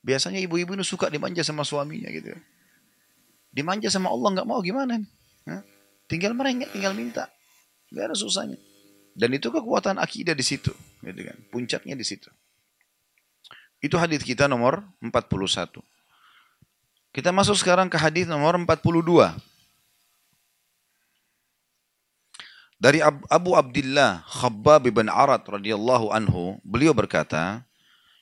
Biasanya 0.00 0.40
ibu-ibu 0.40 0.72
ini 0.72 0.84
suka 0.86 1.12
dimanja 1.12 1.44
sama 1.44 1.66
suaminya 1.68 2.08
gitu. 2.08 2.32
Dimanja 3.52 3.92
sama 3.92 4.08
Allah 4.08 4.40
gak 4.40 4.48
mau 4.48 4.60
gimana? 4.64 4.96
Ya. 5.44 5.60
Tinggal 6.08 6.32
merengek, 6.32 6.72
tinggal 6.72 6.96
minta. 6.96 7.28
Gak 7.92 8.12
ada 8.12 8.16
susahnya. 8.16 8.56
Dan 9.18 9.34
itu 9.34 9.50
kekuatan 9.50 9.98
akidah 9.98 10.32
di 10.32 10.44
situ. 10.46 10.72
Gitu 11.02 11.20
kan. 11.26 11.36
Puncaknya 11.52 11.98
di 11.98 12.06
situ. 12.06 12.30
Itu 13.78 13.98
hadis 13.98 14.22
kita 14.22 14.46
nomor 14.50 14.86
41. 15.02 15.82
Kita 17.12 17.30
masuk 17.34 17.56
sekarang 17.58 17.90
ke 17.90 17.98
hadis 17.98 18.30
nomor 18.30 18.54
42. 18.54 19.47
Dari 22.78 23.02
Abu 23.02 23.58
Abdullah 23.58 24.22
Khabbab 24.22 24.86
bin 24.86 25.10
Arad 25.10 25.42
radhiyallahu 25.42 26.14
anhu, 26.14 26.62
beliau 26.62 26.94
berkata, 26.94 27.66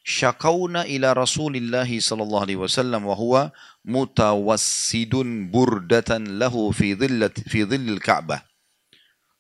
"Syakauna 0.01 0.89
ila 0.89 1.13
Rasulillah 1.13 1.85
sallallahu 1.85 2.41
alaihi 2.41 2.61
wasallam 2.65 3.05
wa 3.05 3.13
huwa 3.13 3.43
mutawassidun 3.85 5.53
burdatan 5.53 6.41
lahu 6.41 6.73
fi 6.73 6.97
dhillat 6.97 7.37
fi 7.45 7.69
dhillil 7.69 8.01
Ka'bah." 8.01 8.49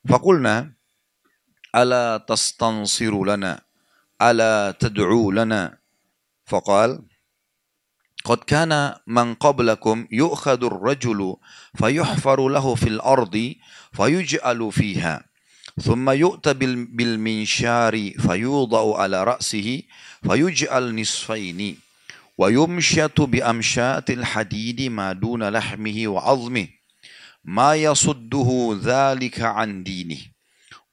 Faqulna, 0.05 0.77
"Ala 1.73 2.21
tastansiru 2.21 3.25
lana? 3.25 3.65
Ala 4.21 4.77
tad'u 4.77 5.33
lana?" 5.33 5.81
Faqal, 6.45 7.01
قد 8.27 8.39
كان 8.39 8.95
من 9.07 9.35
قبلكم 9.35 10.07
يؤخذ 10.11 10.65
الرجل 10.65 11.37
فيحفر 11.75 12.49
له 12.49 12.75
في 12.75 12.89
الأرض 12.89 13.55
فيجعل 13.93 14.73
فيها 14.73 15.25
ثم 15.83 16.11
يؤتى 16.11 16.55
بالمنشار 16.99 18.11
فيوضع 18.11 18.99
على 18.99 19.25
رأسه 19.25 19.83
فيجعل 20.23 21.01
نصفين 21.01 21.79
ويمشط 22.39 23.21
بأمشات 23.21 24.11
الحديد 24.11 24.83
ما 24.83 25.13
دون 25.13 25.49
لحمه 25.49 26.03
وعظمه 26.07 26.69
ما 27.45 27.75
يصده 27.75 28.79
ذلك 28.83 29.41
عن 29.41 29.83
دينه. 29.83 30.19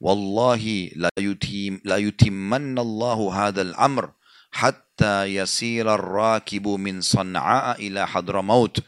والله 0.00 0.90
لا 0.96 1.10
يتم 1.18 1.80
لا 1.84 1.96
يتمن 1.96 2.78
الله 2.78 3.18
هذا 3.48 3.62
الأمر. 3.62 4.10
حتى 4.53 5.25
يسير 5.25 5.85
الراكب 5.93 6.67
من 6.67 7.01
صنعاء 7.01 7.77
إلى 7.87 8.07
حضرموت 8.07 8.79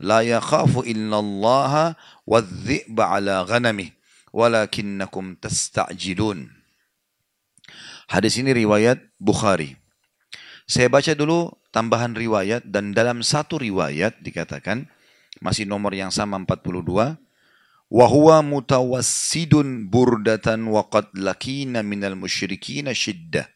لا 0.00 0.20
يخاف 0.20 0.78
إلا 0.78 1.18
الله 1.18 1.72
والذئب 2.26 3.00
على 3.00 3.42
غنمه 3.42 3.88
ولكنكم 4.32 5.24
تستعجلون 5.34 6.40
Hadis 8.10 8.42
ini 8.42 8.50
riwayat 8.50 8.98
Bukhari. 9.22 9.78
Saya 10.66 10.90
baca 10.90 11.14
dulu 11.14 11.54
tambahan 11.70 12.18
riwayat 12.18 12.66
dan 12.66 12.90
dalam 12.90 13.22
satu 13.22 13.62
riwayat 13.62 14.18
dikatakan 14.18 14.90
masih 15.38 15.62
nomor 15.62 15.94
yang 15.94 16.10
sama 16.10 16.34
42 16.42 16.90
wa 17.90 18.06
huwa 18.10 18.42
mutawassidun 18.42 19.86
burdatan 19.86 20.66
wa 20.66 20.90
qad 20.90 21.06
lakina 21.14 21.86
minal 21.86 22.18
musyrikina 22.18 22.90
shiddah 22.90 23.46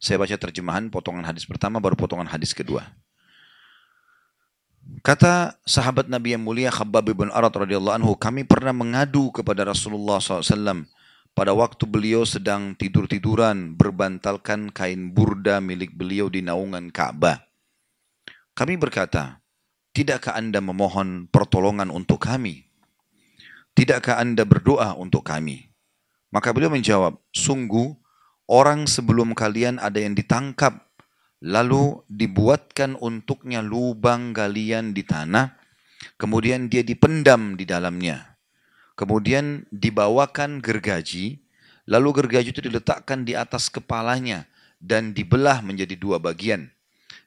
saya 0.00 0.16
baca 0.16 0.32
terjemahan 0.32 0.88
potongan 0.88 1.28
hadis 1.28 1.44
pertama, 1.44 1.76
baru 1.76 1.92
potongan 1.92 2.24
hadis 2.24 2.56
kedua. 2.56 2.88
Kata 5.04 5.60
sahabat 5.68 6.08
Nabi 6.08 6.32
yang 6.32 6.42
mulia 6.42 6.72
Khabbab 6.72 7.12
bin 7.12 7.28
Arad 7.28 7.52
radhiyallahu 7.52 8.00
anhu, 8.00 8.12
kami 8.16 8.48
pernah 8.48 8.72
mengadu 8.72 9.28
kepada 9.28 9.68
Rasulullah 9.68 10.16
SAW 10.18 10.88
pada 11.36 11.52
waktu 11.52 11.84
beliau 11.84 12.24
sedang 12.24 12.72
tidur-tiduran 12.74 13.76
berbantalkan 13.76 14.72
kain 14.72 15.12
burda 15.12 15.60
milik 15.60 15.92
beliau 15.92 16.32
di 16.32 16.40
naungan 16.40 16.88
Ka'bah. 16.88 17.44
Kami 18.56 18.80
berkata, 18.80 19.44
tidakkah 19.92 20.32
anda 20.32 20.64
memohon 20.64 21.28
pertolongan 21.28 21.92
untuk 21.92 22.24
kami? 22.24 22.64
Tidakkah 23.76 24.16
anda 24.16 24.48
berdoa 24.48 24.96
untuk 24.96 25.28
kami? 25.28 25.70
Maka 26.32 26.56
beliau 26.56 26.72
menjawab, 26.72 27.20
sungguh 27.36 27.99
orang 28.50 28.90
sebelum 28.90 29.38
kalian 29.38 29.78
ada 29.78 30.02
yang 30.02 30.18
ditangkap, 30.18 30.90
lalu 31.38 32.02
dibuatkan 32.10 32.98
untuknya 32.98 33.62
lubang 33.62 34.34
galian 34.34 34.90
di 34.90 35.06
tanah, 35.06 35.54
kemudian 36.18 36.66
dia 36.66 36.82
dipendam 36.82 37.54
di 37.54 37.62
dalamnya. 37.62 38.34
Kemudian 38.98 39.64
dibawakan 39.72 40.60
gergaji, 40.60 41.40
lalu 41.88 42.08
gergaji 42.20 42.52
itu 42.52 42.60
diletakkan 42.60 43.24
di 43.24 43.38
atas 43.38 43.72
kepalanya 43.72 44.44
dan 44.82 45.16
dibelah 45.16 45.64
menjadi 45.64 45.96
dua 45.96 46.20
bagian 46.20 46.68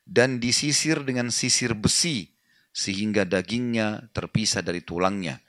dan 0.03 0.37
disisir 0.37 1.01
dengan 1.01 1.31
sisir 1.31 1.73
besi 1.73 2.35
sehingga 2.75 3.23
dagingnya 3.23 4.11
terpisah 4.11 4.61
dari 4.61 4.83
tulangnya. 4.83 5.39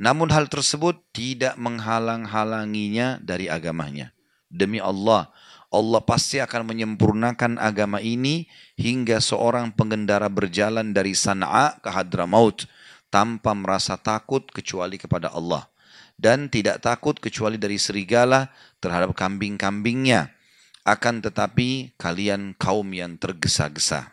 Namun 0.00 0.32
hal 0.32 0.48
tersebut 0.48 0.96
tidak 1.12 1.60
menghalang-halanginya 1.60 3.20
dari 3.20 3.52
agamanya. 3.52 4.16
Demi 4.50 4.82
Allah, 4.82 5.30
Allah 5.70 6.02
pasti 6.02 6.42
akan 6.42 6.66
menyempurnakan 6.66 7.54
agama 7.62 8.02
ini 8.02 8.50
hingga 8.74 9.22
seorang 9.22 9.70
pengendara 9.70 10.26
berjalan 10.26 10.90
dari 10.90 11.14
Sana'a 11.14 11.78
ke 11.78 11.86
Hadramaut 11.86 12.66
tanpa 13.14 13.54
merasa 13.54 13.94
takut 13.94 14.42
kecuali 14.50 14.98
kepada 14.98 15.30
Allah 15.30 15.70
dan 16.18 16.50
tidak 16.50 16.82
takut 16.82 17.14
kecuali 17.16 17.56
dari 17.56 17.78
serigala 17.78 18.50
terhadap 18.82 19.14
kambing-kambingnya 19.14 20.34
akan 20.82 21.22
tetapi 21.22 21.94
kalian 21.94 22.58
kaum 22.58 22.90
yang 22.90 23.14
tergesa-gesa. 23.14 24.10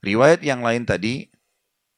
Riwayat 0.00 0.40
yang 0.40 0.64
lain 0.64 0.88
tadi 0.88 1.28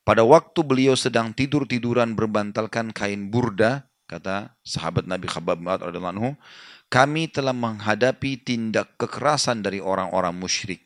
pada 0.02 0.26
waktu 0.26 0.66
beliau 0.66 0.98
sedang 0.98 1.30
tidur-tiduran 1.30 2.18
berbantalkan 2.18 2.90
kain 2.90 3.30
burda 3.30 3.86
kata 4.10 4.52
sahabat 4.66 5.08
Nabi 5.08 5.30
Khabbab 5.30 5.62
radhiyallahu 5.62 6.36
kami 6.92 7.32
telah 7.32 7.56
menghadapi 7.56 8.36
tindak 8.44 9.00
kekerasan 9.00 9.64
dari 9.64 9.80
orang-orang 9.80 10.36
musyrik. 10.36 10.84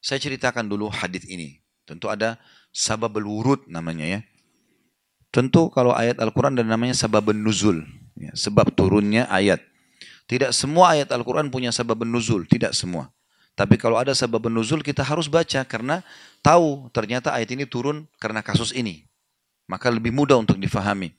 Saya 0.00 0.16
ceritakan 0.16 0.64
dulu 0.64 0.88
hadis 0.88 1.28
ini. 1.28 1.60
Tentu 1.84 2.08
ada 2.08 2.40
sabab 2.72 3.20
wurud 3.20 3.68
namanya 3.68 4.08
ya. 4.08 4.20
Tentu 5.28 5.68
kalau 5.68 5.92
ayat 5.92 6.16
Al-Quran 6.24 6.56
dan 6.56 6.72
namanya 6.72 6.96
sabab 6.96 7.36
nuzul. 7.36 7.84
Ya, 8.16 8.32
sebab 8.32 8.72
turunnya 8.72 9.28
ayat. 9.28 9.60
Tidak 10.24 10.56
semua 10.56 10.96
ayat 10.96 11.12
Al-Quran 11.12 11.52
punya 11.52 11.68
sabab 11.68 12.00
nuzul. 12.08 12.48
Tidak 12.48 12.72
semua. 12.72 13.12
Tapi 13.52 13.76
kalau 13.76 14.00
ada 14.00 14.16
sabab 14.16 14.48
nuzul 14.48 14.80
kita 14.80 15.04
harus 15.04 15.28
baca 15.28 15.60
karena 15.68 16.00
tahu 16.40 16.88
ternyata 16.96 17.28
ayat 17.36 17.52
ini 17.52 17.68
turun 17.68 18.08
karena 18.16 18.40
kasus 18.40 18.72
ini. 18.72 19.04
Maka 19.68 19.92
lebih 19.92 20.16
mudah 20.16 20.40
untuk 20.40 20.56
difahami. 20.56 21.12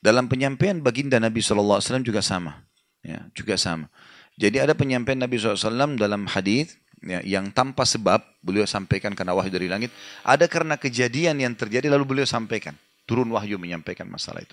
Dalam 0.00 0.30
penyampaian 0.30 0.78
baginda 0.78 1.18
Nabi 1.18 1.42
SAW 1.42 1.80
juga 2.04 2.20
sama. 2.22 2.62
Ya, 3.06 3.26
juga 3.32 3.54
sama. 3.54 3.90
Jadi 4.36 4.60
ada 4.60 4.76
penyampaian 4.76 5.16
Nabi 5.16 5.40
SAW 5.40 5.96
dalam 5.96 6.28
hadis 6.28 6.76
ya, 7.00 7.24
yang 7.24 7.48
tanpa 7.54 7.88
sebab 7.88 8.20
beliau 8.44 8.68
sampaikan 8.68 9.16
karena 9.16 9.32
wahyu 9.32 9.48
dari 9.48 9.70
langit. 9.70 9.90
Ada 10.26 10.50
karena 10.50 10.76
kejadian 10.76 11.40
yang 11.40 11.56
terjadi 11.56 11.88
lalu 11.88 12.04
beliau 12.16 12.28
sampaikan. 12.28 12.76
Turun 13.06 13.30
wahyu 13.32 13.56
menyampaikan 13.56 14.04
masalah 14.10 14.42
itu. 14.44 14.52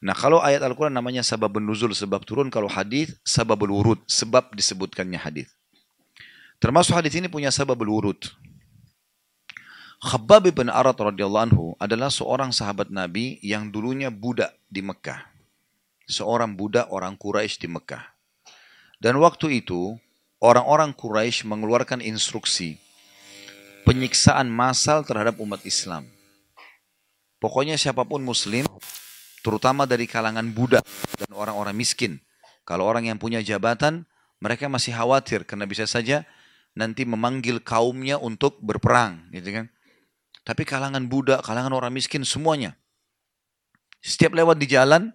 Nah 0.00 0.16
kalau 0.16 0.40
ayat 0.40 0.64
Al-Quran 0.64 0.96
namanya 0.96 1.20
sabab 1.20 1.60
nuzul, 1.60 1.92
sebab 1.92 2.24
turun. 2.24 2.48
Kalau 2.48 2.68
hadis 2.68 3.12
sabab 3.20 3.60
urut, 3.68 4.00
sebab 4.08 4.52
disebutkannya 4.56 5.20
hadis. 5.20 5.48
Termasuk 6.60 6.92
hadis 6.92 7.16
ini 7.16 7.28
punya 7.28 7.48
sabab 7.52 7.80
urut. 7.84 8.32
Khabbab 10.00 10.48
bin 10.48 10.72
Arat 10.72 10.96
radhiyallahu 10.96 11.44
anhu 11.52 11.64
adalah 11.76 12.08
seorang 12.08 12.56
sahabat 12.56 12.88
Nabi 12.88 13.36
yang 13.44 13.68
dulunya 13.68 14.08
budak 14.08 14.56
di 14.72 14.80
Mekah. 14.80 15.28
Seorang 16.08 16.56
budak 16.56 16.88
orang 16.88 17.20
Quraisy 17.20 17.60
di 17.60 17.68
Mekah. 17.68 18.00
Dan 18.96 19.20
waktu 19.20 19.60
itu 19.60 20.00
orang-orang 20.40 20.96
Quraisy 20.96 21.44
mengeluarkan 21.44 22.00
instruksi 22.00 22.80
penyiksaan 23.84 24.48
massal 24.48 25.04
terhadap 25.04 25.36
umat 25.36 25.60
Islam. 25.68 26.08
Pokoknya 27.36 27.76
siapa 27.76 28.00
pun 28.08 28.24
muslim, 28.24 28.64
terutama 29.44 29.84
dari 29.84 30.08
kalangan 30.08 30.48
budak 30.48 30.84
dan 31.20 31.28
orang-orang 31.36 31.76
miskin. 31.76 32.24
Kalau 32.64 32.88
orang 32.88 33.04
yang 33.04 33.20
punya 33.20 33.44
jabatan, 33.44 34.08
mereka 34.40 34.64
masih 34.64 34.96
khawatir 34.96 35.44
karena 35.44 35.68
bisa 35.68 35.84
saja 35.84 36.24
nanti 36.72 37.04
memanggil 37.04 37.60
kaumnya 37.60 38.16
untuk 38.16 38.56
berperang, 38.64 39.28
gitu 39.32 39.60
kan? 39.60 39.68
Tapi 40.50 40.66
kalangan 40.66 41.06
budak, 41.06 41.46
kalangan 41.46 41.70
orang 41.70 41.94
miskin 41.94 42.26
semuanya. 42.26 42.74
Setiap 44.02 44.34
lewat 44.34 44.58
di 44.58 44.66
jalan, 44.66 45.14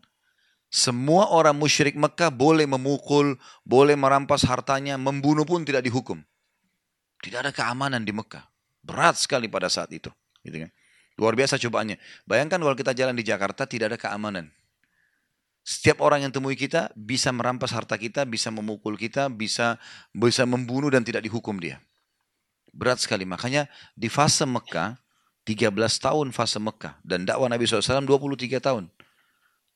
semua 0.72 1.28
orang 1.28 1.60
musyrik 1.60 2.00
Mekah 2.00 2.32
boleh 2.32 2.64
memukul, 2.64 3.36
boleh 3.68 4.00
merampas 4.00 4.48
hartanya, 4.48 4.96
membunuh 4.96 5.44
pun 5.44 5.68
tidak 5.68 5.84
dihukum. 5.84 6.24
Tidak 7.20 7.36
ada 7.36 7.52
keamanan 7.52 8.08
di 8.08 8.16
Mekah. 8.16 8.48
Berat 8.80 9.20
sekali 9.20 9.52
pada 9.52 9.68
saat 9.68 9.92
itu. 9.92 10.08
Gitu 10.40 10.56
kan? 10.56 10.72
Luar 11.20 11.36
biasa 11.36 11.60
cobaannya. 11.60 12.00
Bayangkan 12.24 12.64
kalau 12.64 12.76
kita 12.80 12.96
jalan 12.96 13.20
di 13.20 13.28
Jakarta 13.28 13.68
tidak 13.68 13.92
ada 13.92 14.00
keamanan. 14.00 14.48
Setiap 15.68 16.00
orang 16.00 16.24
yang 16.24 16.32
temui 16.32 16.56
kita 16.56 16.96
bisa 16.96 17.36
merampas 17.36 17.76
harta 17.76 18.00
kita, 18.00 18.24
bisa 18.24 18.56
memukul 18.56 18.96
kita, 18.96 19.28
bisa 19.28 19.84
bisa 20.16 20.48
membunuh 20.48 20.88
dan 20.88 21.04
tidak 21.04 21.28
dihukum 21.28 21.60
dia. 21.60 21.84
Berat 22.72 23.04
sekali. 23.04 23.28
Makanya 23.28 23.68
di 24.00 24.08
fase 24.08 24.48
Mekah 24.48 25.04
13 25.46 25.70
tahun 25.78 26.34
fase 26.34 26.58
Mekah 26.58 26.98
dan 27.06 27.22
dakwah 27.30 27.46
Nabi 27.46 27.70
SAW 27.70 28.06
23 28.10 28.58
tahun. 28.58 28.90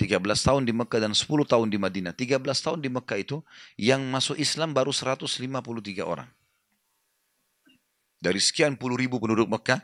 13 0.01 0.17
tahun 0.25 0.63
di 0.63 0.73
Mekah 0.73 0.99
dan 1.05 1.13
10 1.13 1.27
tahun 1.45 1.67
di 1.69 1.77
Madinah. 1.77 2.15
13 2.15 2.41
tahun 2.41 2.79
di 2.81 2.89
Mekah 2.89 3.17
itu 3.19 3.43
yang 3.77 4.01
masuk 4.09 4.39
Islam 4.39 4.73
baru 4.73 4.89
153 4.89 5.45
orang. 6.01 6.25
Dari 8.19 8.39
sekian 8.39 8.75
puluh 8.79 8.95
ribu 8.97 9.19
penduduk 9.21 9.47
Mekah, 9.47 9.79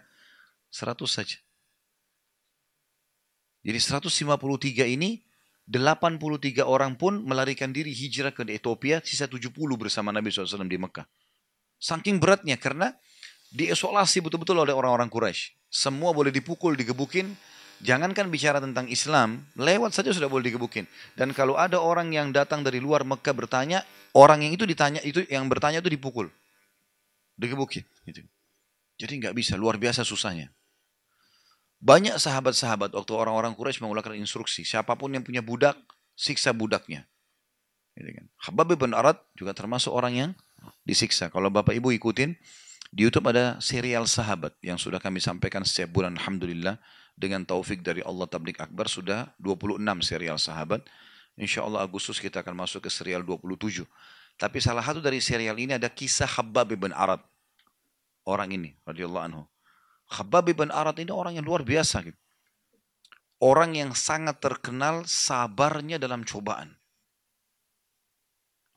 100 0.71 1.07
saja. 1.07 1.37
Jadi 3.61 3.79
153 3.79 4.87
ini, 4.87 5.23
83 5.67 6.63
orang 6.63 6.95
pun 6.95 7.21
melarikan 7.25 7.73
diri 7.75 7.91
hijrah 7.91 8.31
ke 8.31 8.47
Ethiopia, 8.47 9.01
sisa 9.03 9.27
70 9.27 9.51
bersama 9.75 10.15
Nabi 10.15 10.31
SAW 10.31 10.67
di 10.67 10.79
Mekah. 10.79 11.05
Saking 11.75 12.23
beratnya 12.23 12.55
karena 12.55 12.95
diisolasi 13.51 14.23
betul-betul 14.23 14.63
oleh 14.63 14.75
orang-orang 14.75 15.11
Quraisy. 15.11 15.55
Semua 15.75 16.15
boleh 16.15 16.31
dipukul, 16.31 16.79
digebukin. 16.79 17.35
Jangankan 17.83 18.31
bicara 18.31 18.63
tentang 18.63 18.87
Islam, 18.87 19.43
lewat 19.59 19.91
saja 19.91 20.15
sudah 20.15 20.31
boleh 20.31 20.47
digebukin. 20.47 20.87
Dan 21.19 21.35
kalau 21.35 21.59
ada 21.59 21.75
orang 21.75 22.15
yang 22.15 22.31
datang 22.31 22.63
dari 22.63 22.79
luar 22.79 23.03
Mekah 23.03 23.35
bertanya, 23.35 23.83
orang 24.15 24.47
yang 24.47 24.55
itu 24.55 24.63
ditanya 24.63 25.03
itu 25.03 25.27
yang 25.27 25.51
bertanya 25.51 25.83
itu 25.83 25.91
dipukul, 25.91 26.31
digebukin. 27.35 27.83
Gitu. 28.07 28.23
Jadi 28.95 29.13
nggak 29.19 29.35
bisa, 29.35 29.59
luar 29.59 29.75
biasa 29.75 30.07
susahnya. 30.07 30.47
Banyak 31.83 32.15
sahabat-sahabat 32.15 32.95
waktu 32.95 33.11
orang-orang 33.11 33.51
Quraisy 33.59 33.83
mengeluarkan 33.83 34.15
instruksi, 34.15 34.63
siapa 34.63 34.95
pun 34.95 35.11
yang 35.11 35.27
punya 35.27 35.43
budak, 35.43 35.75
siksa 36.15 36.55
budaknya. 36.55 37.03
Gitu 37.99 38.07
kan. 38.15 38.25
Habab 38.39 38.71
bin 38.79 38.95
Arad 38.95 39.19
juga 39.35 39.51
termasuk 39.51 39.91
orang 39.91 40.15
yang 40.15 40.31
disiksa. 40.87 41.27
Kalau 41.27 41.51
Bapak 41.51 41.75
Ibu 41.75 41.91
ikutin, 41.99 42.39
di 42.95 43.03
YouTube 43.03 43.27
ada 43.27 43.59
serial 43.59 44.07
sahabat 44.07 44.55
yang 44.63 44.79
sudah 44.79 45.03
kami 45.03 45.19
sampaikan 45.19 45.67
setiap 45.67 45.91
bulan 45.91 46.15
Alhamdulillah. 46.15 46.79
Dengan 47.15 47.47
taufik 47.47 47.79
dari 47.79 48.03
Allah 48.03 48.27
Tablik 48.27 48.59
Akbar 48.59 48.91
sudah 48.91 49.31
26 49.39 49.79
serial 50.03 50.35
sahabat. 50.35 50.83
Insya 51.39 51.63
Allah 51.63 51.83
Agustus 51.83 52.19
kita 52.19 52.43
akan 52.43 52.67
masuk 52.67 52.87
ke 52.87 52.91
serial 52.91 53.23
27. 53.23 53.87
Tapi 54.35 54.57
salah 54.59 54.83
satu 54.83 54.99
dari 54.99 55.23
serial 55.23 55.55
ini 55.55 55.79
ada 55.79 55.87
kisah 55.87 56.27
Habab 56.27 56.75
bin 56.75 56.91
Arad. 56.91 57.23
Orang 58.27 58.51
ini, 58.51 58.75
radhiyallahu 58.83 59.25
anhu. 59.31 59.43
Habab 60.11 60.51
bin 60.51 60.71
Arad 60.75 60.99
ini 60.99 61.07
orang 61.07 61.39
yang 61.39 61.47
luar 61.47 61.63
biasa. 61.63 62.03
Gitu. 62.03 62.19
Orang 63.39 63.79
yang 63.79 63.95
sangat 63.95 64.43
terkenal 64.43 65.07
sabarnya 65.07 65.95
dalam 65.95 66.27
cobaan. 66.27 66.75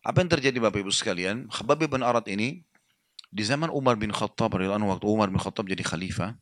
Apa 0.07 0.23
yang 0.23 0.31
terjadi 0.31 0.59
Bapak 0.63 0.79
Ibu 0.87 0.95
sekalian? 0.95 1.51
Habab 1.51 1.91
bin 1.91 2.07
Arad 2.07 2.27
ini 2.31 2.63
di 3.29 3.45
zaman 3.45 3.69
Umar 3.69 4.01
bin 4.01 4.09
Khattab, 4.09 4.57
waktu 4.57 5.07
Umar 5.07 5.29
bin 5.29 5.41
Khattab 5.41 5.69
jadi 5.69 5.85
khalifah, 5.85 6.37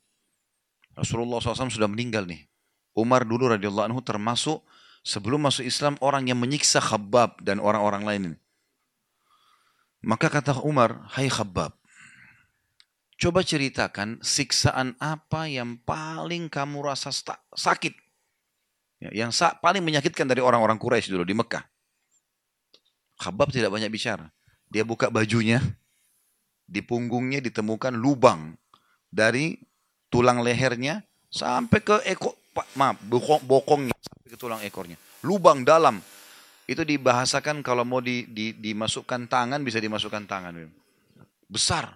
Rasulullah 0.97 1.43
SAW 1.43 1.69
sudah 1.69 1.91
meninggal 1.91 2.25
nih. 2.25 2.47
Umar 2.97 3.29
dulu 3.29 3.53
radhiyallahu 3.53 3.93
anhu 3.93 4.01
termasuk 4.01 4.65
sebelum 5.05 5.45
masuk 5.45 5.69
Islam 5.69 6.01
orang 6.01 6.27
yang 6.33 6.41
menyiksa 6.41 6.81
Khabbab 6.81 7.45
dan 7.45 7.61
orang-orang 7.61 8.03
lain 8.03 8.23
ini. 8.33 8.39
Maka 10.07 10.33
kata 10.33 10.65
Umar, 10.65 11.05
hai 11.19 11.29
Khabbab, 11.29 11.77
coba 13.21 13.41
ceritakan 13.45 14.23
siksaan 14.25 14.97
apa 14.97 15.51
yang 15.51 15.77
paling 15.85 16.49
kamu 16.49 16.81
rasa 16.81 17.13
sakit. 17.53 17.93
Ya, 18.97 19.13
yang 19.13 19.31
sa 19.35 19.53
paling 19.61 19.85
menyakitkan 19.85 20.25
dari 20.25 20.41
orang-orang 20.41 20.81
Quraisy 20.81 21.13
dulu 21.13 21.29
di 21.29 21.37
Mekah. 21.37 21.67
Khabbab 23.21 23.53
tidak 23.53 23.69
banyak 23.69 23.93
bicara. 23.93 24.33
Dia 24.73 24.89
buka 24.89 25.13
bajunya, 25.13 25.61
di 26.67 26.83
punggungnya 26.83 27.39
ditemukan 27.39 27.95
lubang 27.95 28.59
dari 29.07 29.55
tulang 30.11 30.43
lehernya 30.43 31.01
sampai 31.31 31.81
ke 31.81 31.97
ekor, 32.11 32.35
maaf, 32.75 32.99
bokong, 33.07 33.47
bokongnya 33.47 33.97
sampai 33.97 34.29
ke 34.35 34.39
tulang 34.39 34.61
ekornya. 34.67 34.99
Lubang 35.23 35.63
dalam. 35.63 36.03
Itu 36.67 36.83
dibahasakan 36.83 37.63
kalau 37.63 37.87
mau 37.87 38.03
di, 38.03 38.27
di, 38.27 38.51
dimasukkan 38.51 39.31
tangan 39.31 39.63
bisa 39.63 39.79
dimasukkan 39.79 40.27
tangan. 40.27 40.67
Besar. 41.47 41.95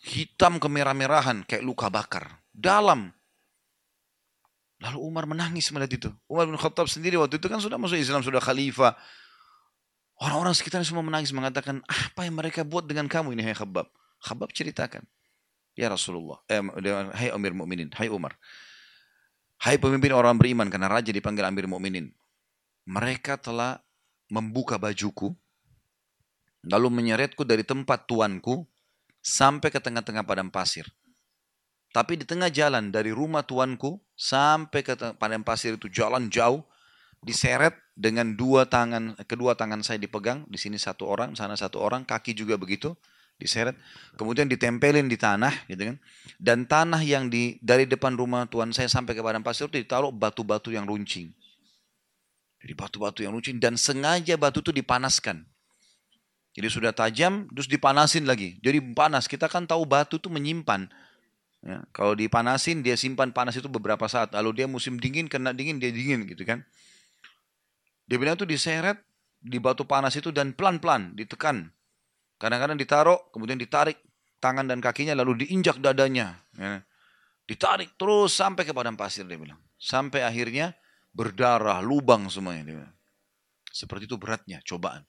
Hitam 0.00 0.58
kemerah-merahan 0.58 1.46
kayak 1.46 1.62
luka 1.62 1.86
bakar. 1.86 2.42
Dalam. 2.50 3.14
Lalu 4.80 4.98
Umar 4.98 5.28
menangis 5.28 5.70
melihat 5.70 5.92
itu. 5.92 6.10
Umar 6.26 6.50
bin 6.50 6.58
Khattab 6.58 6.90
sendiri 6.90 7.20
waktu 7.20 7.38
itu 7.38 7.46
kan 7.46 7.62
sudah 7.62 7.78
masuk 7.78 8.00
Islam, 8.00 8.24
sudah 8.24 8.42
khalifah. 8.42 8.96
Orang-orang 10.20 10.52
sekitar 10.52 10.84
semua 10.84 11.00
menangis 11.00 11.32
mengatakan, 11.32 11.80
apa 11.88 12.28
yang 12.28 12.36
mereka 12.36 12.60
buat 12.60 12.84
dengan 12.84 13.08
kamu 13.08 13.32
ini, 13.32 13.40
hai 13.40 13.56
Khabab? 13.56 13.88
Khabab 14.20 14.52
ceritakan. 14.52 15.00
Ya 15.72 15.88
Rasulullah, 15.88 16.44
eh, 16.44 16.60
hai 17.16 17.32
Amir 17.32 17.56
Mukminin, 17.56 17.88
hai 17.96 18.12
Umar. 18.12 18.36
Hai 19.56 19.80
pemimpin 19.80 20.12
orang 20.12 20.36
beriman, 20.36 20.68
karena 20.68 20.92
raja 20.92 21.08
dipanggil 21.08 21.40
Amir 21.48 21.64
Mukminin. 21.64 22.12
Mereka 22.84 23.40
telah 23.40 23.80
membuka 24.28 24.76
bajuku, 24.76 25.32
lalu 26.68 26.88
menyeretku 26.92 27.40
dari 27.48 27.64
tempat 27.64 28.04
tuanku 28.04 28.68
sampai 29.24 29.72
ke 29.72 29.80
tengah-tengah 29.80 30.24
padang 30.28 30.52
pasir. 30.52 30.84
Tapi 31.96 32.20
di 32.20 32.28
tengah 32.28 32.52
jalan 32.52 32.92
dari 32.92 33.08
rumah 33.08 33.40
tuanku 33.40 33.98
sampai 34.14 34.84
ke 34.84 34.94
padang 35.16 35.42
pasir 35.42 35.80
itu 35.80 35.88
jalan 35.88 36.28
jauh, 36.28 36.60
diseret 37.20 37.76
dengan 37.92 38.32
dua 38.32 38.64
tangan, 38.64 39.16
kedua 39.28 39.52
tangan 39.56 39.84
saya 39.84 40.00
dipegang, 40.00 40.48
di 40.48 40.56
sini 40.56 40.80
satu 40.80 41.04
orang, 41.04 41.36
sana 41.36 41.56
satu 41.56 41.76
orang, 41.80 42.08
kaki 42.08 42.32
juga 42.32 42.56
begitu, 42.56 42.96
diseret, 43.36 43.76
kemudian 44.16 44.48
ditempelin 44.48 45.08
di 45.08 45.20
tanah, 45.20 45.52
gitu 45.68 45.92
kan. 45.92 45.96
Dan 46.40 46.64
tanah 46.64 47.00
yang 47.04 47.28
di 47.28 47.60
dari 47.60 47.84
depan 47.84 48.16
rumah 48.16 48.48
tuan 48.48 48.72
saya 48.72 48.88
sampai 48.88 49.12
ke 49.12 49.20
padang 49.20 49.44
pasir 49.44 49.68
itu 49.68 49.80
ditaruh 49.80 50.12
batu-batu 50.12 50.72
yang 50.72 50.88
runcing. 50.88 51.32
Jadi 52.60 52.72
batu-batu 52.76 53.24
yang 53.24 53.32
runcing 53.32 53.56
dan 53.56 53.76
sengaja 53.80 54.36
batu 54.36 54.60
itu 54.60 54.72
dipanaskan. 54.72 55.48
Jadi 56.52 56.66
sudah 56.66 56.92
tajam, 56.92 57.46
terus 57.54 57.70
dipanasin 57.70 58.26
lagi. 58.26 58.58
Jadi 58.60 58.82
panas. 58.92 59.30
Kita 59.30 59.46
kan 59.46 59.64
tahu 59.64 59.86
batu 59.86 60.18
itu 60.18 60.28
menyimpan. 60.28 60.90
Ya, 61.60 61.84
kalau 61.94 62.16
dipanasin, 62.16 62.82
dia 62.82 62.96
simpan 62.98 63.30
panas 63.30 63.54
itu 63.54 63.70
beberapa 63.70 64.04
saat. 64.10 64.34
Lalu 64.34 64.64
dia 64.64 64.66
musim 64.66 64.98
dingin, 64.98 65.30
kena 65.30 65.54
dingin, 65.54 65.78
dia 65.78 65.94
dingin 65.94 66.26
gitu 66.26 66.42
kan. 66.42 66.66
Dia 68.10 68.18
bilang 68.18 68.34
itu 68.34 68.42
diseret 68.42 68.98
di 69.38 69.62
batu 69.62 69.86
panas 69.86 70.18
itu 70.18 70.34
dan 70.34 70.50
pelan-pelan 70.50 71.14
ditekan. 71.14 71.70
Kadang-kadang 72.42 72.74
ditaruh, 72.74 73.30
kemudian 73.30 73.54
ditarik 73.54 74.02
tangan 74.42 74.66
dan 74.66 74.82
kakinya 74.82 75.14
lalu 75.14 75.46
diinjak 75.46 75.78
dadanya. 75.78 76.42
Ya. 76.58 76.82
Ditarik 77.46 77.94
terus 77.94 78.34
sampai 78.34 78.66
ke 78.66 78.74
padang 78.74 78.98
pasir 78.98 79.22
dia 79.30 79.38
bilang. 79.38 79.62
Sampai 79.78 80.26
akhirnya 80.26 80.74
berdarah, 81.14 81.78
lubang 81.78 82.26
semuanya. 82.26 82.90
Seperti 83.70 84.10
itu 84.10 84.18
beratnya 84.18 84.58
cobaan. 84.66 85.06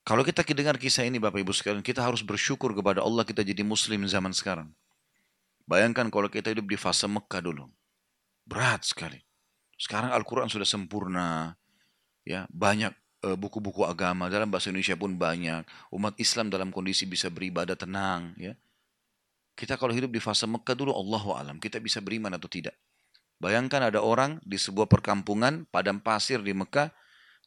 Kalau 0.00 0.24
kita 0.24 0.40
dengar 0.42 0.80
kisah 0.80 1.04
ini 1.04 1.20
Bapak 1.20 1.44
Ibu 1.44 1.52
sekalian, 1.52 1.84
kita 1.84 2.00
harus 2.00 2.24
bersyukur 2.24 2.72
kepada 2.72 3.04
Allah 3.04 3.22
kita 3.22 3.44
jadi 3.44 3.60
muslim 3.60 4.08
zaman 4.08 4.32
sekarang. 4.32 4.72
Bayangkan 5.68 6.08
kalau 6.08 6.26
kita 6.32 6.50
hidup 6.50 6.66
di 6.66 6.80
fase 6.80 7.04
Mekah 7.04 7.44
dulu. 7.44 7.68
Berat 8.48 8.82
sekali. 8.88 9.29
Sekarang 9.80 10.12
Al-Quran 10.12 10.52
sudah 10.52 10.68
sempurna. 10.68 11.56
ya 12.28 12.44
Banyak 12.52 12.92
eh, 13.24 13.36
buku-buku 13.40 13.88
agama. 13.88 14.28
Dalam 14.28 14.52
bahasa 14.52 14.68
Indonesia 14.68 14.92
pun 14.92 15.16
banyak. 15.16 15.64
Umat 15.88 16.20
Islam 16.20 16.52
dalam 16.52 16.68
kondisi 16.68 17.08
bisa 17.08 17.32
beribadah 17.32 17.80
tenang. 17.80 18.36
ya 18.36 18.52
Kita 19.56 19.80
kalau 19.80 19.96
hidup 19.96 20.12
di 20.12 20.20
fase 20.20 20.44
Mekah 20.44 20.76
dulu, 20.76 20.92
Allah 20.92 21.24
alam. 21.40 21.56
Kita 21.56 21.80
bisa 21.80 22.04
beriman 22.04 22.36
atau 22.36 22.52
tidak. 22.52 22.76
Bayangkan 23.40 23.88
ada 23.88 24.04
orang 24.04 24.36
di 24.44 24.60
sebuah 24.60 24.84
perkampungan, 24.84 25.64
padam 25.72 25.96
pasir 25.96 26.44
di 26.44 26.52
Mekah, 26.52 26.92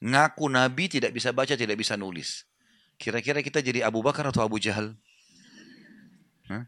ngaku 0.01 0.49
Nabi 0.49 0.89
tidak 0.89 1.13
bisa 1.13 1.29
baca, 1.29 1.53
tidak 1.53 1.77
bisa 1.77 1.93
nulis. 1.93 2.49
Kira-kira 2.97 3.45
kita 3.45 3.61
jadi 3.61 3.85
Abu 3.85 4.01
Bakar 4.01 4.25
atau 4.25 4.41
Abu 4.41 4.57
Jahal? 4.57 4.97
Hah? 6.49 6.65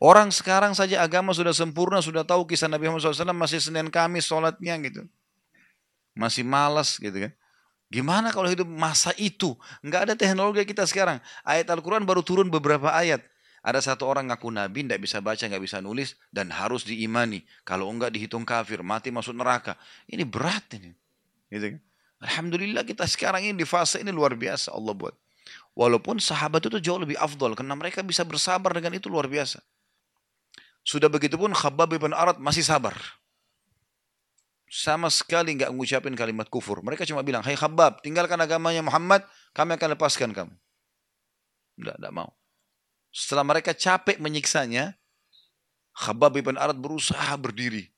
Orang 0.00 0.32
sekarang 0.32 0.72
saja 0.72 1.04
agama 1.04 1.36
sudah 1.36 1.52
sempurna, 1.52 2.00
sudah 2.00 2.24
tahu 2.24 2.48
kisah 2.48 2.72
Nabi 2.72 2.88
Muhammad 2.88 3.12
SAW 3.12 3.36
masih 3.36 3.60
Senin 3.60 3.92
Kamis 3.92 4.24
sholatnya 4.24 4.80
gitu. 4.80 5.04
Masih 6.16 6.40
malas 6.40 6.96
gitu 6.96 7.12
kan. 7.12 7.32
Gimana 7.92 8.32
kalau 8.32 8.48
hidup 8.48 8.64
masa 8.64 9.12
itu? 9.20 9.52
Nggak 9.84 10.00
ada 10.08 10.14
teknologi 10.16 10.64
kita 10.64 10.88
sekarang. 10.88 11.20
Ayat 11.44 11.68
Al-Quran 11.68 12.08
baru 12.08 12.24
turun 12.24 12.48
beberapa 12.48 12.88
ayat. 12.96 13.20
Ada 13.60 13.92
satu 13.92 14.08
orang 14.08 14.32
ngaku 14.32 14.48
nabi, 14.48 14.88
tidak 14.88 15.04
bisa 15.04 15.20
baca, 15.20 15.44
nggak 15.44 15.60
bisa 15.60 15.84
nulis, 15.84 16.16
dan 16.32 16.48
harus 16.48 16.88
diimani. 16.88 17.44
Kalau 17.60 17.92
enggak 17.92 18.16
dihitung 18.16 18.48
kafir, 18.48 18.80
mati 18.80 19.12
masuk 19.12 19.36
neraka. 19.36 19.76
Ini 20.08 20.24
berat 20.24 20.64
ini. 20.80 20.96
Gitu 21.52 21.76
kan? 21.76 21.80
Alhamdulillah 22.24 22.88
kita 22.88 23.04
sekarang 23.04 23.44
ini 23.44 23.60
di 23.60 23.68
fase 23.68 24.00
ini 24.00 24.08
luar 24.08 24.32
biasa 24.32 24.72
Allah 24.72 24.96
buat. 24.96 25.12
Walaupun 25.76 26.16
sahabat 26.24 26.72
itu 26.72 26.80
jauh 26.80 26.96
lebih 27.04 27.20
afdol, 27.20 27.52
karena 27.52 27.76
mereka 27.76 28.00
bisa 28.00 28.24
bersabar 28.24 28.72
dengan 28.72 28.96
itu 28.96 29.12
luar 29.12 29.28
biasa. 29.28 29.60
Sudah 30.84 31.12
begitu 31.12 31.36
pun 31.36 31.52
Khabbab 31.52 31.92
bin 31.92 32.16
Arad 32.16 32.40
masih 32.40 32.64
sabar. 32.64 32.96
Sama 34.70 35.10
sekali 35.10 35.58
nggak 35.58 35.74
mengucapkan 35.74 36.14
kalimat 36.14 36.46
kufur. 36.46 36.78
Mereka 36.80 37.02
cuma 37.02 37.26
bilang, 37.26 37.42
Hai 37.42 37.58
Khabbab, 37.58 38.00
tinggalkan 38.06 38.38
agamanya 38.38 38.86
Muhammad, 38.86 39.26
kami 39.50 39.74
akan 39.74 39.98
lepaskan 39.98 40.30
kamu. 40.30 40.54
Tidak, 41.80 41.96
tidak 41.98 42.12
mau. 42.14 42.30
Setelah 43.10 43.42
mereka 43.42 43.74
capek 43.74 44.22
menyiksanya, 44.22 44.94
Khabbab 45.90 46.38
bin 46.38 46.54
Arad 46.54 46.78
berusaha 46.78 47.34
berdiri. 47.34 47.90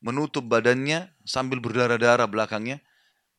Menutup 0.00 0.44
badannya 0.44 1.12
sambil 1.24 1.60
berdarah-darah 1.60 2.28
belakangnya. 2.28 2.84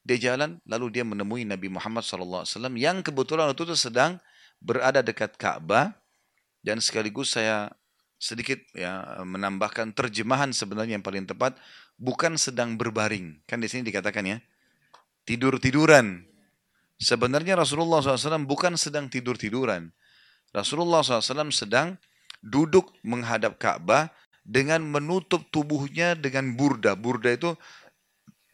Dia 0.02 0.34
jalan, 0.34 0.58
lalu 0.66 0.90
dia 0.90 1.06
menemui 1.06 1.46
Nabi 1.46 1.70
Muhammad 1.70 2.02
SAW 2.02 2.46
yang 2.74 3.06
kebetulan 3.06 3.54
waktu 3.54 3.70
itu 3.70 3.78
sedang 3.78 4.18
berada 4.58 5.06
dekat 5.06 5.38
Ka'bah. 5.38 5.94
Dan 6.62 6.78
sekaligus 6.82 7.34
saya 7.34 7.74
sedikit 8.22 8.62
ya 8.78 9.26
menambahkan 9.26 9.98
terjemahan 9.98 10.54
sebenarnya 10.54 11.02
yang 11.02 11.06
paling 11.06 11.26
tepat. 11.26 11.58
Bukan 11.98 12.38
sedang 12.38 12.78
berbaring. 12.78 13.42
Kan 13.50 13.62
di 13.62 13.70
sini 13.70 13.90
dikatakan 13.90 14.26
ya. 14.26 14.38
Tidur-tiduran. 15.26 16.30
Sebenarnya 17.02 17.58
Rasulullah 17.58 17.98
SAW 18.06 18.46
bukan 18.46 18.78
sedang 18.78 19.10
tidur-tiduran 19.10 19.90
Rasulullah 20.52 21.00
SAW 21.00 21.50
sedang 21.50 21.96
duduk 22.44 22.92
menghadap 23.08 23.56
Ka'bah 23.56 24.12
dengan 24.44 24.84
menutup 24.84 25.48
tubuhnya 25.48 26.14
dengan 26.14 26.52
burda. 26.60 26.94
Burda 27.00 27.32
itu 27.32 27.56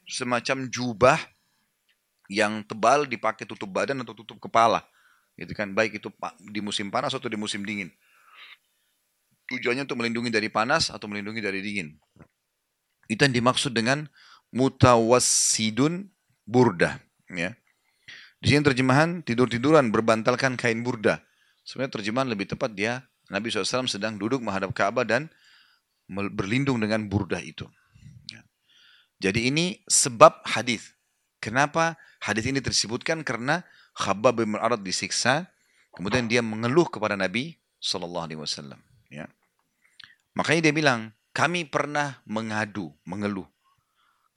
semacam 0.05 0.69
jubah 0.69 1.17
yang 2.29 2.61
tebal 2.69 3.09
dipakai 3.09 3.49
tutup 3.49 3.73
badan 3.73 4.05
atau 4.05 4.13
tutup 4.13 4.37
kepala. 4.37 4.85
Gitu 5.37 5.53
kan, 5.57 5.73
baik 5.73 5.97
itu 5.97 6.09
di 6.49 6.61
musim 6.61 6.93
panas 6.93 7.13
atau 7.17 7.29
di 7.29 7.37
musim 7.37 7.65
dingin. 7.65 7.89
Tujuannya 9.47 9.87
untuk 9.87 9.99
melindungi 9.99 10.29
dari 10.31 10.51
panas 10.51 10.91
atau 10.91 11.07
melindungi 11.07 11.39
dari 11.39 11.63
dingin. 11.63 11.95
Itu 13.07 13.23
yang 13.23 13.35
dimaksud 13.35 13.71
dengan 13.71 14.07
mutawassidun 14.51 16.11
burda. 16.43 16.99
Ya. 17.31 17.55
Di 18.43 18.53
sini 18.53 18.61
terjemahan 18.63 19.23
tidur-tiduran 19.23 19.89
berbantalkan 19.89 20.59
kain 20.59 20.83
burda. 20.83 21.23
Sebenarnya 21.63 21.99
terjemahan 21.99 22.27
lebih 22.31 22.47
tepat 22.51 22.75
dia 22.75 23.03
Nabi 23.27 23.51
SAW 23.51 23.91
sedang 23.91 24.15
duduk 24.15 24.39
menghadap 24.39 24.71
Ka'bah 24.71 25.03
dan 25.03 25.27
berlindung 26.07 26.79
dengan 26.79 27.07
burdah 27.07 27.43
itu. 27.43 27.67
Ya. 28.31 28.43
Jadi 29.19 29.51
ini 29.51 29.83
sebab 29.87 30.43
hadis. 30.47 30.95
Kenapa 31.43 31.99
hadis 32.23 32.47
ini 32.47 32.63
tersebutkan? 32.63 33.21
Karena 33.21 33.61
Khabbab 33.97 34.41
bin 34.41 34.55
Arad 34.57 34.81
disiksa, 34.81 35.49
kemudian 35.93 36.29
dia 36.29 36.41
mengeluh 36.41 36.87
kepada 36.87 37.17
Nabi 37.17 37.57
Sallallahu 37.81 38.25
Alaihi 38.29 38.41
Wasallam. 38.41 38.86
Ya. 39.07 39.27
Makanya 40.35 40.69
dia 40.69 40.73
bilang, 40.75 40.99
kami 41.33 41.65
pernah 41.65 42.21
mengadu, 42.25 42.93
mengeluh 43.05 43.47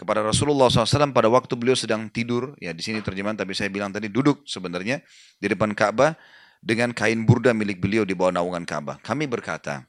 kepada 0.00 0.24
Rasulullah 0.24 0.72
SAW 0.72 1.12
pada 1.12 1.28
waktu 1.28 1.52
beliau 1.60 1.76
sedang 1.76 2.08
tidur. 2.08 2.56
Ya 2.56 2.72
di 2.72 2.80
sini 2.80 3.04
terjemahan, 3.04 3.36
tapi 3.36 3.52
saya 3.52 3.68
bilang 3.68 3.92
tadi 3.92 4.08
duduk 4.08 4.48
sebenarnya 4.48 5.04
di 5.36 5.46
depan 5.52 5.76
Ka'bah 5.76 6.16
dengan 6.64 6.96
kain 6.96 7.28
burda 7.28 7.52
milik 7.52 7.84
beliau 7.84 8.08
di 8.08 8.16
bawah 8.16 8.32
naungan 8.32 8.64
Ka'bah. 8.64 8.96
Kami 9.04 9.28
berkata, 9.28 9.84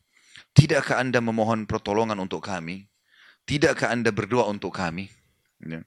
tidakkah 0.52 1.00
anda 1.00 1.24
memohon 1.24 1.64
pertolongan 1.64 2.20
untuk 2.20 2.44
kami? 2.44 2.92
Tidakkah 3.48 3.96
anda 3.96 4.12
berdoa 4.12 4.52
untuk 4.52 4.76
kami? 4.76 5.08
Ya. 5.64 5.80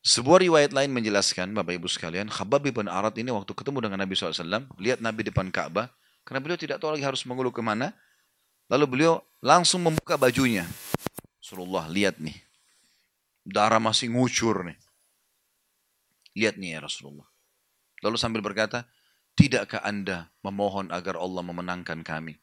Sebuah 0.00 0.40
riwayat 0.44 0.72
lain 0.72 0.92
menjelaskan, 0.96 1.52
Bapak 1.52 1.76
Ibu 1.76 1.88
sekalian, 1.88 2.32
Khabab 2.32 2.64
bin 2.64 2.88
Arad 2.88 3.16
ini 3.20 3.28
waktu 3.32 3.52
ketemu 3.52 3.84
dengan 3.84 4.00
Nabi 4.00 4.16
SAW, 4.16 4.64
lihat 4.80 5.04
Nabi 5.04 5.28
depan 5.28 5.52
Ka'bah, 5.52 5.92
karena 6.30 6.38
beliau 6.38 6.54
tidak 6.54 6.78
tahu 6.78 6.94
lagi 6.94 7.02
harus 7.02 7.26
mengeluh 7.26 7.50
ke 7.50 7.58
mana, 7.58 7.90
lalu 8.70 8.86
beliau 8.86 9.18
langsung 9.42 9.82
membuka 9.82 10.14
bajunya. 10.14 10.62
Rasulullah, 11.42 11.90
lihat 11.90 12.22
nih, 12.22 12.38
darah 13.42 13.82
masih 13.82 14.14
ngucur 14.14 14.62
nih. 14.62 14.78
Lihat 16.38 16.54
nih 16.54 16.78
ya 16.78 16.86
Rasulullah. 16.86 17.26
Lalu 18.06 18.14
sambil 18.14 18.46
berkata, 18.46 18.86
Tidakkah 19.34 19.82
Anda 19.82 20.30
memohon 20.46 20.94
agar 20.94 21.18
Allah 21.18 21.42
memenangkan 21.42 22.06
kami? 22.06 22.38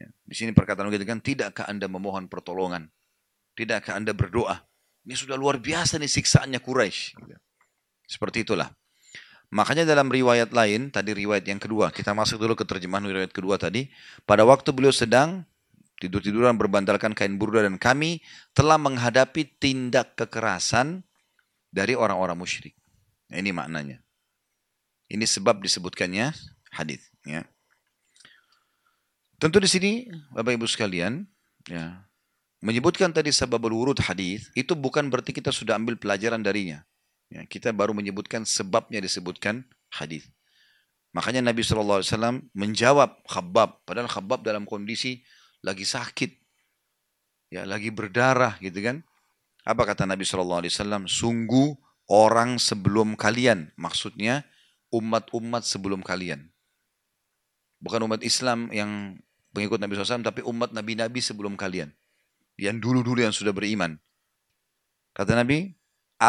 Ya. 0.00 0.08
Di 0.24 0.32
sini 0.32 0.56
perkataan 0.56 0.88
kita 0.88 1.04
kan, 1.04 1.20
tidakkah 1.20 1.68
Anda 1.68 1.84
memohon 1.92 2.32
pertolongan? 2.32 2.88
Tidakkah 3.52 4.00
Anda 4.00 4.16
berdoa? 4.16 4.64
Ini 5.04 5.12
sudah 5.12 5.36
luar 5.36 5.60
biasa 5.60 6.00
nih 6.00 6.08
siksaannya 6.08 6.56
Quraisy. 6.64 7.20
Seperti 8.08 8.48
itulah. 8.48 8.72
Makanya 9.52 9.84
dalam 9.84 10.08
riwayat 10.08 10.50
lain, 10.50 10.88
tadi 10.88 11.12
riwayat 11.12 11.44
yang 11.46 11.60
kedua, 11.60 11.92
kita 11.92 12.16
masuk 12.16 12.40
dulu 12.40 12.56
ke 12.56 12.64
terjemahan 12.64 13.04
riwayat 13.04 13.30
kedua 13.30 13.60
tadi. 13.60 13.86
Pada 14.24 14.42
waktu 14.42 14.72
beliau 14.72 14.90
sedang 14.90 15.44
tidur-tiduran 16.00 16.58
berbandalkan 16.58 17.14
kain 17.14 17.38
burda 17.38 17.62
dan 17.62 17.78
kami 17.78 18.24
telah 18.56 18.80
menghadapi 18.80 19.46
tindak 19.62 20.18
kekerasan 20.18 21.06
dari 21.70 21.94
orang-orang 21.94 22.38
musyrik. 22.38 22.74
Nah, 23.30 23.38
ini 23.38 23.50
maknanya. 23.54 23.98
Ini 25.10 25.26
sebab 25.26 25.62
disebutkannya 25.62 26.34
hadis. 26.74 27.02
Ya. 27.26 27.46
Tentu 29.38 29.60
di 29.60 29.68
sini 29.68 30.08
Bapak 30.32 30.56
Ibu 30.56 30.66
sekalian, 30.66 31.28
ya, 31.68 32.04
menyebutkan 32.64 33.12
tadi 33.12 33.28
sebab 33.28 33.60
urut 33.68 34.00
hadis 34.00 34.48
itu 34.56 34.72
bukan 34.72 35.12
berarti 35.12 35.36
kita 35.36 35.52
sudah 35.52 35.76
ambil 35.76 36.00
pelajaran 36.00 36.40
darinya. 36.40 36.80
Ya, 37.34 37.42
kita 37.50 37.74
baru 37.74 37.90
menyebutkan 37.90 38.46
sebabnya 38.46 39.02
disebutkan 39.02 39.66
hadis. 39.90 40.30
Makanya 41.10 41.42
Nabi 41.42 41.66
SAW 41.66 42.46
menjawab 42.54 43.26
Khabbab, 43.26 43.82
padahal 43.82 44.06
Khabbab 44.06 44.46
dalam 44.46 44.62
kondisi 44.62 45.18
lagi 45.66 45.82
sakit, 45.82 46.30
ya 47.50 47.66
lagi 47.66 47.90
berdarah 47.90 48.54
gitu 48.62 48.78
kan. 48.78 49.02
Apa 49.66 49.82
kata 49.82 50.06
Nabi 50.06 50.22
SAW? 50.22 50.62
Sungguh 51.10 51.74
orang 52.06 52.62
sebelum 52.62 53.18
kalian, 53.18 53.74
maksudnya 53.74 54.46
umat-umat 54.94 55.66
sebelum 55.66 56.06
kalian. 56.06 56.54
Bukan 57.82 57.98
umat 58.06 58.22
Islam 58.22 58.70
yang 58.70 59.18
pengikut 59.50 59.82
Nabi 59.82 59.98
SAW, 59.98 60.22
tapi 60.22 60.46
umat 60.46 60.70
Nabi-Nabi 60.70 61.18
sebelum 61.18 61.58
kalian. 61.58 61.90
Yang 62.54 62.76
dulu-dulu 62.78 63.26
yang 63.26 63.34
sudah 63.34 63.50
beriman. 63.50 63.98
Kata 65.14 65.34
Nabi, 65.34 65.74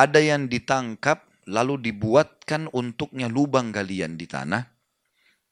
ada 0.04 0.20
yang 0.20 0.52
ditangkap 0.52 1.24
lalu 1.46 1.78
dibuatkan 1.92 2.68
untuknya 2.74 3.30
lubang 3.30 3.70
galian 3.70 4.18
di 4.18 4.26
tanah. 4.26 4.66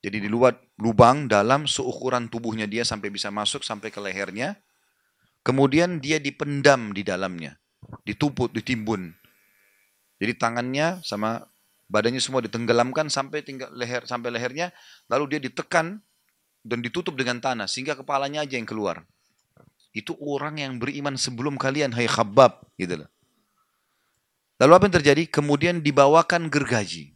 Jadi 0.04 0.20
diluat 0.28 0.60
lubang 0.84 1.32
dalam 1.32 1.64
seukuran 1.64 2.28
tubuhnya 2.28 2.68
dia 2.68 2.84
sampai 2.84 3.08
bisa 3.08 3.32
masuk 3.32 3.64
sampai 3.64 3.88
ke 3.88 4.04
lehernya. 4.04 4.60
Kemudian 5.48 6.04
dia 6.04 6.20
dipendam 6.20 6.92
di 6.92 7.08
dalamnya. 7.08 7.56
Dituput, 8.04 8.52
ditimbun. 8.52 9.16
Jadi 10.20 10.34
tangannya 10.36 11.04
sama 11.04 11.44
badannya 11.88 12.20
semua 12.20 12.44
ditenggelamkan 12.44 13.12
sampai 13.12 13.44
tinggal 13.44 13.72
leher 13.76 14.08
sampai 14.08 14.32
lehernya, 14.32 14.72
lalu 15.12 15.36
dia 15.36 15.40
ditekan 15.44 16.00
dan 16.64 16.80
ditutup 16.80 17.16
dengan 17.20 17.44
tanah 17.44 17.68
sehingga 17.68 17.96
kepalanya 18.00 18.44
aja 18.44 18.56
yang 18.56 18.68
keluar. 18.68 19.04
Itu 19.94 20.18
orang 20.18 20.58
yang 20.58 20.82
beriman 20.82 21.20
sebelum 21.20 21.60
kalian, 21.60 21.94
hai 21.94 22.10
khabab. 22.10 22.66
Gitu 22.80 23.04
loh. 23.04 23.13
Lalu 24.64 24.72
apa 24.80 24.84
yang 24.88 24.96
terjadi? 25.04 25.24
Kemudian 25.28 25.84
dibawakan 25.84 26.48
gergaji. 26.48 27.12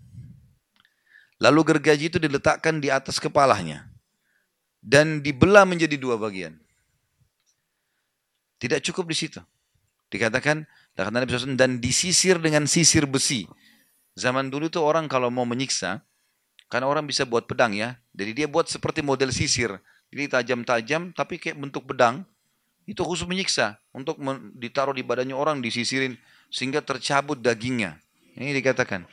Lalu 1.39 1.63
gergaji 1.63 2.11
itu 2.11 2.19
diletakkan 2.19 2.83
di 2.83 2.91
atas 2.91 3.23
kepalanya. 3.23 3.87
Dan 4.83 5.23
dibelah 5.23 5.63
menjadi 5.63 5.95
dua 5.95 6.19
bagian. 6.19 6.59
Tidak 8.59 8.83
cukup 8.91 9.07
di 9.07 9.15
situ. 9.15 9.39
Dikatakan, 10.11 10.67
dan 11.55 11.71
disisir 11.79 12.35
dengan 12.35 12.67
sisir 12.67 13.07
besi. 13.07 13.47
Zaman 14.19 14.51
dulu 14.51 14.67
itu 14.67 14.83
orang 14.83 15.07
kalau 15.07 15.31
mau 15.31 15.47
menyiksa, 15.47 16.03
karena 16.67 16.91
orang 16.91 17.07
bisa 17.07 17.23
buat 17.23 17.47
pedang 17.47 17.71
ya. 17.71 17.95
Jadi 18.11 18.43
dia 18.43 18.47
buat 18.51 18.67
seperti 18.67 18.99
model 18.99 19.31
sisir. 19.31 19.71
Jadi 20.11 20.23
tajam-tajam 20.27 21.15
tapi 21.15 21.39
kayak 21.39 21.55
bentuk 21.63 21.87
pedang. 21.87 22.27
Itu 22.83 23.07
khusus 23.07 23.23
menyiksa. 23.23 23.79
Untuk 23.95 24.19
ditaruh 24.59 24.91
di 24.91 25.05
badannya 25.05 25.35
orang 25.37 25.63
disisirin 25.63 26.19
sehingga 26.51 26.83
tercabut 26.83 27.39
dagingnya. 27.39 27.99
Ini 28.37 28.53
dikatakan. 28.61 29.05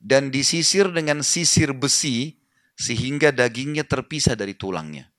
Dan 0.00 0.32
disisir 0.32 0.88
dengan 0.88 1.20
sisir 1.20 1.76
besi 1.76 2.40
sehingga 2.72 3.28
dagingnya 3.28 3.84
terpisah 3.84 4.32
dari 4.32 4.56
tulangnya. 4.56 5.12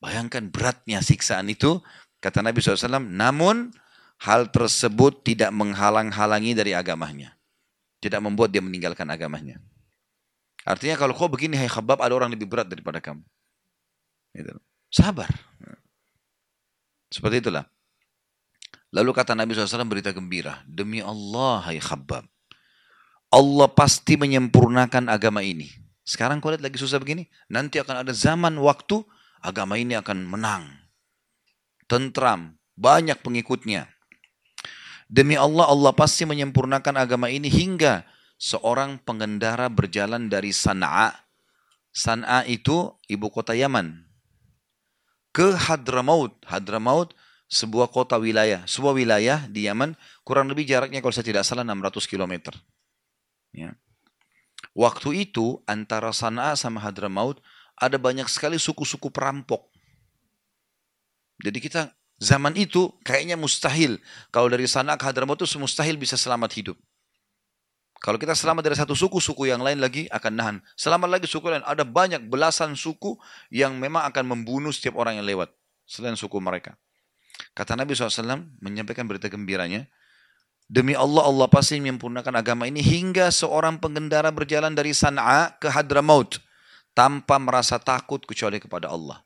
Bayangkan 0.00 0.48
beratnya 0.48 1.04
siksaan 1.04 1.52
itu, 1.52 1.84
kata 2.24 2.40
Nabi 2.40 2.64
SAW, 2.64 3.04
namun 3.04 3.68
hal 4.24 4.48
tersebut 4.48 5.20
tidak 5.20 5.52
menghalang-halangi 5.52 6.56
dari 6.56 6.72
agamanya. 6.72 7.36
Tidak 8.00 8.20
membuat 8.24 8.52
dia 8.52 8.64
meninggalkan 8.64 9.08
agamanya. 9.12 9.60
Artinya 10.64 10.96
kalau 10.96 11.12
kau 11.12 11.28
begini, 11.28 11.60
hai 11.60 11.68
khabab, 11.68 12.00
ada 12.00 12.16
orang 12.16 12.32
lebih 12.32 12.48
berat 12.48 12.66
daripada 12.66 12.98
kamu. 12.98 13.22
Gitu. 14.32 14.56
Sabar. 14.88 15.28
Seperti 17.12 17.44
itulah. 17.44 17.68
Lalu 18.94 19.10
kata 19.10 19.34
Nabi 19.34 19.56
SAW 19.56 19.88
berita 19.88 20.14
gembira. 20.14 20.62
Demi 20.66 21.02
Allah, 21.02 21.62
hai 21.66 21.82
khabab. 21.82 22.22
Allah 23.32 23.68
pasti 23.74 24.14
menyempurnakan 24.14 25.10
agama 25.10 25.42
ini. 25.42 25.66
Sekarang 26.06 26.38
kau 26.38 26.54
lihat 26.54 26.62
lagi 26.62 26.78
susah 26.78 27.02
begini. 27.02 27.26
Nanti 27.50 27.82
akan 27.82 28.06
ada 28.06 28.12
zaman 28.14 28.54
waktu 28.62 29.02
agama 29.42 29.74
ini 29.74 29.98
akan 29.98 30.22
menang. 30.22 30.70
Tentram. 31.90 32.54
Banyak 32.76 33.24
pengikutnya. 33.24 33.88
Demi 35.10 35.34
Allah, 35.34 35.66
Allah 35.66 35.92
pasti 35.96 36.22
menyempurnakan 36.28 36.94
agama 36.98 37.26
ini 37.32 37.48
hingga 37.50 38.06
seorang 38.36 39.00
pengendara 39.02 39.66
berjalan 39.72 40.28
dari 40.28 40.52
Sana'a. 40.52 41.14
Sana'a 41.90 42.44
itu 42.44 42.92
ibu 43.08 43.26
kota 43.32 43.56
Yaman. 43.56 44.06
Ke 45.32 45.56
Hadramaut. 45.56 46.36
Hadramaut 46.44 47.16
sebuah 47.46 47.90
kota 47.90 48.18
wilayah. 48.18 48.66
Sebuah 48.66 48.94
wilayah 48.94 49.46
di 49.46 49.66
Yaman 49.70 49.94
kurang 50.26 50.50
lebih 50.50 50.66
jaraknya 50.66 50.98
kalau 51.02 51.14
saya 51.14 51.26
tidak 51.26 51.46
salah 51.46 51.62
600 51.62 52.06
km. 52.10 52.54
Ya. 53.54 53.74
Waktu 54.76 55.28
itu 55.28 55.62
antara 55.64 56.12
Sana'a 56.12 56.58
sama 56.58 56.82
Hadramaut 56.82 57.40
ada 57.76 57.96
banyak 57.96 58.28
sekali 58.28 58.60
suku-suku 58.60 59.08
perampok. 59.08 59.68
Jadi 61.40 61.58
kita 61.60 61.80
zaman 62.20 62.56
itu 62.56 62.92
kayaknya 63.04 63.36
mustahil. 63.40 64.00
Kalau 64.28 64.52
dari 64.52 64.68
Sana'a 64.68 65.00
ke 65.00 65.04
Hadramaut 65.08 65.40
itu 65.40 65.48
mustahil 65.56 65.96
bisa 65.96 66.16
selamat 66.20 66.52
hidup. 66.56 66.76
Kalau 67.96 68.20
kita 68.20 68.36
selamat 68.36 68.62
dari 68.68 68.76
satu 68.76 68.92
suku, 68.92 69.16
suku 69.24 69.48
yang 69.48 69.64
lain 69.64 69.80
lagi 69.80 70.04
akan 70.12 70.32
nahan. 70.36 70.56
Selamat 70.76 71.16
lagi 71.16 71.24
suku 71.24 71.48
lain. 71.48 71.64
Ada 71.64 71.80
banyak 71.80 72.28
belasan 72.28 72.76
suku 72.76 73.16
yang 73.48 73.80
memang 73.80 74.04
akan 74.12 74.36
membunuh 74.36 74.68
setiap 74.68 75.00
orang 75.00 75.16
yang 75.16 75.24
lewat. 75.24 75.48
Selain 75.88 76.12
suku 76.12 76.36
mereka. 76.36 76.76
Kata 77.56 77.76
Nabi 77.76 77.96
SAW 77.96 78.44
menyampaikan 78.60 79.08
berita 79.08 79.28
gembiranya. 79.32 79.88
Demi 80.66 80.98
Allah, 80.98 81.22
Allah 81.22 81.46
pasti 81.46 81.78
menyempurnakan 81.78 82.42
agama 82.42 82.66
ini 82.66 82.82
hingga 82.82 83.30
seorang 83.30 83.78
pengendara 83.78 84.34
berjalan 84.34 84.74
dari 84.74 84.90
Sana'a 84.90 85.54
ke 85.62 85.70
Hadramaut 85.70 86.42
tanpa 86.90 87.38
merasa 87.38 87.78
takut 87.78 88.18
kecuali 88.26 88.58
kepada 88.58 88.90
Allah. 88.90 89.22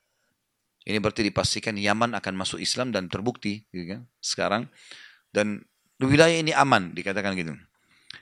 Ini 0.85 1.01
berarti 1.01 1.25
dipastikan 1.25 1.77
Yaman 1.81 2.13
akan 2.19 2.35
masuk 2.37 2.61
Islam 2.61 2.93
dan 2.93 3.09
terbukti 3.09 3.65
gitu 3.73 3.97
kan, 3.97 4.01
sekarang. 4.21 4.63
Dan 5.33 5.65
wilayah 6.01 6.37
ini 6.37 6.53
aman, 6.53 6.93
dikatakan 6.93 7.33
gitu. 7.37 7.57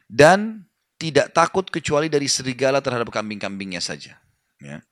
Dan 0.07 0.68
tidak 0.99 1.30
takut 1.30 1.66
kecuali 1.70 2.11
dari 2.11 2.26
serigala 2.26 2.82
terhadap 2.82 3.09
kambing-kambingnya 3.14 3.78
saja. 3.78 4.18
Ya. 4.59 4.82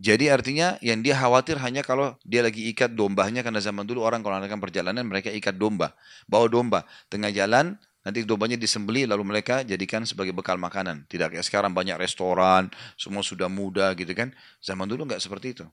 Jadi 0.00 0.32
artinya 0.32 0.80
yang 0.80 1.04
dia 1.04 1.12
khawatir 1.12 1.60
hanya 1.60 1.84
kalau 1.84 2.16
dia 2.24 2.40
lagi 2.40 2.72
ikat 2.72 2.96
dombanya 2.96 3.44
karena 3.44 3.60
zaman 3.60 3.84
dulu 3.84 4.00
orang 4.00 4.24
kalau 4.24 4.40
melakukan 4.40 4.56
perjalanan 4.56 5.04
mereka 5.04 5.28
ikat 5.28 5.60
domba, 5.60 5.92
bawa 6.24 6.48
domba 6.48 6.88
tengah 7.12 7.28
jalan 7.28 7.76
nanti 8.00 8.24
dombanya 8.24 8.56
disembeli 8.56 9.04
lalu 9.04 9.28
mereka 9.28 9.60
jadikan 9.60 10.08
sebagai 10.08 10.32
bekal 10.32 10.56
makanan. 10.56 11.04
Tidak 11.04 11.36
kayak 11.36 11.44
sekarang 11.44 11.76
banyak 11.76 12.00
restoran, 12.00 12.72
semua 12.96 13.20
sudah 13.20 13.52
mudah 13.52 13.92
gitu 13.92 14.16
kan. 14.16 14.32
Zaman 14.64 14.88
dulu 14.88 15.04
nggak 15.04 15.20
seperti 15.20 15.60
itu. 15.60 15.68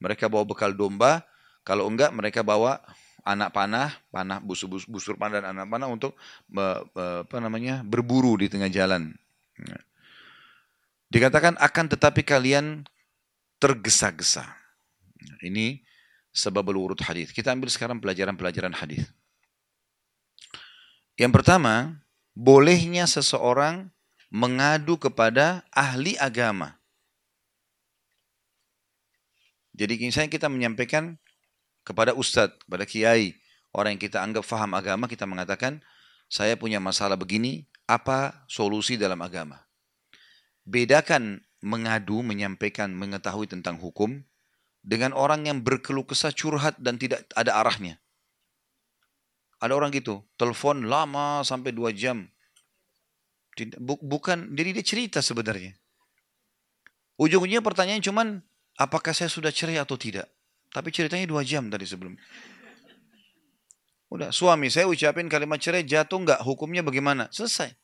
Mereka 0.00 0.32
bawa 0.32 0.48
bekal 0.48 0.72
domba, 0.72 1.20
kalau 1.68 1.84
enggak 1.84 2.16
mereka 2.16 2.40
bawa 2.40 2.80
anak 3.28 3.52
panah, 3.52 3.92
panah 4.08 4.40
busur, 4.40 4.72
busur 4.88 5.20
panah 5.20 5.44
dan 5.44 5.52
anak 5.52 5.68
panah 5.68 5.88
untuk 5.92 6.16
apa 6.56 7.36
namanya 7.44 7.84
berburu 7.84 8.40
di 8.40 8.48
tengah 8.48 8.72
jalan. 8.72 9.12
Dikatakan 11.12 11.60
akan 11.60 11.92
tetapi 11.92 12.24
kalian 12.24 12.88
tergesa-gesa. 13.58 14.46
Ini 15.42 15.82
sebab 16.30 16.70
urut 16.70 16.98
hadis. 17.02 17.34
Kita 17.34 17.50
ambil 17.54 17.70
sekarang 17.70 17.98
pelajaran-pelajaran 17.98 18.74
hadis. 18.74 19.06
Yang 21.18 21.32
pertama, 21.42 21.98
bolehnya 22.38 23.10
seseorang 23.10 23.90
mengadu 24.30 24.94
kepada 24.94 25.66
ahli 25.74 26.14
agama. 26.22 26.78
Jadi 29.74 29.98
misalnya 29.98 30.30
kita 30.30 30.46
menyampaikan 30.46 31.18
kepada 31.82 32.14
ustadz, 32.14 32.58
kepada 32.66 32.86
kiai, 32.86 33.34
orang 33.74 33.98
yang 33.98 34.02
kita 34.02 34.18
anggap 34.22 34.46
faham 34.46 34.74
agama, 34.74 35.10
kita 35.10 35.26
mengatakan, 35.26 35.82
saya 36.30 36.54
punya 36.54 36.78
masalah 36.78 37.16
begini, 37.16 37.66
apa 37.88 38.44
solusi 38.46 39.00
dalam 39.00 39.18
agama? 39.24 39.64
Bedakan 40.68 41.40
mengadu, 41.64 42.22
menyampaikan, 42.22 42.94
mengetahui 42.94 43.50
tentang 43.50 43.78
hukum 43.82 44.22
dengan 44.82 45.10
orang 45.12 45.46
yang 45.50 45.58
berkeluh 45.60 46.06
kesah 46.06 46.30
curhat 46.30 46.78
dan 46.78 46.96
tidak 46.96 47.26
ada 47.34 47.58
arahnya. 47.58 47.98
Ada 49.58 49.74
orang 49.74 49.90
gitu, 49.90 50.22
telepon 50.38 50.86
lama 50.86 51.42
sampai 51.42 51.74
dua 51.74 51.90
jam. 51.90 52.30
Bukan, 53.82 54.54
jadi 54.54 54.70
dia 54.70 54.84
cerita 54.86 55.18
sebenarnya. 55.18 55.74
Ujung-ujungnya 57.18 57.58
pertanyaan 57.58 57.98
cuman, 57.98 58.26
apakah 58.78 59.10
saya 59.10 59.26
sudah 59.26 59.50
cerai 59.50 59.82
atau 59.82 59.98
tidak? 59.98 60.30
Tapi 60.70 60.94
ceritanya 60.94 61.26
dua 61.26 61.42
jam 61.42 61.66
tadi 61.66 61.82
sebelum. 61.82 62.14
Udah, 64.14 64.30
suami 64.30 64.70
saya 64.70 64.86
ucapin 64.86 65.26
kalimat 65.26 65.58
cerai, 65.58 65.82
jatuh 65.82 66.22
nggak? 66.22 66.40
Hukumnya 66.46 66.86
bagaimana? 66.86 67.26
Selesai. 67.34 67.74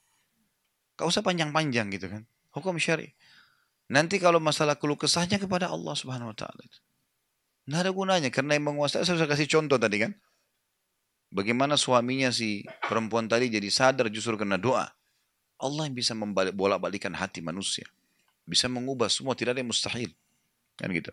Gak 0.94 1.10
usah 1.10 1.26
panjang-panjang 1.26 1.90
gitu 1.90 2.06
kan. 2.06 2.22
Hukum 2.54 2.78
syari. 2.78 3.10
Nanti 3.92 4.16
kalau 4.16 4.40
masalah 4.40 4.80
keluh 4.80 4.96
kesahnya 4.96 5.36
kepada 5.36 5.68
Allah 5.68 5.92
Subhanahu 5.92 6.32
wa 6.32 6.36
taala. 6.36 6.64
Nggak 7.68 7.80
ada 7.80 7.92
gunanya 7.92 8.30
karena 8.32 8.56
yang 8.56 8.72
menguasai 8.72 9.04
saya 9.04 9.16
sudah 9.16 9.28
kasih 9.28 9.48
contoh 9.48 9.76
tadi 9.76 10.00
kan. 10.00 10.12
Bagaimana 11.34 11.74
suaminya 11.74 12.30
si 12.30 12.62
perempuan 12.86 13.26
tadi 13.26 13.50
jadi 13.50 13.66
sadar 13.68 14.08
justru 14.08 14.38
karena 14.38 14.56
doa. 14.56 14.86
Allah 15.58 15.82
yang 15.88 15.96
bisa 15.96 16.12
membalik 16.14 16.54
bolak-balikan 16.54 17.12
hati 17.16 17.40
manusia. 17.40 17.88
Bisa 18.44 18.68
mengubah 18.68 19.08
semua, 19.08 19.32
tidak 19.32 19.56
ada 19.56 19.60
yang 19.64 19.72
mustahil. 19.72 20.12
Kan 20.76 20.92
gitu. 20.92 21.10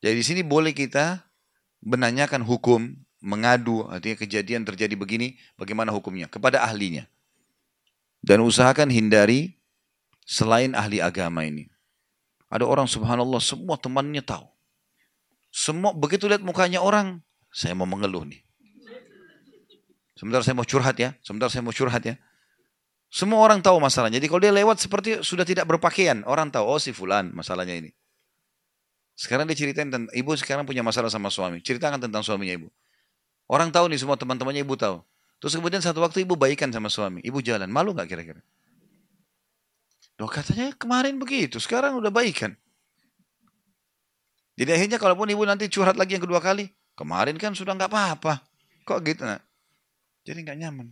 Jadi 0.00 0.14
di 0.14 0.24
sini 0.24 0.40
boleh 0.46 0.70
kita 0.70 1.26
menanyakan 1.82 2.46
hukum, 2.46 2.94
mengadu, 3.18 3.84
artinya 3.90 4.16
kejadian 4.22 4.62
terjadi 4.62 4.94
begini, 4.94 5.34
bagaimana 5.58 5.90
hukumnya 5.90 6.30
kepada 6.30 6.62
ahlinya. 6.62 7.10
Dan 8.22 8.46
usahakan 8.46 8.90
hindari 8.90 9.58
selain 10.26 10.74
ahli 10.74 10.98
agama 10.98 11.46
ini. 11.46 11.70
Ada 12.50 12.66
orang 12.66 12.90
subhanallah 12.90 13.38
semua 13.38 13.78
temannya 13.78 14.20
tahu. 14.20 14.50
Semua 15.54 15.94
begitu 15.94 16.28
lihat 16.28 16.42
mukanya 16.42 16.82
orang, 16.82 17.22
saya 17.48 17.72
mau 17.72 17.88
mengeluh 17.88 18.26
nih. 18.26 18.42
Sebentar 20.18 20.42
saya 20.44 20.58
mau 20.58 20.66
curhat 20.66 20.96
ya, 20.98 21.14
sebentar 21.22 21.48
saya 21.48 21.62
mau 21.64 21.72
curhat 21.72 22.02
ya. 22.04 22.18
Semua 23.08 23.40
orang 23.40 23.62
tahu 23.62 23.78
masalahnya. 23.78 24.18
Jadi 24.18 24.26
kalau 24.28 24.42
dia 24.42 24.52
lewat 24.52 24.82
seperti 24.82 25.22
sudah 25.22 25.46
tidak 25.46 25.64
berpakaian, 25.64 26.26
orang 26.26 26.50
tahu, 26.50 26.66
oh 26.66 26.80
si 26.82 26.90
fulan 26.90 27.30
masalahnya 27.32 27.78
ini. 27.78 27.90
Sekarang 29.16 29.48
dia 29.48 29.56
ceritain 29.56 29.88
tentang, 29.88 30.12
ibu 30.12 30.28
sekarang 30.36 30.68
punya 30.68 30.84
masalah 30.84 31.08
sama 31.08 31.32
suami. 31.32 31.64
Ceritakan 31.64 31.96
tentang 32.02 32.20
suaminya 32.20 32.52
ibu. 32.52 32.68
Orang 33.48 33.72
tahu 33.72 33.88
nih 33.88 33.96
semua 34.02 34.18
teman-temannya 34.20 34.66
ibu 34.66 34.76
tahu. 34.76 35.00
Terus 35.40 35.56
kemudian 35.56 35.80
satu 35.80 36.04
waktu 36.04 36.28
ibu 36.28 36.36
baikan 36.36 36.68
sama 36.68 36.92
suami. 36.92 37.24
Ibu 37.24 37.40
jalan, 37.40 37.70
malu 37.70 37.96
nggak 37.96 38.08
kira-kira? 38.10 38.42
Loh 40.16 40.30
katanya 40.32 40.72
kemarin 40.76 41.20
begitu, 41.20 41.60
sekarang 41.60 42.00
udah 42.00 42.08
baik 42.08 42.36
kan? 42.40 42.52
Jadi 44.56 44.70
akhirnya 44.72 44.96
kalaupun 44.96 45.28
ibu 45.28 45.44
nanti 45.44 45.68
curhat 45.68 46.00
lagi 46.00 46.16
yang 46.16 46.24
kedua 46.24 46.40
kali, 46.40 46.72
kemarin 46.96 47.36
kan 47.36 47.52
sudah 47.52 47.76
nggak 47.76 47.92
apa-apa. 47.92 48.40
Kok 48.88 48.98
gitu? 49.04 49.28
Nah? 49.28 49.40
Jadi 50.24 50.40
nggak 50.40 50.58
nyaman. 50.64 50.88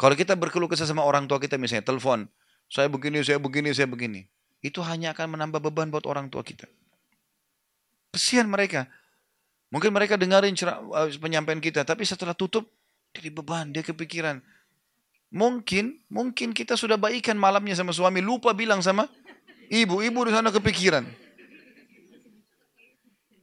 Kalau 0.00 0.16
kita 0.16 0.32
berkeluh 0.32 0.64
kesah 0.64 0.88
sama 0.88 1.04
orang 1.04 1.28
tua 1.28 1.36
kita 1.36 1.60
misalnya 1.60 1.84
telepon, 1.84 2.24
saya 2.72 2.88
begini, 2.88 3.20
saya 3.20 3.36
begini, 3.36 3.68
saya 3.76 3.84
begini. 3.84 4.24
Itu 4.64 4.80
hanya 4.80 5.12
akan 5.12 5.36
menambah 5.36 5.60
beban 5.60 5.92
buat 5.92 6.08
orang 6.08 6.32
tua 6.32 6.40
kita. 6.40 6.64
Kesian 8.16 8.48
mereka. 8.48 8.88
Mungkin 9.68 9.92
mereka 9.92 10.16
dengarin 10.16 10.56
eh, 10.56 11.08
penyampaian 11.20 11.60
kita, 11.60 11.84
tapi 11.84 12.08
setelah 12.08 12.32
tutup, 12.32 12.72
jadi 13.12 13.28
beban, 13.28 13.76
dia 13.76 13.84
kepikiran. 13.84 14.40
Mungkin, 15.30 16.02
mungkin 16.10 16.50
kita 16.50 16.74
sudah 16.74 16.98
baikan 16.98 17.38
malamnya 17.38 17.78
sama 17.78 17.94
suami, 17.94 18.18
lupa 18.18 18.50
bilang 18.50 18.82
sama 18.82 19.06
ibu, 19.70 20.02
ibu 20.02 20.20
di 20.26 20.32
sana 20.34 20.50
kepikiran. 20.50 21.06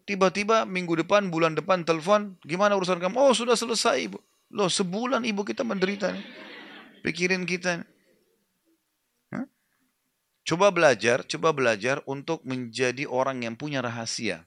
Tiba-tiba 0.08 0.64
minggu 0.68 1.04
depan, 1.04 1.32
bulan 1.32 1.56
depan 1.56 1.84
telepon, 1.84 2.36
gimana 2.44 2.76
urusan 2.76 3.00
kamu? 3.00 3.16
Oh 3.16 3.32
sudah 3.36 3.56
selesai 3.56 4.08
ibu. 4.08 4.20
Loh 4.52 4.72
sebulan 4.72 5.24
ibu 5.28 5.44
kita 5.44 5.68
menderita. 5.68 6.12
Nih 6.16 6.48
pikirin 7.08 7.48
kita. 7.48 7.88
Hah? 9.32 9.46
Coba 10.44 10.76
belajar, 10.76 11.24
coba 11.24 11.56
belajar 11.56 12.04
untuk 12.04 12.44
menjadi 12.44 13.08
orang 13.08 13.48
yang 13.48 13.56
punya 13.56 13.80
rahasia. 13.80 14.44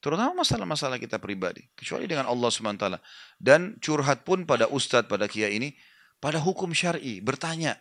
Terutama 0.00 0.40
masalah-masalah 0.40 0.96
kita 0.96 1.20
pribadi. 1.20 1.68
Kecuali 1.76 2.08
dengan 2.08 2.24
Allah 2.30 2.48
SWT. 2.48 2.86
Dan 3.36 3.76
curhat 3.84 4.22
pun 4.24 4.48
pada 4.48 4.70
ustadz, 4.70 5.10
pada 5.10 5.28
kia 5.28 5.52
ini. 5.52 5.76
Pada 6.20 6.40
hukum 6.40 6.72
syari. 6.72 7.20
Bertanya. 7.20 7.76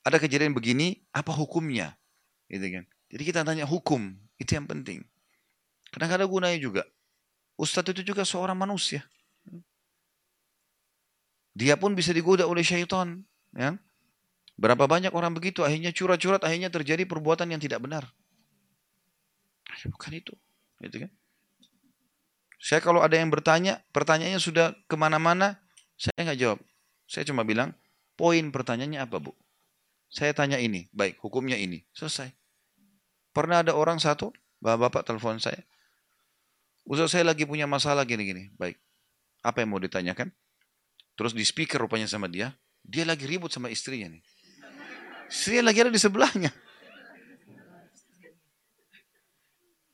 Ada 0.00 0.16
kejadian 0.16 0.56
begini, 0.56 1.04
apa 1.12 1.32
hukumnya? 1.32 1.96
Gitu 2.48 2.64
kan. 2.72 2.84
Jadi 3.12 3.22
kita 3.26 3.40
tanya 3.44 3.68
hukum. 3.68 4.16
Itu 4.40 4.56
yang 4.56 4.64
penting. 4.64 5.04
Karena 5.92 6.16
ada 6.16 6.24
gunanya 6.24 6.56
juga. 6.56 6.82
Ustadz 7.60 7.92
itu 7.92 8.14
juga 8.14 8.24
seorang 8.24 8.56
manusia. 8.56 9.04
Dia 11.52 11.76
pun 11.76 11.92
bisa 11.92 12.14
digoda 12.14 12.48
oleh 12.48 12.64
syaitan. 12.64 13.20
Ya. 13.52 13.76
Berapa 14.56 14.88
banyak 14.88 15.12
orang 15.12 15.36
begitu, 15.36 15.64
akhirnya 15.64 15.92
curhat-curhat, 15.92 16.44
akhirnya 16.44 16.68
terjadi 16.72 17.04
perbuatan 17.04 17.48
yang 17.48 17.60
tidak 17.60 17.80
benar. 17.84 18.08
Bukan 19.88 20.12
itu. 20.16 20.32
Gitu 20.80 21.04
kan? 21.04 21.10
Saya 22.60 22.80
kalau 22.84 23.00
ada 23.00 23.16
yang 23.16 23.32
bertanya, 23.32 23.80
pertanyaannya 23.92 24.36
sudah 24.36 24.76
ke 24.84 24.96
mana-mana, 24.96 25.56
saya 25.96 26.28
nggak 26.28 26.40
jawab. 26.40 26.58
Saya 27.10 27.26
cuma 27.26 27.42
bilang, 27.42 27.74
poin 28.14 28.54
pertanyaannya 28.54 29.02
apa 29.02 29.18
bu? 29.18 29.34
Saya 30.06 30.30
tanya 30.30 30.62
ini, 30.62 30.86
baik, 30.94 31.18
hukumnya 31.18 31.58
ini. 31.58 31.82
Selesai. 31.90 32.30
Pernah 33.34 33.66
ada 33.66 33.74
orang 33.74 33.98
satu, 33.98 34.30
bapak-bapak 34.62 35.02
telepon 35.02 35.42
saya. 35.42 35.58
Ustaz 36.86 37.18
saya 37.18 37.26
lagi 37.26 37.42
punya 37.50 37.66
masalah 37.66 38.06
gini-gini. 38.06 38.54
Baik. 38.54 38.78
Apa 39.42 39.66
yang 39.66 39.74
mau 39.74 39.82
ditanyakan? 39.82 40.30
Terus 41.18 41.34
di 41.34 41.42
speaker 41.42 41.82
rupanya 41.82 42.06
sama 42.06 42.30
dia, 42.30 42.54
dia 42.86 43.02
lagi 43.02 43.26
ribut 43.26 43.50
sama 43.50 43.74
istrinya 43.74 44.06
nih. 44.06 44.22
Istrinya 45.26 45.70
lagi 45.70 45.78
ada 45.82 45.90
di 45.90 45.98
sebelahnya. 45.98 46.50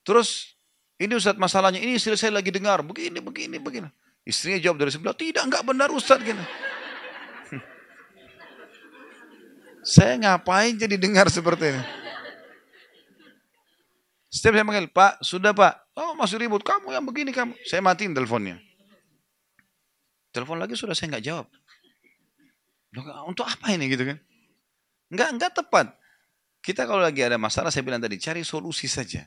Terus 0.04 0.52
ini 1.00 1.16
Ustaz 1.16 1.36
masalahnya, 1.40 1.80
ini 1.80 1.96
istri 1.96 2.12
saya 2.20 2.36
lagi 2.36 2.52
dengar, 2.52 2.84
begini, 2.84 3.24
begini, 3.24 3.56
begini. 3.56 3.88
Istrinya 4.24 4.60
jawab 4.60 4.84
dari 4.84 4.92
sebelah, 4.92 5.16
tidak, 5.16 5.48
enggak 5.48 5.64
benar 5.64 5.88
Ustaz. 5.92 6.20
Gini. 6.20 6.44
Saya 9.86 10.18
ngapain 10.18 10.74
jadi 10.74 10.98
dengar 10.98 11.30
seperti 11.30 11.70
ini? 11.70 11.82
Setiap 14.26 14.58
saya 14.58 14.66
panggil, 14.66 14.90
Pak, 14.90 15.22
sudah 15.22 15.54
Pak. 15.54 15.96
Oh 15.96 16.12
masih 16.18 16.42
ribut, 16.42 16.60
kamu 16.60 16.92
yang 16.92 17.06
begini 17.06 17.30
kamu. 17.30 17.54
Saya 17.64 17.80
matiin 17.80 18.12
teleponnya. 18.12 18.60
Telepon 20.34 20.60
lagi 20.60 20.76
sudah 20.76 20.92
saya 20.92 21.16
nggak 21.16 21.24
jawab. 21.24 21.46
Untuk 23.24 23.48
apa 23.48 23.72
ini 23.72 23.88
gitu 23.88 24.04
kan? 24.04 24.18
Nggak, 25.08 25.28
nggak 25.40 25.52
tepat. 25.62 25.86
Kita 26.60 26.84
kalau 26.84 27.00
lagi 27.00 27.22
ada 27.22 27.38
masalah, 27.38 27.70
saya 27.70 27.86
bilang 27.86 28.02
tadi, 28.02 28.18
cari 28.18 28.42
solusi 28.42 28.90
saja. 28.90 29.24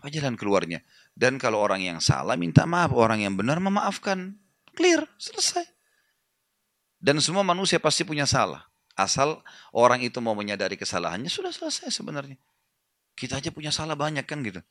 Apa 0.00 0.10
jalan 0.10 0.34
keluarnya? 0.34 0.82
Dan 1.12 1.36
kalau 1.36 1.60
orang 1.60 1.84
yang 1.84 1.98
salah, 2.00 2.34
minta 2.34 2.64
maaf. 2.64 2.90
Orang 2.96 3.22
yang 3.22 3.36
benar, 3.36 3.60
memaafkan. 3.60 4.34
Clear, 4.74 5.06
selesai. 5.20 5.62
Dan 6.96 7.20
semua 7.20 7.44
manusia 7.44 7.78
pasti 7.78 8.02
punya 8.02 8.24
salah. 8.24 8.64
Asal 8.96 9.44
orang 9.76 10.00
itu 10.00 10.18
mau 10.24 10.32
menyadari 10.32 10.80
kesalahannya, 10.80 11.28
sudah 11.28 11.52
selesai 11.52 11.92
sebenarnya. 11.92 12.40
Kita 13.12 13.38
aja 13.38 13.52
punya 13.52 13.68
salah 13.68 13.96
banyak 13.96 14.24
kan 14.24 14.40
gitu. 14.40 14.64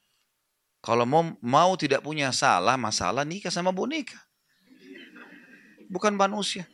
Kalau 0.82 1.06
mau, 1.06 1.22
mau 1.42 1.78
tidak 1.78 2.02
punya 2.02 2.34
salah, 2.34 2.78
masalah 2.78 3.22
nikah 3.22 3.54
sama 3.54 3.70
boneka 3.70 4.18
bukan 5.90 6.14
manusia. 6.18 6.66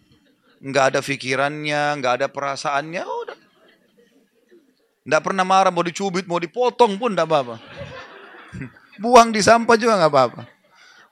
Nggak 0.62 0.86
ada 0.94 1.00
pikirannya, 1.02 1.98
nggak 1.98 2.14
ada 2.22 2.28
perasaannya, 2.30 3.02
udah. 3.02 3.38
Nggak 5.02 5.24
pernah 5.26 5.46
marah, 5.46 5.74
mau 5.74 5.82
dicubit, 5.82 6.30
mau 6.30 6.38
dipotong 6.38 7.02
pun 7.02 7.18
nggak 7.18 7.26
apa-apa. 7.26 7.56
Buang 9.02 9.34
di 9.34 9.42
sampah 9.42 9.74
juga 9.74 9.98
nggak 9.98 10.12
apa-apa. 10.14 10.42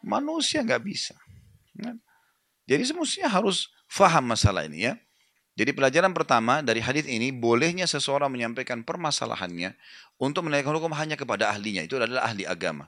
Manusia 0.06 0.62
nggak 0.62 0.84
bisa. 0.86 1.18
Jadi 2.70 2.84
semestinya 2.86 3.34
harus 3.34 3.74
faham 3.90 4.30
masalah 4.30 4.70
ini 4.70 4.86
ya. 4.86 4.94
Jadi 5.60 5.76
pelajaran 5.76 6.16
pertama 6.16 6.64
dari 6.64 6.80
hadis 6.80 7.04
ini 7.04 7.36
bolehnya 7.36 7.84
seseorang 7.84 8.32
menyampaikan 8.32 8.80
permasalahannya 8.80 9.76
untuk 10.16 10.48
menaikkan 10.48 10.72
hukum 10.72 10.96
hanya 10.96 11.20
kepada 11.20 11.52
ahlinya. 11.52 11.84
Itu 11.84 12.00
adalah 12.00 12.32
ahli 12.32 12.48
agama. 12.48 12.88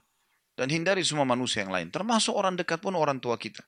Dan 0.56 0.72
hindari 0.72 1.04
semua 1.04 1.28
manusia 1.28 1.68
yang 1.68 1.76
lain. 1.76 1.92
Termasuk 1.92 2.32
orang 2.32 2.56
dekat 2.56 2.80
pun 2.80 2.96
orang 2.96 3.20
tua 3.20 3.36
kita. 3.36 3.60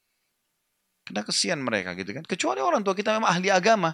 Karena 1.04 1.20
kesian 1.28 1.60
mereka 1.60 1.92
gitu 2.00 2.16
kan. 2.16 2.24
Kecuali 2.24 2.64
orang 2.64 2.80
tua 2.80 2.96
kita 2.96 3.20
memang 3.20 3.28
ahli 3.28 3.52
agama. 3.52 3.92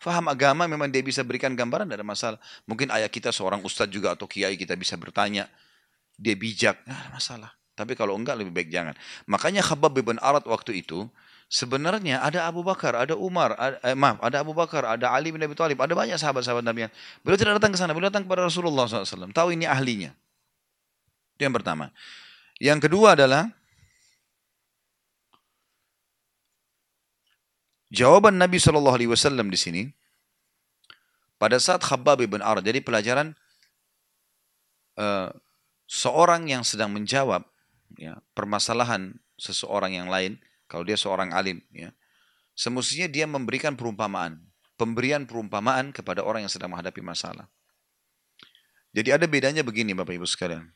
Faham 0.00 0.32
agama 0.32 0.64
memang 0.64 0.88
dia 0.88 1.04
bisa 1.04 1.20
berikan 1.20 1.52
gambaran 1.52 1.92
dari 1.92 2.00
masalah. 2.00 2.40
Mungkin 2.64 2.88
ayah 2.96 3.12
kita 3.12 3.36
seorang 3.36 3.60
ustadz 3.60 3.92
juga 3.92 4.16
atau 4.16 4.24
kiai 4.24 4.56
kita 4.56 4.72
bisa 4.72 4.96
bertanya. 4.96 5.52
Dia 6.16 6.32
bijak, 6.32 6.80
nah, 6.88 7.12
masalah. 7.12 7.52
Tapi 7.76 7.92
kalau 7.92 8.16
enggak 8.16 8.40
lebih 8.40 8.56
baik 8.56 8.72
jangan. 8.72 8.96
Makanya 9.28 9.60
Khabab 9.60 10.00
bin 10.00 10.16
Arad 10.24 10.48
waktu 10.48 10.80
itu 10.80 11.12
sebenarnya 11.46 12.22
ada 12.22 12.46
Abu 12.46 12.66
Bakar, 12.66 12.98
ada 12.98 13.14
Umar, 13.14 13.54
ada, 13.54 13.78
eh, 13.86 13.94
maaf, 13.94 14.18
ada 14.22 14.42
Abu 14.42 14.52
Bakar, 14.52 14.82
ada 14.82 15.14
Ali 15.14 15.30
bin 15.30 15.42
Abi 15.42 15.54
Thalib, 15.54 15.78
ada 15.78 15.94
banyak 15.94 16.18
sahabat-sahabat 16.18 16.66
Nabi. 16.66 16.90
Beliau 17.22 17.38
tidak 17.38 17.62
datang 17.62 17.72
ke 17.74 17.78
sana, 17.78 17.94
beliau 17.94 18.10
datang 18.10 18.26
kepada 18.26 18.46
Rasulullah 18.46 18.86
SAW. 18.86 19.30
Tahu 19.30 19.48
ini 19.54 19.64
ahlinya. 19.66 20.10
Itu 21.38 21.46
yang 21.46 21.54
pertama. 21.54 21.94
Yang 22.58 22.88
kedua 22.90 23.14
adalah 23.14 23.52
Jawaban 27.86 28.34
Nabi 28.34 28.58
Shallallahu 28.58 28.98
Alaihi 28.98 29.10
Wasallam 29.14 29.46
di 29.46 29.54
sini 29.54 29.82
pada 31.38 31.56
saat 31.62 31.86
Khabbab 31.86 32.18
bin 32.26 32.42
Arad. 32.42 32.66
Jadi 32.66 32.82
pelajaran 32.82 33.30
uh, 34.98 35.30
seorang 35.86 36.50
yang 36.50 36.66
sedang 36.66 36.90
menjawab 36.90 37.46
ya, 37.94 38.18
permasalahan 38.34 39.14
seseorang 39.38 39.94
yang 39.94 40.10
lain, 40.10 40.40
kalau 40.66 40.82
dia 40.82 40.98
seorang 40.98 41.30
alim, 41.34 41.62
ya, 41.70 41.94
semestinya 42.54 43.06
dia 43.06 43.26
memberikan 43.26 43.74
perumpamaan, 43.74 44.42
pemberian 44.74 45.24
perumpamaan 45.24 45.90
kepada 45.90 46.22
orang 46.22 46.46
yang 46.46 46.52
sedang 46.52 46.74
menghadapi 46.74 47.02
masalah. 47.02 47.46
Jadi 48.96 49.12
ada 49.12 49.26
bedanya 49.28 49.60
begini 49.60 49.92
Bapak 49.92 50.16
Ibu 50.16 50.24
sekalian. 50.24 50.72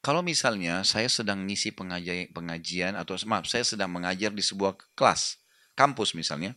Kalau 0.00 0.24
misalnya 0.24 0.80
saya 0.80 1.12
sedang 1.12 1.44
ngisi 1.44 1.76
pengajian, 2.32 2.96
atau 2.96 3.20
maaf 3.28 3.44
saya 3.44 3.62
sedang 3.62 3.92
mengajar 3.92 4.32
di 4.32 4.40
sebuah 4.40 4.74
kelas, 4.96 5.36
kampus 5.76 6.16
misalnya, 6.16 6.56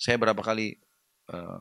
saya 0.00 0.16
berapa 0.16 0.40
kali 0.40 0.80
uh, 1.28 1.60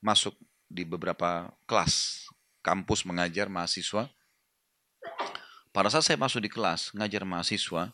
masuk 0.00 0.32
di 0.72 0.88
beberapa 0.88 1.52
kelas 1.68 2.24
kampus 2.64 3.04
mengajar 3.04 3.52
mahasiswa. 3.52 4.08
Pada 5.72 5.88
saat 5.92 6.04
saya 6.08 6.16
masuk 6.16 6.42
di 6.42 6.50
kelas 6.50 6.96
mengajar 6.96 7.28
mahasiswa, 7.28 7.92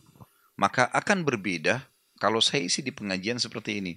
maka 0.59 0.91
akan 0.91 1.23
berbeda 1.23 1.87
kalau 2.19 2.43
saya 2.43 2.67
isi 2.67 2.83
di 2.83 2.91
pengajian 2.91 3.39
seperti 3.39 3.79
ini. 3.79 3.95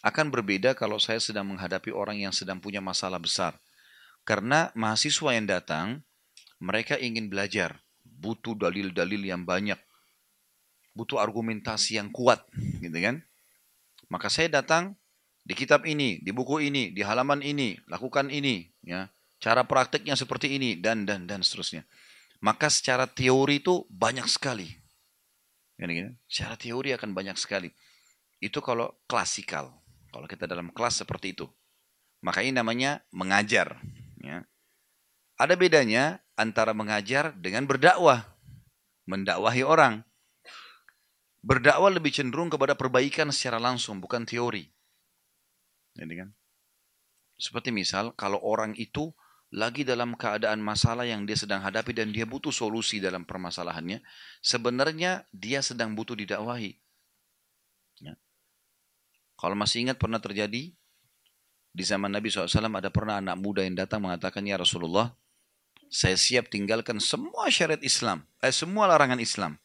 Akan 0.00 0.32
berbeda 0.32 0.72
kalau 0.72 0.96
saya 0.96 1.20
sedang 1.20 1.44
menghadapi 1.52 1.92
orang 1.92 2.24
yang 2.24 2.32
sedang 2.32 2.56
punya 2.56 2.80
masalah 2.80 3.20
besar. 3.20 3.52
Karena 4.24 4.72
mahasiswa 4.72 5.36
yang 5.36 5.44
datang, 5.44 6.00
mereka 6.56 6.96
ingin 6.96 7.28
belajar, 7.28 7.84
butuh 8.00 8.56
dalil-dalil 8.56 9.20
yang 9.20 9.44
banyak, 9.44 9.76
butuh 10.96 11.20
argumentasi 11.20 12.00
yang 12.00 12.08
kuat, 12.08 12.40
gitu 12.80 12.96
kan? 12.96 13.20
Maka 14.08 14.32
saya 14.32 14.48
datang 14.48 14.96
di 15.44 15.52
kitab 15.52 15.84
ini, 15.84 16.16
di 16.24 16.32
buku 16.32 16.64
ini, 16.64 16.96
di 16.96 17.04
halaman 17.04 17.44
ini, 17.44 17.76
lakukan 17.92 18.32
ini, 18.32 18.72
ya. 18.80 19.12
Cara 19.40 19.64
prakteknya 19.64 20.16
seperti 20.20 20.56
ini 20.56 20.76
dan 20.76 21.08
dan 21.08 21.24
dan 21.24 21.40
seterusnya. 21.40 21.88
Maka 22.44 22.68
secara 22.68 23.08
teori 23.08 23.60
itu 23.60 23.88
banyak 23.88 24.28
sekali. 24.28 24.79
Gini, 25.80 25.92
gini. 25.96 26.10
Secara 26.28 26.60
teori 26.60 26.92
akan 26.92 27.16
banyak 27.16 27.40
sekali. 27.40 27.72
Itu 28.36 28.60
kalau 28.60 28.92
klasikal. 29.08 29.72
Kalau 30.12 30.28
kita 30.28 30.44
dalam 30.44 30.68
kelas 30.68 31.00
seperti 31.00 31.32
itu. 31.32 31.48
Maka 32.20 32.44
ini 32.44 32.52
namanya 32.52 33.00
mengajar. 33.16 33.80
Ya. 34.20 34.44
Ada 35.40 35.56
bedanya 35.56 36.20
antara 36.36 36.76
mengajar 36.76 37.32
dengan 37.32 37.64
berdakwah. 37.64 38.28
Mendakwahi 39.08 39.64
orang. 39.64 40.04
Berdakwah 41.40 41.88
lebih 41.88 42.12
cenderung 42.12 42.52
kepada 42.52 42.76
perbaikan 42.76 43.32
secara 43.32 43.56
langsung, 43.56 44.04
bukan 44.04 44.28
teori. 44.28 44.68
Jadi 45.96 46.14
kan? 46.20 46.28
Seperti 47.40 47.72
misal, 47.72 48.12
kalau 48.12 48.36
orang 48.44 48.76
itu 48.76 49.16
lagi 49.50 49.82
dalam 49.82 50.14
keadaan 50.14 50.62
masalah 50.62 51.02
yang 51.02 51.26
dia 51.26 51.34
sedang 51.34 51.58
hadapi 51.58 51.90
dan 51.90 52.14
dia 52.14 52.22
butuh 52.22 52.54
solusi 52.54 53.02
dalam 53.02 53.26
permasalahannya, 53.26 53.98
sebenarnya 54.38 55.26
dia 55.34 55.58
sedang 55.58 55.98
butuh 55.98 56.14
didakwahi. 56.14 56.78
Ya. 57.98 58.14
Kalau 59.34 59.58
masih 59.58 59.90
ingat 59.90 59.98
pernah 59.98 60.22
terjadi 60.22 60.70
di 61.70 61.84
zaman 61.86 62.10
Nabi 62.10 62.30
SAW 62.30 62.50
ada 62.50 62.90
pernah 62.90 63.18
anak 63.18 63.38
muda 63.38 63.66
yang 63.66 63.74
datang 63.74 64.02
mengatakan, 64.02 64.46
Ya 64.46 64.54
Rasulullah, 64.54 65.14
saya 65.90 66.14
siap 66.14 66.46
tinggalkan 66.46 67.02
semua 67.02 67.50
syariat 67.50 67.82
Islam, 67.82 68.22
eh, 68.42 68.54
semua 68.54 68.86
larangan 68.86 69.18
Islam. 69.18 69.58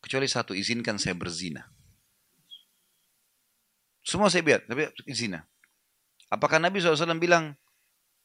Kecuali 0.00 0.24
satu, 0.24 0.56
izinkan 0.56 0.96
saya 0.96 1.12
berzina. 1.12 1.68
Semua 4.00 4.32
saya 4.32 4.40
biar, 4.40 4.64
tapi 4.64 4.88
zina. 5.12 5.44
Apakah 6.32 6.56
Nabi 6.56 6.80
SAW 6.80 7.20
bilang, 7.20 7.52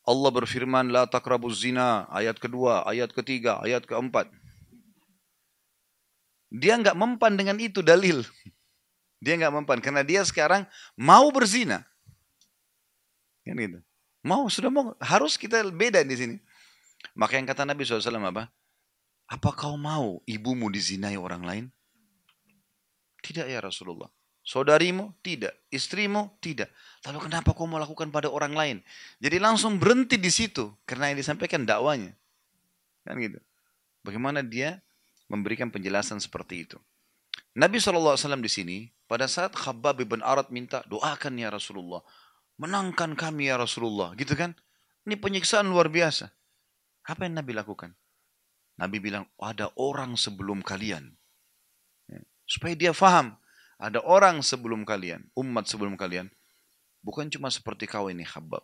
Allah 0.05 0.29
berfirman, 0.29 0.93
La 0.93 1.09
takrabuz 1.09 1.65
zina, 1.65 2.05
ayat 2.13 2.37
kedua, 2.37 2.85
ayat 2.85 3.09
ketiga, 3.09 3.57
ayat 3.65 3.89
keempat. 3.89 4.29
Dia 6.53 6.77
nggak 6.77 6.93
mempan 6.93 7.33
dengan 7.33 7.57
itu 7.57 7.81
dalil. 7.81 8.21
Dia 9.17 9.33
nggak 9.41 9.53
mempan, 9.57 9.81
karena 9.81 10.05
dia 10.05 10.21
sekarang 10.21 10.69
mau 10.93 11.33
berzina. 11.33 11.81
Kan 13.41 13.57
gitu. 13.57 13.79
Mau, 14.21 14.45
sudah 14.49 14.69
mau. 14.69 14.93
Harus 15.01 15.37
kita 15.37 15.65
beda 15.69 16.05
di 16.05 16.15
sini. 16.17 16.35
Maka 17.13 17.37
yang 17.37 17.45
kata 17.45 17.65
Nabi 17.65 17.85
SAW 17.85 18.01
apa? 18.25 18.49
Apa 19.25 19.49
kau 19.53 19.77
mau 19.77 20.21
ibumu 20.29 20.69
dizinai 20.69 21.17
orang 21.17 21.41
lain? 21.45 21.65
Tidak 23.25 23.45
ya 23.49 23.61
Rasulullah. 23.61 24.09
Saudarimu? 24.45 25.09
Tidak. 25.25 25.73
Istrimu? 25.73 26.37
Tidak. 26.37 26.69
Lalu 27.09 27.19
kenapa 27.25 27.57
kau 27.57 27.65
mau 27.65 27.81
lakukan 27.81 28.13
pada 28.13 28.29
orang 28.29 28.53
lain? 28.53 28.77
Jadi 29.17 29.41
langsung 29.41 29.81
berhenti 29.81 30.21
di 30.21 30.29
situ. 30.29 30.69
Karena 30.85 31.09
yang 31.09 31.17
disampaikan 31.17 31.65
dakwanya. 31.65 32.13
Kan 33.01 33.17
gitu. 33.17 33.41
Bagaimana 34.05 34.45
dia 34.45 34.85
memberikan 35.25 35.73
penjelasan 35.73 36.21
seperti 36.21 36.69
itu. 36.69 36.77
Nabi 37.57 37.81
SAW 37.81 38.21
di 38.37 38.51
sini, 38.51 38.77
pada 39.09 39.25
saat 39.25 39.57
Khabbab 39.57 40.05
bin 40.05 40.21
Arad 40.21 40.53
minta, 40.53 40.85
doakan 40.85 41.41
ya 41.41 41.49
Rasulullah. 41.49 42.05
Menangkan 42.61 43.17
kami 43.17 43.49
ya 43.49 43.57
Rasulullah. 43.57 44.13
Gitu 44.13 44.37
kan? 44.37 44.53
Ini 45.09 45.17
penyiksaan 45.17 45.65
luar 45.65 45.89
biasa. 45.89 46.29
Apa 47.09 47.25
yang 47.25 47.41
Nabi 47.41 47.57
lakukan? 47.57 47.97
Nabi 48.77 49.01
bilang, 49.01 49.25
ada 49.41 49.73
orang 49.73 50.13
sebelum 50.19 50.61
kalian. 50.61 51.17
Ya. 52.05 52.21
Supaya 52.45 52.73
dia 52.77 52.91
faham, 52.93 53.33
ada 53.75 53.99
orang 54.03 54.39
sebelum 54.39 54.87
kalian, 54.87 55.27
umat 55.35 55.67
sebelum 55.67 55.99
kalian. 55.99 56.31
Bukan 57.05 57.29
cuma 57.29 57.51
seperti 57.53 57.85
kau 57.85 58.09
ini 58.09 58.25
khabab. 58.25 58.63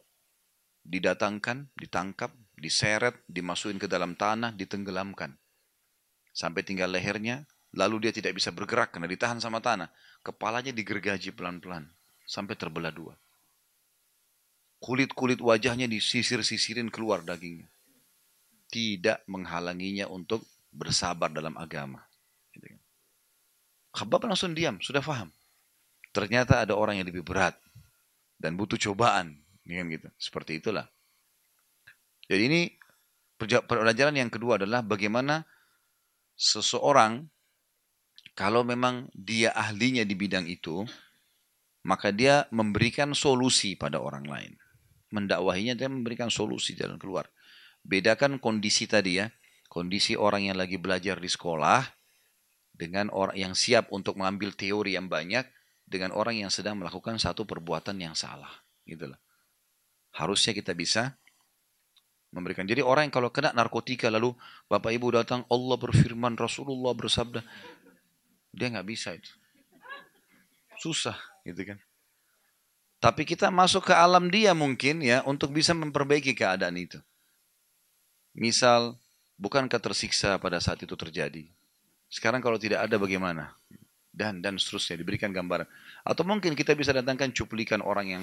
Didatangkan, 0.81 1.69
ditangkap, 1.77 2.33
diseret, 2.57 3.19
dimasukin 3.29 3.77
ke 3.77 3.85
dalam 3.85 4.17
tanah, 4.17 4.55
ditenggelamkan. 4.57 5.37
Sampai 6.33 6.65
tinggal 6.65 6.89
lehernya, 6.89 7.45
lalu 7.75 8.09
dia 8.09 8.13
tidak 8.15 8.39
bisa 8.39 8.49
bergerak 8.49 8.95
karena 8.95 9.05
ditahan 9.05 9.37
sama 9.37 9.61
tanah. 9.61 9.93
Kepalanya 10.25 10.73
digergaji 10.73 11.35
pelan-pelan, 11.37 11.85
sampai 12.25 12.57
terbelah 12.57 12.89
dua. 12.89 13.13
Kulit-kulit 14.81 15.37
wajahnya 15.37 15.85
disisir-sisirin 15.85 16.89
keluar 16.89 17.21
dagingnya 17.21 17.69
tidak 18.71 19.21
menghalanginya 19.27 20.07
untuk 20.07 20.47
bersabar 20.71 21.27
dalam 21.27 21.53
agama. 21.59 22.07
Khabab 23.91 24.27
langsung 24.27 24.55
diam, 24.55 24.79
sudah 24.79 25.03
paham. 25.03 25.31
Ternyata 26.15 26.63
ada 26.63 26.75
orang 26.75 26.99
yang 26.99 27.07
lebih 27.07 27.23
berat 27.23 27.55
dan 28.39 28.55
butuh 28.55 28.79
cobaan, 28.79 29.39
kan 29.67 29.85
gitu. 29.91 30.07
Seperti 30.19 30.59
itulah. 30.63 30.87
Jadi 32.27 32.43
ini 32.47 32.61
pelajaran 33.39 34.15
yang 34.15 34.31
kedua 34.31 34.55
adalah 34.55 34.79
bagaimana 34.79 35.43
seseorang 36.39 37.27
kalau 38.31 38.63
memang 38.63 39.11
dia 39.11 39.51
ahlinya 39.51 40.07
di 40.07 40.15
bidang 40.15 40.47
itu, 40.47 40.87
maka 41.83 42.15
dia 42.15 42.47
memberikan 42.53 43.11
solusi 43.11 43.75
pada 43.75 43.99
orang 43.99 44.23
lain. 44.23 44.53
Mendakwahinya 45.11 45.75
dia 45.75 45.91
memberikan 45.91 46.31
solusi 46.31 46.71
jalan 46.79 46.95
keluar. 46.95 47.27
Bedakan 47.83 48.39
kondisi 48.39 48.87
tadi 48.87 49.19
ya. 49.19 49.27
Kondisi 49.67 50.15
orang 50.19 50.47
yang 50.51 50.59
lagi 50.59 50.75
belajar 50.75 51.19
di 51.19 51.27
sekolah 51.31 52.00
dengan 52.81 53.13
orang 53.13 53.37
yang 53.37 53.53
siap 53.53 53.93
untuk 53.93 54.17
mengambil 54.17 54.57
teori 54.57 54.97
yang 54.97 55.05
banyak 55.05 55.45
dengan 55.85 56.09
orang 56.17 56.41
yang 56.41 56.49
sedang 56.49 56.81
melakukan 56.81 57.21
satu 57.21 57.45
perbuatan 57.45 57.93
yang 58.01 58.17
salah. 58.17 58.49
Gitulah. 58.89 59.21
Harusnya 60.17 60.57
kita 60.57 60.73
bisa 60.73 61.13
memberikan. 62.33 62.65
Jadi 62.65 62.81
orang 62.81 63.05
yang 63.05 63.13
kalau 63.13 63.29
kena 63.29 63.53
narkotika 63.53 64.09
lalu 64.09 64.33
Bapak 64.65 64.97
Ibu 64.97 65.13
datang 65.13 65.45
Allah 65.45 65.77
berfirman 65.77 66.33
Rasulullah 66.33 66.97
bersabda 66.97 67.45
dia 68.49 68.67
nggak 68.73 68.87
bisa 68.89 69.13
itu. 69.13 69.29
Susah 70.81 71.21
gitu 71.45 71.61
kan. 71.61 71.77
Tapi 72.97 73.29
kita 73.29 73.53
masuk 73.53 73.89
ke 73.89 73.93
alam 73.93 74.25
dia 74.33 74.57
mungkin 74.57 75.05
ya 75.05 75.21
untuk 75.29 75.53
bisa 75.53 75.77
memperbaiki 75.77 76.33
keadaan 76.33 76.81
itu. 76.81 76.97
Misal, 78.33 78.97
bukankah 79.37 79.77
tersiksa 79.77 80.37
pada 80.41 80.57
saat 80.57 80.81
itu 80.81 80.93
terjadi? 80.97 81.49
Sekarang 82.11 82.43
kalau 82.43 82.59
tidak 82.59 82.83
ada 82.83 82.99
bagaimana? 82.99 83.55
Dan 84.11 84.43
dan 84.43 84.59
seterusnya 84.59 84.99
diberikan 84.99 85.31
gambaran. 85.31 85.63
Atau 86.03 86.27
mungkin 86.27 86.51
kita 86.51 86.75
bisa 86.75 86.91
datangkan 86.91 87.31
cuplikan 87.31 87.79
orang 87.79 88.19
yang 88.19 88.21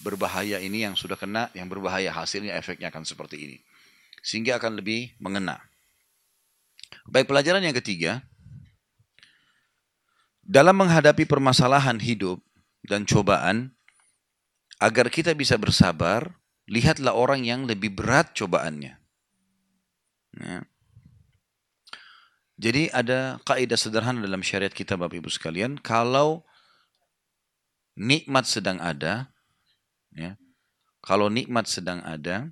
berbahaya 0.00 0.56
ini 0.56 0.88
yang 0.88 0.96
sudah 0.96 1.20
kena, 1.20 1.52
yang 1.52 1.68
berbahaya 1.68 2.08
hasilnya 2.08 2.56
efeknya 2.56 2.88
akan 2.88 3.04
seperti 3.04 3.36
ini. 3.36 3.56
Sehingga 4.24 4.56
akan 4.56 4.80
lebih 4.80 5.12
mengena. 5.20 5.60
Baik 7.04 7.28
pelajaran 7.28 7.60
yang 7.60 7.76
ketiga, 7.76 8.24
dalam 10.40 10.80
menghadapi 10.80 11.28
permasalahan 11.28 12.00
hidup 12.00 12.40
dan 12.88 13.04
cobaan, 13.04 13.76
agar 14.80 15.12
kita 15.12 15.36
bisa 15.36 15.60
bersabar, 15.60 16.40
lihatlah 16.64 17.12
orang 17.12 17.44
yang 17.44 17.68
lebih 17.68 17.92
berat 17.92 18.32
cobaannya. 18.32 18.96
Ya. 20.38 20.64
Jadi 22.58 22.90
ada 22.90 23.38
kaidah 23.46 23.78
sederhana 23.78 24.18
dalam 24.18 24.42
syariat 24.42 24.74
kita 24.74 24.98
Bapak 24.98 25.22
Ibu 25.22 25.30
sekalian, 25.30 25.78
kalau 25.78 26.42
nikmat 27.94 28.50
sedang 28.50 28.82
ada, 28.82 29.30
ya, 30.10 30.34
kalau 30.98 31.30
nikmat 31.30 31.70
sedang 31.70 32.02
ada, 32.02 32.50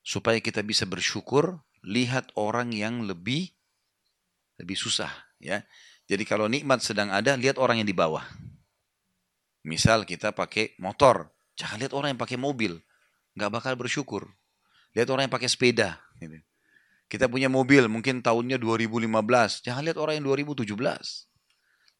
supaya 0.00 0.40
kita 0.40 0.64
bisa 0.64 0.88
bersyukur, 0.88 1.60
lihat 1.84 2.32
orang 2.40 2.72
yang 2.72 3.04
lebih 3.04 3.52
lebih 4.56 4.80
susah, 4.80 5.12
ya. 5.36 5.60
Jadi 6.08 6.24
kalau 6.24 6.48
nikmat 6.48 6.80
sedang 6.80 7.12
ada, 7.12 7.36
lihat 7.36 7.60
orang 7.60 7.84
yang 7.84 7.88
di 7.88 7.96
bawah. 7.96 8.24
Misal 9.64 10.08
kita 10.08 10.32
pakai 10.32 10.76
motor, 10.80 11.32
jangan 11.56 11.80
lihat 11.84 11.92
orang 11.92 12.16
yang 12.16 12.20
pakai 12.20 12.40
mobil, 12.40 12.80
nggak 13.36 13.50
bakal 13.52 13.72
bersyukur. 13.76 14.28
Lihat 14.96 15.08
orang 15.12 15.28
yang 15.28 15.34
pakai 15.34 15.50
sepeda. 15.52 16.00
Gitu. 16.16 16.40
Kita 17.08 17.28
punya 17.28 17.52
mobil 17.52 17.86
mungkin 17.86 18.24
tahunnya 18.24 18.56
2015. 18.58 19.62
Jangan 19.62 19.82
lihat 19.84 19.98
orang 20.00 20.18
yang 20.18 20.26
2017. 20.26 20.74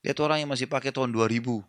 Lihat 0.04 0.18
orang 0.20 0.36
yang 0.44 0.50
masih 0.50 0.68
pakai 0.68 0.92
tahun 0.92 1.12
2000. 1.12 1.64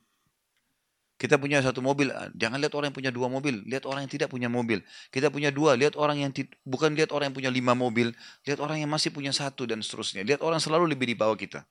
Kita 1.15 1.39
punya 1.39 1.63
satu 1.63 1.79
mobil, 1.79 2.11
jangan 2.35 2.59
lihat 2.59 2.75
orang 2.75 2.91
yang 2.91 2.97
punya 2.99 3.07
dua 3.07 3.31
mobil, 3.31 3.63
lihat 3.63 3.87
orang 3.87 4.03
yang 4.03 4.11
tidak 4.11 4.27
punya 4.27 4.51
mobil. 4.51 4.83
Kita 5.07 5.31
punya 5.31 5.47
dua, 5.47 5.71
lihat 5.79 5.95
orang 5.95 6.19
yang 6.19 6.31
bukan 6.67 6.91
lihat 6.91 7.15
orang 7.15 7.31
yang 7.31 7.37
punya 7.39 7.47
lima 7.47 7.71
mobil, 7.71 8.11
lihat 8.43 8.59
orang 8.59 8.83
yang 8.83 8.91
masih 8.91 9.15
punya 9.15 9.31
satu 9.31 9.63
dan 9.63 9.79
seterusnya. 9.79 10.27
Lihat 10.27 10.43
orang 10.43 10.59
selalu 10.59 10.91
lebih 10.91 11.07
di 11.07 11.15
bawah 11.15 11.39
kita. 11.39 11.63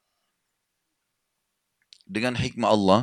Dengan 2.08 2.40
hikmah 2.40 2.72
Allah, 2.72 3.00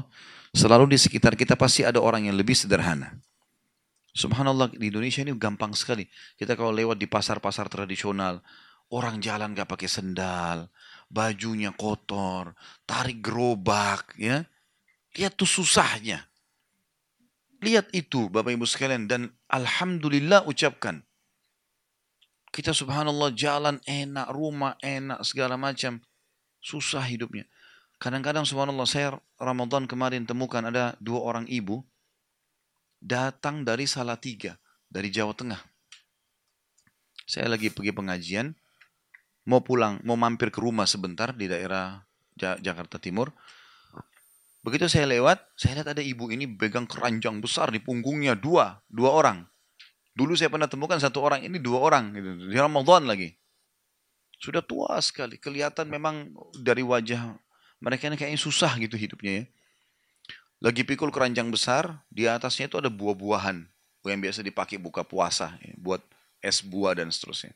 selalu 0.50 0.90
di 0.90 0.98
sekitar 0.98 1.38
kita 1.38 1.54
pasti 1.54 1.86
ada 1.86 2.02
orang 2.02 2.26
yang 2.26 2.34
lebih 2.34 2.58
sederhana. 2.58 3.22
Subhanallah 4.12 4.76
di 4.76 4.92
Indonesia 4.92 5.24
ini 5.24 5.32
gampang 5.40 5.72
sekali. 5.72 6.04
Kita 6.36 6.60
kalau 6.60 6.76
lewat 6.76 7.00
di 7.00 7.08
pasar-pasar 7.08 7.72
tradisional, 7.72 8.44
orang 8.92 9.24
jalan 9.24 9.56
gak 9.56 9.72
pakai 9.72 9.88
sendal, 9.88 10.68
bajunya 11.08 11.72
kotor, 11.72 12.52
tarik 12.84 13.24
gerobak, 13.24 14.12
ya. 14.20 14.44
Lihat 15.16 15.40
tuh 15.40 15.48
susahnya. 15.48 16.28
Lihat 17.62 17.94
itu 17.94 18.28
Bapak 18.28 18.52
Ibu 18.52 18.66
sekalian 18.68 19.08
dan 19.08 19.32
Alhamdulillah 19.48 20.44
ucapkan. 20.50 21.06
Kita 22.52 22.76
subhanallah 22.76 23.32
jalan 23.32 23.80
enak, 23.88 24.28
rumah 24.36 24.76
enak, 24.84 25.24
segala 25.24 25.56
macam. 25.56 26.04
Susah 26.60 27.06
hidupnya. 27.08 27.48
Kadang-kadang 28.02 28.44
subhanallah 28.44 28.90
saya 28.90 29.16
Ramadan 29.40 29.88
kemarin 29.88 30.28
temukan 30.28 30.66
ada 30.66 30.98
dua 31.00 31.22
orang 31.22 31.46
ibu 31.48 31.86
datang 33.02 33.66
dari 33.66 33.90
Salatiga, 33.90 34.56
dari 34.86 35.10
Jawa 35.10 35.34
Tengah. 35.34 35.62
Saya 37.26 37.50
lagi 37.50 37.74
pergi 37.74 37.90
pengajian, 37.92 38.54
mau 39.50 39.66
pulang, 39.66 39.98
mau 40.06 40.16
mampir 40.16 40.54
ke 40.54 40.62
rumah 40.62 40.86
sebentar 40.86 41.34
di 41.34 41.50
daerah 41.50 42.06
Jakarta 42.38 43.02
Timur. 43.02 43.34
Begitu 44.62 44.86
saya 44.86 45.10
lewat, 45.10 45.42
saya 45.58 45.82
lihat 45.82 45.98
ada 45.98 46.04
ibu 46.06 46.30
ini 46.30 46.46
pegang 46.46 46.86
keranjang 46.86 47.42
besar 47.42 47.74
di 47.74 47.82
punggungnya 47.82 48.38
dua, 48.38 48.78
dua 48.86 49.10
orang. 49.10 49.42
Dulu 50.14 50.38
saya 50.38 50.54
pernah 50.54 50.70
temukan 50.70 51.02
satu 51.02 51.26
orang, 51.26 51.42
ini 51.42 51.58
dua 51.58 51.82
orang 51.82 52.14
gitu. 52.14 52.30
Di 52.46 52.58
Ramadan 52.62 53.10
lagi. 53.10 53.34
Sudah 54.38 54.62
tua 54.62 55.02
sekali, 55.02 55.42
kelihatan 55.42 55.90
memang 55.90 56.30
dari 56.62 56.86
wajah 56.86 57.38
mereka 57.82 58.06
ini 58.06 58.18
kayaknya 58.18 58.38
susah 58.38 58.78
gitu 58.78 58.94
hidupnya 58.94 59.42
ya. 59.42 59.44
Lagi 60.62 60.86
pikul 60.86 61.10
keranjang 61.10 61.50
besar, 61.50 62.06
di 62.14 62.30
atasnya 62.30 62.70
itu 62.70 62.78
ada 62.78 62.94
buah-buahan 62.94 63.66
yang 64.06 64.22
biasa 64.22 64.46
dipakai 64.46 64.78
buka 64.78 65.02
puasa, 65.02 65.58
ya, 65.62 65.74
buat 65.78 66.02
es 66.42 66.62
buah 66.62 66.98
dan 66.98 67.10
seterusnya. 67.10 67.54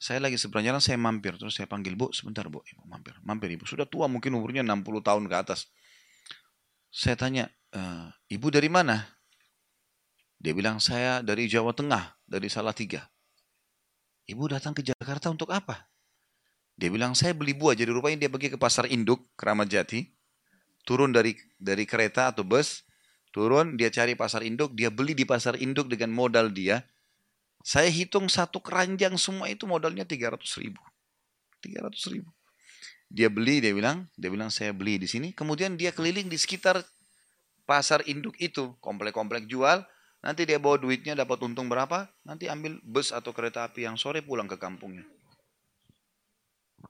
Saya 0.00 0.20
lagi 0.20 0.36
seberang 0.36 0.68
jalan, 0.68 0.82
saya 0.84 1.00
mampir. 1.00 1.36
Terus 1.40 1.56
saya 1.56 1.64
panggil, 1.64 1.96
Bu, 1.96 2.12
sebentar 2.12 2.44
Bu, 2.50 2.60
ibu 2.66 2.84
mampir. 2.84 3.16
Mampir 3.24 3.56
ibu, 3.56 3.64
sudah 3.64 3.88
tua 3.88 4.04
mungkin 4.04 4.36
umurnya 4.36 4.60
60 4.60 5.00
tahun 5.00 5.24
ke 5.30 5.36
atas. 5.36 5.70
Saya 6.92 7.16
tanya, 7.16 7.48
e, 7.72 7.80
ibu 8.28 8.52
dari 8.52 8.68
mana? 8.68 9.00
Dia 10.36 10.52
bilang, 10.52 10.82
saya 10.82 11.24
dari 11.24 11.48
Jawa 11.48 11.72
Tengah, 11.72 12.20
dari 12.26 12.52
Salatiga. 12.52 13.06
Ibu 14.28 14.44
datang 14.50 14.76
ke 14.76 14.84
Jakarta 14.84 15.30
untuk 15.30 15.48
apa? 15.54 15.88
Dia 16.74 16.90
bilang, 16.90 17.14
saya 17.14 17.32
beli 17.32 17.54
buah. 17.54 17.78
Jadi 17.78 17.88
rupanya 17.88 18.26
dia 18.26 18.30
pergi 18.32 18.52
ke 18.52 18.58
pasar 18.58 18.90
induk, 18.90 19.24
Keramat 19.38 19.70
Jati. 19.70 20.04
Turun 20.84 21.16
dari 21.16 21.32
dari 21.56 21.88
kereta 21.88 22.30
atau 22.30 22.44
bus, 22.44 22.84
turun, 23.32 23.74
dia 23.80 23.88
cari 23.88 24.14
pasar 24.14 24.44
induk, 24.44 24.76
dia 24.76 24.92
beli 24.92 25.16
di 25.16 25.24
pasar 25.24 25.56
induk 25.56 25.88
dengan 25.88 26.12
modal 26.12 26.52
dia, 26.52 26.84
saya 27.64 27.88
hitung 27.88 28.28
satu 28.28 28.60
keranjang 28.60 29.16
semua 29.16 29.48
itu 29.48 29.64
modalnya 29.64 30.04
300 30.04 30.36
ribu. 30.60 30.84
300 31.64 32.12
ribu. 32.12 32.28
Dia 33.08 33.32
beli, 33.32 33.64
dia 33.64 33.72
bilang, 33.72 34.04
dia 34.20 34.28
bilang 34.28 34.52
saya 34.52 34.76
beli 34.76 35.00
di 35.00 35.08
sini. 35.08 35.32
Kemudian 35.32 35.80
dia 35.80 35.88
keliling 35.88 36.28
di 36.28 36.36
sekitar 36.36 36.84
pasar 37.64 38.04
induk 38.04 38.36
itu, 38.36 38.76
komplek-komplek 38.84 39.48
jual. 39.48 39.80
Nanti 40.20 40.44
dia 40.44 40.60
bawa 40.60 40.76
duitnya 40.76 41.16
dapat 41.16 41.40
untung 41.40 41.72
berapa, 41.72 42.08
nanti 42.28 42.52
ambil 42.52 42.80
bus 42.84 43.12
atau 43.16 43.32
kereta 43.32 43.64
api 43.64 43.88
yang 43.88 43.96
sore 43.96 44.20
pulang 44.20 44.48
ke 44.48 44.60
kampungnya. 44.60 45.04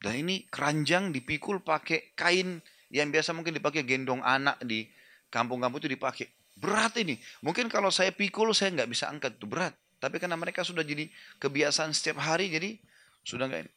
Dan 0.02 0.26
ini 0.26 0.46
keranjang 0.50 1.14
dipikul 1.14 1.62
pakai 1.62 2.18
kain 2.18 2.58
yang 2.94 3.10
biasa 3.10 3.34
mungkin 3.34 3.58
dipakai 3.58 3.82
gendong 3.82 4.22
anak 4.22 4.62
di 4.62 4.86
kampung-kampung 5.26 5.82
itu 5.82 5.90
dipakai. 5.90 6.30
Berat 6.54 6.94
ini. 7.02 7.18
Mungkin 7.42 7.66
kalau 7.66 7.90
saya 7.90 8.14
pikul 8.14 8.54
saya 8.54 8.70
nggak 8.70 8.86
bisa 8.86 9.10
angkat 9.10 9.34
itu 9.34 9.50
berat. 9.50 9.74
Tapi 9.98 10.22
karena 10.22 10.38
mereka 10.38 10.62
sudah 10.62 10.86
jadi 10.86 11.10
kebiasaan 11.42 11.90
setiap 11.90 12.22
hari, 12.22 12.54
jadi 12.54 12.78
sudah 13.26 13.50
enggak 13.50 13.66
ini. 13.66 13.72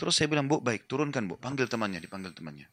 Terus 0.00 0.16
saya 0.16 0.32
bilang, 0.32 0.48
Bu, 0.48 0.64
baik, 0.64 0.88
turunkan 0.88 1.28
Bu. 1.28 1.36
Panggil 1.36 1.68
temannya, 1.68 2.00
dipanggil 2.00 2.32
temannya. 2.32 2.70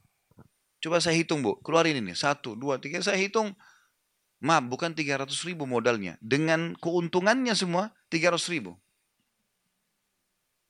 Coba 0.80 1.04
saya 1.04 1.20
hitung, 1.20 1.44
Bu. 1.44 1.60
Keluarin 1.60 2.00
ini. 2.00 2.16
Satu, 2.16 2.56
dua, 2.56 2.80
tiga. 2.80 3.04
Saya 3.04 3.20
hitung. 3.20 3.52
Maaf, 4.40 4.72
bukan 4.72 4.96
300 4.96 5.28
ribu 5.44 5.68
modalnya. 5.68 6.16
Dengan 6.24 6.72
keuntungannya 6.80 7.52
semua, 7.60 7.92
300 8.08 8.40
ribu. 8.48 8.80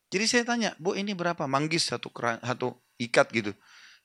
Jadi 0.09 0.25
saya 0.25 0.43
tanya, 0.47 0.73
Bu 0.81 0.97
ini 0.97 1.13
berapa? 1.13 1.45
Manggis 1.45 1.85
satu, 1.85 2.09
satu 2.17 2.81
ikat 2.97 3.29
gitu. 3.29 3.53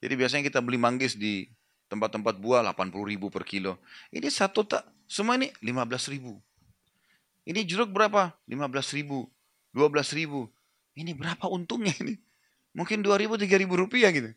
Jadi 0.05 0.21
biasanya 0.21 0.45
kita 0.45 0.61
beli 0.61 0.77
manggis 0.77 1.17
di 1.17 1.49
tempat-tempat 1.89 2.37
buah 2.37 2.61
80 2.61 2.93
ribu 3.09 3.33
per 3.33 3.49
kilo. 3.49 3.81
Ini 4.13 4.29
satu 4.29 4.61
tak, 4.69 4.85
semua 5.09 5.41
ini 5.41 5.49
15 5.65 6.13
ribu. 6.13 6.45
Ini 7.49 7.65
jeruk 7.65 7.89
berapa? 7.89 8.37
15 8.45 8.93
ribu, 9.01 9.33
12 9.73 10.13
ribu. 10.13 10.53
Ini 10.93 11.17
berapa 11.17 11.49
untungnya 11.49 11.97
ini? 12.05 12.21
Mungkin 12.77 13.01
2 13.01 13.17
ribu, 13.17 13.41
3 13.41 13.57
ribu 13.57 13.81
rupiah 13.81 14.13
gitu. 14.13 14.29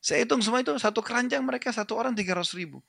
Saya 0.00 0.24
hitung 0.24 0.40
semua 0.40 0.64
itu, 0.64 0.72
satu 0.80 1.04
keranjang 1.04 1.44
mereka 1.44 1.68
satu 1.68 2.00
orang 2.00 2.16
300 2.16 2.56
ribu. 2.56 2.80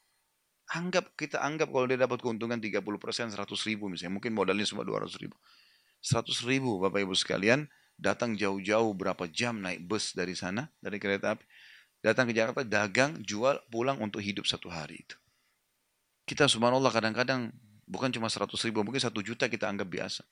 Anggap, 0.72 1.12
kita 1.20 1.44
anggap 1.44 1.68
kalau 1.68 1.84
dia 1.84 2.00
dapat 2.00 2.24
keuntungan 2.24 2.56
30 2.56 2.80
persen 2.96 3.28
100 3.28 3.44
ribu 3.68 3.92
misalnya. 3.92 4.16
Mungkin 4.16 4.32
modalnya 4.32 4.64
cuma 4.64 4.88
200 4.88 5.20
ribu. 5.20 5.36
100 6.00 6.48
ribu 6.48 6.80
Bapak 6.80 7.04
Ibu 7.04 7.12
sekalian, 7.12 7.68
datang 8.00 8.40
jauh-jauh 8.40 8.96
berapa 8.96 9.28
jam 9.28 9.60
naik 9.60 9.84
bus 9.84 10.16
dari 10.16 10.34
sana, 10.34 10.72
dari 10.80 10.96
kereta 10.96 11.36
api. 11.36 11.44
Datang 12.02 12.30
ke 12.30 12.34
Jakarta, 12.34 12.66
dagang, 12.66 13.22
jual, 13.22 13.62
pulang 13.70 14.02
untuk 14.02 14.20
hidup 14.20 14.50
satu 14.50 14.74
hari 14.74 15.06
itu. 15.06 15.18
Kita 16.26 16.50
subhanallah 16.50 16.90
kadang-kadang 16.90 17.54
Bukan 17.92 18.08
cuma 18.16 18.32
100 18.32 18.48
ribu, 18.72 18.88
mungkin 18.88 19.04
1 19.04 19.12
juta 19.20 19.52
kita 19.52 19.68
anggap 19.68 19.92
biasa. 19.92 20.24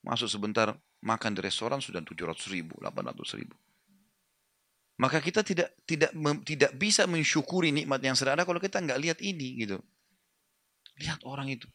Masuk 0.00 0.24
sebentar 0.24 0.72
makan 1.04 1.36
di 1.36 1.44
restoran 1.44 1.84
sudah 1.84 2.00
700 2.00 2.48
ribu, 2.48 2.80
800 2.80 3.36
ribu. 3.36 3.52
Maka 4.96 5.20
kita 5.20 5.44
tidak 5.44 5.76
tidak 5.84 6.16
tidak 6.48 6.72
bisa 6.80 7.04
mensyukuri 7.04 7.76
nikmat 7.76 8.00
yang 8.00 8.16
ada 8.16 8.42
kalau 8.48 8.56
kita 8.56 8.80
nggak 8.80 8.98
lihat 9.04 9.18
ini 9.20 9.68
gitu. 9.68 9.76
Lihat 10.96 11.28
orang 11.28 11.52
itu. 11.52 11.68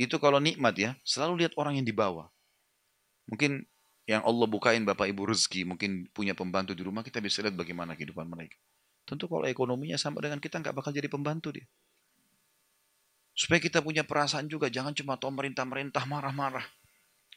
Itu 0.00 0.16
kalau 0.16 0.40
nikmat 0.40 0.74
ya, 0.80 0.90
selalu 1.04 1.44
lihat 1.44 1.52
orang 1.60 1.76
yang 1.76 1.86
di 1.86 1.92
bawah. 1.92 2.32
Mungkin 3.28 3.68
yang 4.08 4.24
Allah 4.24 4.48
bukain 4.48 4.88
Bapak 4.88 5.04
Ibu 5.12 5.28
rezeki, 5.28 5.68
mungkin 5.68 6.08
punya 6.16 6.32
pembantu 6.32 6.72
di 6.72 6.80
rumah, 6.80 7.04
kita 7.04 7.20
bisa 7.20 7.44
lihat 7.44 7.60
bagaimana 7.60 7.92
kehidupan 7.92 8.24
mereka. 8.24 8.56
Tentu 9.04 9.28
kalau 9.28 9.44
ekonominya 9.44 10.00
sama 10.00 10.24
dengan 10.24 10.40
kita 10.40 10.64
nggak 10.64 10.72
bakal 10.72 10.96
jadi 10.96 11.12
pembantu 11.12 11.52
dia. 11.52 11.68
Supaya 13.36 13.60
kita 13.60 13.84
punya 13.84 14.08
perasaan 14.08 14.48
juga, 14.48 14.72
jangan 14.72 14.96
cuma 14.96 15.20
tahu 15.20 15.30
merintah-merintah 15.36 16.08
marah-marah. 16.08 16.64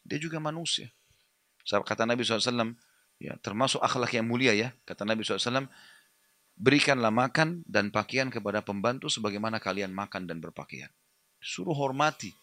Dia 0.08 0.18
juga 0.18 0.40
manusia. 0.40 0.90
Kata 1.68 2.08
Nabi 2.10 2.26
SAW, 2.26 2.74
ya, 3.22 3.38
termasuk 3.44 3.84
akhlak 3.84 4.16
yang 4.18 4.26
mulia 4.26 4.56
ya, 4.56 4.74
kata 4.88 5.06
Nabi 5.06 5.22
SAW, 5.22 5.70
berikanlah 6.58 7.14
makan 7.14 7.62
dan 7.70 7.94
pakaian 7.94 8.34
kepada 8.34 8.66
pembantu 8.66 9.12
sebagaimana 9.14 9.62
kalian 9.62 9.94
makan 9.94 10.26
dan 10.26 10.42
berpakaian. 10.42 10.90
Suruh 11.38 11.76
hormati. 11.78 12.34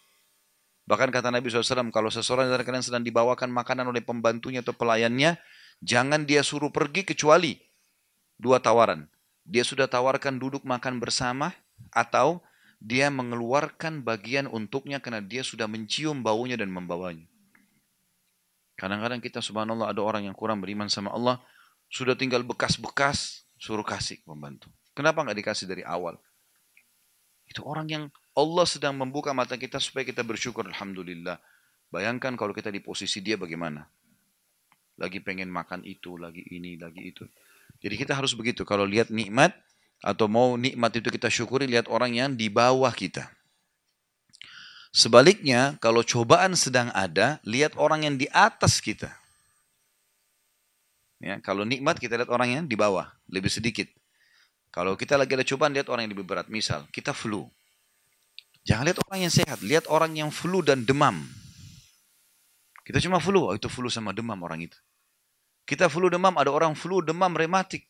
Bahkan 0.89 1.13
kata 1.13 1.29
Nabi 1.29 1.53
SAW, 1.53 1.93
kalau 1.93 2.09
seseorang 2.09 2.49
dari 2.49 2.65
kalian 2.65 2.81
sedang 2.81 3.05
dibawakan 3.05 3.53
makanan 3.53 3.93
oleh 3.93 4.01
pembantunya 4.01 4.65
atau 4.65 4.73
pelayannya, 4.73 5.37
jangan 5.85 6.25
dia 6.25 6.41
suruh 6.41 6.73
pergi 6.73 7.05
kecuali 7.05 7.61
dua 8.41 8.57
tawaran. 8.57 9.05
Dia 9.45 9.69
sudah 9.69 9.85
tawarkan 9.85 10.41
duduk 10.41 10.65
makan 10.65 10.97
bersama 10.97 11.53
atau 11.93 12.41
dia 12.81 13.13
mengeluarkan 13.13 14.01
bagian 14.01 14.49
untuknya 14.49 14.97
karena 14.97 15.21
dia 15.21 15.45
sudah 15.45 15.69
mencium 15.69 16.25
baunya 16.25 16.57
dan 16.57 16.73
membawanya. 16.73 17.29
Kadang-kadang 18.81 19.21
kita 19.21 19.45
subhanallah 19.45 19.93
ada 19.93 20.01
orang 20.01 20.25
yang 20.25 20.37
kurang 20.39 20.65
beriman 20.65 20.89
sama 20.89 21.13
Allah, 21.13 21.43
sudah 21.93 22.17
tinggal 22.17 22.41
bekas-bekas, 22.49 23.45
suruh 23.61 23.85
kasih 23.85 24.25
pembantu. 24.25 24.73
Kenapa 24.97 25.21
nggak 25.21 25.37
dikasih 25.37 25.69
dari 25.69 25.85
awal? 25.85 26.17
Itu 27.45 27.61
orang 27.67 27.91
yang 27.93 28.05
Allah 28.39 28.67
sedang 28.71 28.95
membuka 28.95 29.35
mata 29.35 29.59
kita 29.59 29.83
supaya 29.83 30.07
kita 30.07 30.23
bersyukur. 30.23 30.63
Alhamdulillah. 30.71 31.43
Bayangkan 31.91 32.39
kalau 32.39 32.55
kita 32.55 32.71
di 32.71 32.79
posisi 32.79 33.19
dia 33.19 33.35
bagaimana. 33.35 33.91
Lagi 34.95 35.19
pengen 35.19 35.51
makan 35.51 35.83
itu, 35.83 36.15
lagi 36.15 36.47
ini, 36.55 36.79
lagi 36.79 37.11
itu. 37.11 37.27
Jadi 37.83 37.95
kita 37.99 38.15
harus 38.15 38.39
begitu. 38.39 38.63
Kalau 38.63 38.87
lihat 38.87 39.11
nikmat, 39.11 39.59
atau 39.99 40.31
mau 40.31 40.55
nikmat 40.55 40.95
itu 40.95 41.11
kita 41.11 41.27
syukuri 41.27 41.67
lihat 41.67 41.91
orang 41.91 42.15
yang 42.15 42.31
di 42.39 42.47
bawah 42.47 42.91
kita. 42.95 43.27
Sebaliknya, 44.95 45.77
kalau 45.83 46.01
cobaan 46.07 46.55
sedang 46.55 46.89
ada, 46.95 47.43
lihat 47.43 47.75
orang 47.75 48.07
yang 48.07 48.15
di 48.15 48.31
atas 48.31 48.79
kita. 48.79 49.11
Ya, 51.19 51.43
kalau 51.43 51.67
nikmat 51.67 51.99
kita 51.99 52.15
lihat 52.15 52.31
orang 52.31 52.49
yang 52.55 52.65
di 52.71 52.79
bawah, 52.79 53.11
lebih 53.27 53.51
sedikit. 53.51 53.91
Kalau 54.71 54.95
kita 54.95 55.19
lagi 55.19 55.35
ada 55.35 55.43
cobaan, 55.43 55.75
lihat 55.75 55.91
orang 55.91 56.07
yang 56.07 56.15
lebih 56.15 56.27
berat. 56.27 56.47
Misal, 56.47 56.87
kita 56.95 57.11
flu. 57.11 57.51
Jangan 58.69 58.85
lihat 58.85 59.01
orang 59.09 59.21
yang 59.25 59.33
sehat, 59.33 59.59
lihat 59.65 59.85
orang 59.89 60.13
yang 60.13 60.29
flu 60.29 60.61
dan 60.61 60.85
demam. 60.85 61.25
Kita 62.85 63.01
cuma 63.01 63.17
flu, 63.17 63.49
oh 63.49 63.57
itu 63.57 63.65
flu 63.73 63.89
sama 63.89 64.13
demam 64.13 64.37
orang 64.45 64.69
itu. 64.69 64.77
Kita 65.65 65.89
flu 65.89 66.13
demam, 66.13 66.37
ada 66.37 66.53
orang 66.53 66.77
flu 66.77 67.01
demam 67.01 67.33
rematik. 67.33 67.89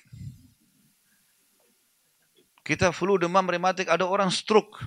Kita 2.63 2.95
flu 2.95 3.19
demam 3.19 3.43
rematik, 3.43 3.91
ada 3.91 4.07
orang 4.07 4.31
stroke. 4.31 4.79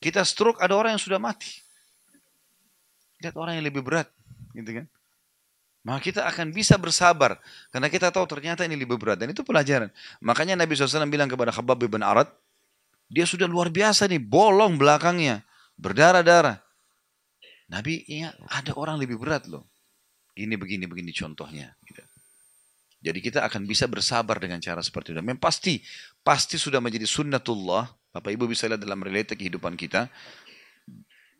Kita 0.00 0.24
stroke, 0.24 0.56
ada 0.64 0.72
orang 0.72 0.96
yang 0.96 1.02
sudah 1.04 1.20
mati. 1.20 1.60
Lihat 3.20 3.36
orang 3.36 3.60
yang 3.60 3.68
lebih 3.68 3.84
berat. 3.84 4.08
Gitu 4.56 4.80
kan? 4.80 4.86
Maka 5.84 6.00
kita 6.00 6.24
akan 6.24 6.52
bisa 6.56 6.80
bersabar. 6.80 7.36
Karena 7.68 7.92
kita 7.92 8.08
tahu 8.08 8.24
ternyata 8.24 8.64
ini 8.64 8.76
lebih 8.76 8.96
berat. 8.96 9.20
Dan 9.20 9.36
itu 9.36 9.44
pelajaran. 9.44 9.92
Makanya 10.24 10.56
Nabi 10.56 10.72
SAW 10.76 11.04
bilang 11.12 11.28
kepada 11.28 11.52
Khabab 11.52 11.84
bin 11.84 12.00
Arad, 12.00 12.32
dia 13.10 13.26
sudah 13.26 13.50
luar 13.50 13.74
biasa 13.74 14.06
nih, 14.06 14.22
bolong 14.22 14.78
belakangnya, 14.78 15.42
berdarah-darah. 15.74 16.62
Nabi, 17.66 18.06
ya, 18.06 18.30
ada 18.46 18.70
orang 18.78 19.02
lebih 19.02 19.18
berat 19.18 19.50
loh. 19.50 19.66
Ini 20.38 20.54
begini 20.54 20.86
begini 20.86 21.10
contohnya. 21.10 21.74
Gitu. 21.82 22.02
Jadi 23.02 23.18
kita 23.18 23.42
akan 23.42 23.66
bisa 23.66 23.90
bersabar 23.90 24.38
dengan 24.38 24.62
cara 24.62 24.78
seperti 24.78 25.10
itu. 25.10 25.18
Memang 25.18 25.42
pasti, 25.42 25.82
pasti 26.22 26.54
sudah 26.54 26.78
menjadi 26.78 27.06
sunnatullah. 27.06 27.90
Bapak 28.14 28.30
Ibu 28.30 28.46
bisa 28.46 28.70
lihat 28.70 28.78
dalam 28.78 29.02
relate 29.02 29.34
kehidupan 29.34 29.74
kita. 29.74 30.06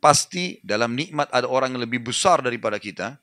Pasti 0.03 0.59
dalam 0.67 0.99
nikmat 0.99 1.31
ada 1.31 1.47
orang 1.47 1.75
yang 1.75 1.83
lebih 1.87 2.03
besar 2.03 2.43
daripada 2.43 2.83
kita. 2.83 3.15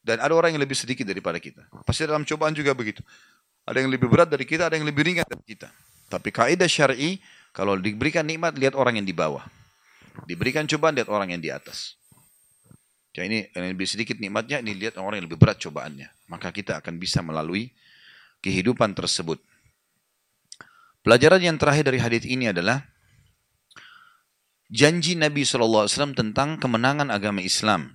Dan 0.00 0.22
ada 0.22 0.32
orang 0.32 0.54
yang 0.54 0.62
lebih 0.62 0.78
sedikit 0.78 1.04
daripada 1.04 1.42
kita. 1.42 1.66
Pasti 1.82 2.06
dalam 2.06 2.22
cobaan 2.22 2.54
juga 2.54 2.78
begitu. 2.78 3.02
Ada 3.66 3.84
yang 3.84 3.90
lebih 3.90 4.06
berat 4.06 4.30
dari 4.30 4.46
kita, 4.46 4.70
ada 4.70 4.78
yang 4.78 4.86
lebih 4.88 5.02
ringan 5.02 5.26
dari 5.26 5.44
kita. 5.44 5.68
Tapi 6.10 6.28
kaidah 6.34 6.66
syar'i 6.66 7.22
kalau 7.50 7.74
diberikan 7.78 8.26
nikmat 8.26 8.54
lihat 8.54 8.78
orang 8.78 9.02
yang 9.02 9.06
di 9.06 9.14
bawah. 9.14 9.42
Diberikan 10.26 10.66
cobaan 10.66 10.94
lihat 10.98 11.10
orang 11.10 11.34
yang 11.34 11.42
di 11.42 11.50
atas. 11.50 11.98
Ya 13.10 13.26
ini 13.26 13.50
lebih 13.52 13.90
sedikit 13.90 14.16
nikmatnya 14.22 14.62
ini 14.62 14.72
lihat 14.78 14.96
orang 14.96 15.20
yang 15.20 15.26
lebih 15.26 15.40
berat 15.40 15.58
cobaannya. 15.58 16.08
Maka 16.30 16.54
kita 16.54 16.78
akan 16.78 16.96
bisa 17.02 17.20
melalui 17.20 17.74
kehidupan 18.40 18.94
tersebut. 18.94 19.42
Pelajaran 21.02 21.40
yang 21.42 21.56
terakhir 21.58 21.90
dari 21.90 21.98
hadis 21.98 22.24
ini 22.28 22.52
adalah 22.52 22.86
janji 24.70 25.18
Nabi 25.18 25.42
SAW 25.42 25.88
tentang 26.14 26.60
kemenangan 26.60 27.10
agama 27.10 27.42
Islam. 27.42 27.90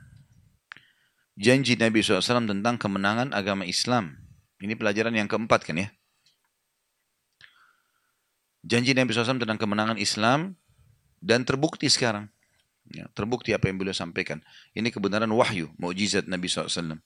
Janji 1.35 1.79
Nabi 1.79 2.03
SAW 2.03 2.47
tentang 2.47 2.75
kemenangan 2.75 3.31
agama 3.31 3.63
Islam. 3.63 4.19
Ini 4.59 4.75
pelajaran 4.75 5.15
yang 5.15 5.27
keempat 5.27 5.63
kan 5.67 5.79
ya. 5.79 5.89
Janji 8.65 8.97
Nabi 8.97 9.13
SAW 9.13 9.37
tentang 9.37 9.61
kemenangan 9.61 10.01
Islam 10.01 10.57
dan 11.21 11.45
terbukti 11.45 11.85
sekarang. 11.85 12.25
Ya, 12.89 13.05
terbukti 13.13 13.53
apa 13.53 13.69
yang 13.69 13.77
beliau 13.77 13.93
sampaikan. 13.93 14.41
Ini 14.73 14.89
kebenaran 14.89 15.29
wahyu, 15.29 15.69
mukjizat 15.77 16.25
Nabi 16.25 16.49
SAW. 16.49 16.97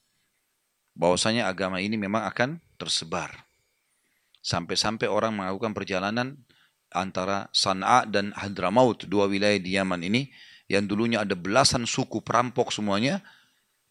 Bahwasanya 0.95 1.51
agama 1.51 1.83
ini 1.83 1.99
memang 1.99 2.23
akan 2.31 2.63
tersebar. 2.79 3.47
Sampai-sampai 4.39 5.11
orang 5.11 5.35
melakukan 5.35 5.75
perjalanan 5.75 6.39
antara 6.95 7.51
San'a 7.51 8.07
dan 8.07 8.31
Hadramaut, 8.35 9.03
dua 9.07 9.27
wilayah 9.27 9.59
di 9.59 9.75
Yaman 9.75 9.99
ini, 10.03 10.31
yang 10.71 10.87
dulunya 10.87 11.23
ada 11.27 11.35
belasan 11.35 11.83
suku 11.83 12.23
perampok 12.23 12.71
semuanya, 12.71 13.19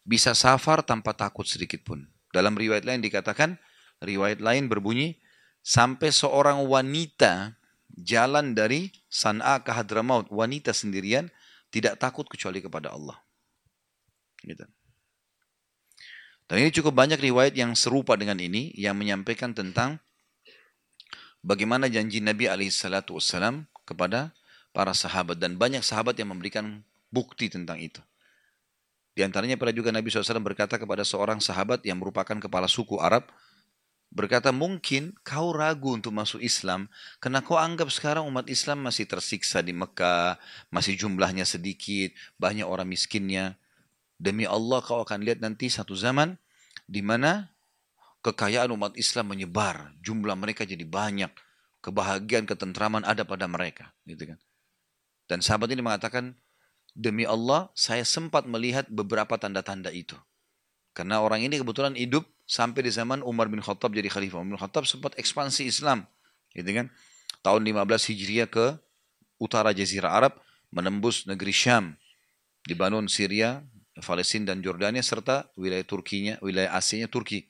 bisa 0.08 0.32
safar 0.32 0.80
tanpa 0.80 1.12
takut 1.12 1.44
sedikit 1.44 1.84
pun. 1.84 2.08
Dalam 2.32 2.56
riwayat 2.56 2.88
lain 2.88 3.04
dikatakan, 3.04 3.60
riwayat 4.00 4.40
lain 4.40 4.72
berbunyi, 4.72 5.20
sampai 5.60 6.08
seorang 6.08 6.64
wanita 6.64 7.57
jalan 8.02 8.54
dari 8.54 8.94
San'a 9.10 9.62
ke 9.62 9.74
Hadramaut, 9.74 10.30
wanita 10.30 10.70
sendirian, 10.70 11.30
tidak 11.74 11.98
takut 11.98 12.24
kecuali 12.30 12.62
kepada 12.62 12.94
Allah. 12.94 13.18
Gitu. 14.42 14.64
Dan 16.48 16.56
ini 16.64 16.72
cukup 16.72 16.96
banyak 16.96 17.20
riwayat 17.20 17.52
yang 17.52 17.76
serupa 17.76 18.16
dengan 18.16 18.40
ini, 18.40 18.72
yang 18.72 18.96
menyampaikan 18.96 19.52
tentang 19.52 20.00
bagaimana 21.44 21.92
janji 21.92 22.24
Nabi 22.24 22.48
SAW 22.48 23.68
kepada 23.84 24.32
para 24.72 24.96
sahabat 24.96 25.36
dan 25.36 25.60
banyak 25.60 25.84
sahabat 25.84 26.16
yang 26.16 26.32
memberikan 26.32 26.80
bukti 27.12 27.52
tentang 27.52 27.76
itu. 27.82 28.00
Di 29.12 29.26
antaranya 29.26 29.58
pada 29.58 29.74
juga 29.74 29.90
Nabi 29.90 30.08
SAW 30.08 30.40
berkata 30.40 30.78
kepada 30.78 31.02
seorang 31.02 31.42
sahabat 31.42 31.82
yang 31.82 31.98
merupakan 32.00 32.38
kepala 32.38 32.70
suku 32.70 32.96
Arab, 33.02 33.26
berkata 34.08 34.50
mungkin 34.50 35.12
kau 35.20 35.52
ragu 35.52 35.92
untuk 35.92 36.16
masuk 36.16 36.40
Islam 36.40 36.88
karena 37.20 37.44
kau 37.44 37.60
anggap 37.60 37.92
sekarang 37.92 38.24
umat 38.26 38.48
Islam 38.48 38.84
masih 38.84 39.04
tersiksa 39.04 39.60
di 39.60 39.76
Mekah, 39.76 40.40
masih 40.72 40.96
jumlahnya 40.96 41.44
sedikit, 41.44 42.12
banyak 42.40 42.64
orang 42.64 42.88
miskinnya. 42.88 43.60
Demi 44.18 44.48
Allah 44.48 44.82
kau 44.82 45.04
akan 45.04 45.22
lihat 45.22 45.38
nanti 45.38 45.70
satu 45.70 45.94
zaman 45.94 46.34
di 46.88 47.04
mana 47.04 47.52
kekayaan 48.24 48.72
umat 48.74 48.92
Islam 48.98 49.30
menyebar, 49.30 49.94
jumlah 50.02 50.34
mereka 50.34 50.66
jadi 50.66 50.82
banyak, 50.82 51.30
kebahagiaan, 51.84 52.44
ketentraman 52.48 53.06
ada 53.06 53.22
pada 53.22 53.46
mereka, 53.46 53.94
gitu 54.08 54.34
kan. 54.34 54.38
Dan 55.30 55.38
sahabat 55.44 55.70
ini 55.70 55.84
mengatakan, 55.84 56.34
demi 56.96 57.28
Allah, 57.28 57.70
saya 57.78 58.02
sempat 58.02 58.48
melihat 58.48 58.88
beberapa 58.90 59.38
tanda-tanda 59.38 59.92
itu. 59.94 60.16
Karena 60.96 61.22
orang 61.22 61.46
ini 61.46 61.60
kebetulan 61.60 61.94
hidup 61.94 62.26
sampai 62.48 62.88
di 62.88 62.90
zaman 62.90 63.20
Umar 63.20 63.52
bin 63.52 63.60
Khattab 63.60 63.92
jadi 63.92 64.08
khalifah. 64.08 64.40
Umar 64.40 64.56
bin 64.56 64.60
Khattab 64.60 64.88
sempat 64.88 65.12
ekspansi 65.20 65.68
Islam, 65.68 66.08
gitu 66.56 66.72
kan. 66.72 66.88
Tahun 67.44 67.60
15 67.60 68.08
Hijriah 68.08 68.48
ke 68.48 68.80
utara 69.36 69.76
Jazirah 69.76 70.10
Arab, 70.10 70.32
menembus 70.72 71.28
negeri 71.28 71.52
Syam, 71.52 71.94
dibangun 72.64 73.06
Syria, 73.06 73.62
Palestina 74.00 74.54
dan 74.54 74.64
Jordania 74.64 75.04
serta 75.04 75.46
wilayah 75.54 75.84
Turkinya, 75.84 76.34
wilayah 76.40 76.74
Asia 76.74 77.06
Turki. 77.06 77.46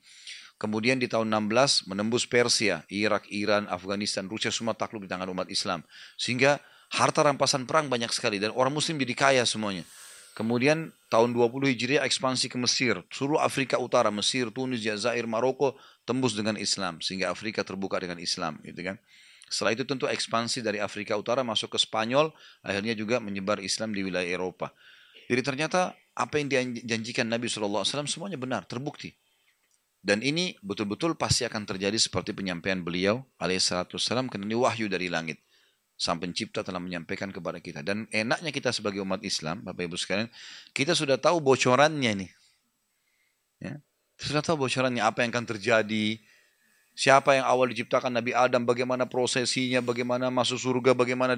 Kemudian 0.59 0.99
di 0.99 1.07
tahun 1.07 1.31
16 1.31 1.87
menembus 1.87 2.27
Persia, 2.27 2.83
Irak, 2.91 3.31
Iran, 3.31 3.71
Afghanistan, 3.71 4.27
Rusia 4.27 4.51
semua 4.51 4.75
takluk 4.75 5.07
di 5.07 5.09
tangan 5.09 5.31
umat 5.31 5.47
Islam. 5.47 5.87
Sehingga 6.19 6.59
harta 6.91 7.23
rampasan 7.23 7.63
perang 7.63 7.87
banyak 7.87 8.11
sekali 8.11 8.43
dan 8.43 8.51
orang 8.51 8.73
muslim 8.73 8.99
jadi 8.99 9.15
kaya 9.15 9.43
semuanya. 9.47 9.87
Kemudian 10.39 10.95
tahun 11.11 11.35
20 11.35 11.67
Hijriah 11.75 12.07
ekspansi 12.07 12.47
ke 12.47 12.55
Mesir, 12.55 13.03
seluruh 13.11 13.43
Afrika 13.43 13.75
Utara, 13.75 14.07
Mesir, 14.07 14.47
Tunis, 14.55 14.79
Jazair, 14.79 15.27
Maroko 15.27 15.75
tembus 16.07 16.31
dengan 16.31 16.55
Islam 16.55 17.03
sehingga 17.03 17.27
Afrika 17.27 17.59
terbuka 17.59 17.99
dengan 17.99 18.15
Islam, 18.23 18.55
gitu 18.63 18.87
kan. 18.87 18.95
Setelah 19.51 19.75
itu 19.75 19.83
tentu 19.83 20.07
ekspansi 20.07 20.63
dari 20.63 20.79
Afrika 20.79 21.19
Utara 21.19 21.43
masuk 21.43 21.75
ke 21.75 21.79
Spanyol, 21.83 22.31
akhirnya 22.63 22.95
juga 22.95 23.19
menyebar 23.19 23.59
Islam 23.59 23.91
di 23.91 23.99
wilayah 23.99 24.31
Eropa. 24.31 24.71
Jadi 25.27 25.41
ternyata 25.43 25.99
apa 26.15 26.39
yang 26.39 26.47
dijanjikan 26.71 27.27
Nabi 27.27 27.51
SAW 27.51 27.83
semuanya 28.07 28.39
benar, 28.39 28.63
terbukti. 28.63 29.11
Dan 29.99 30.23
ini 30.23 30.55
betul-betul 30.63 31.19
pasti 31.19 31.43
akan 31.43 31.67
terjadi 31.67 31.99
seperti 31.99 32.31
penyampaian 32.31 32.79
beliau 32.79 33.27
alaihissalam 33.43 34.31
karena 34.31 34.47
ini 34.47 34.55
wahyu 34.55 34.87
dari 34.87 35.11
langit. 35.11 35.43
Sang 35.99 36.15
pencipta 36.15 36.63
telah 36.63 36.79
menyampaikan 36.79 37.27
kepada 37.27 37.59
kita. 37.59 37.83
Dan 37.83 38.07
enaknya 38.15 38.55
kita 38.55 38.71
sebagai 38.71 39.03
umat 39.03 39.19
Islam, 39.19 39.59
Bapak 39.67 39.83
Ibu 39.83 39.99
sekalian, 39.99 40.31
kita 40.71 40.95
sudah 40.95 41.19
tahu 41.19 41.43
bocorannya 41.43 42.23
nih. 42.23 42.31
Ya. 43.59 43.83
Sudah 44.15 44.39
tahu 44.39 44.63
bocorannya 44.63 45.03
apa 45.03 45.27
yang 45.27 45.35
akan 45.35 45.43
terjadi, 45.43 46.15
siapa 46.95 47.35
yang 47.35 47.43
awal 47.47 47.67
diciptakan 47.71 48.15
Nabi 48.15 48.31
Adam, 48.31 48.63
bagaimana 48.63 49.03
prosesinya, 49.07 49.83
bagaimana 49.83 50.31
masuk 50.31 50.59
surga, 50.59 50.95
bagaimana 50.95 51.35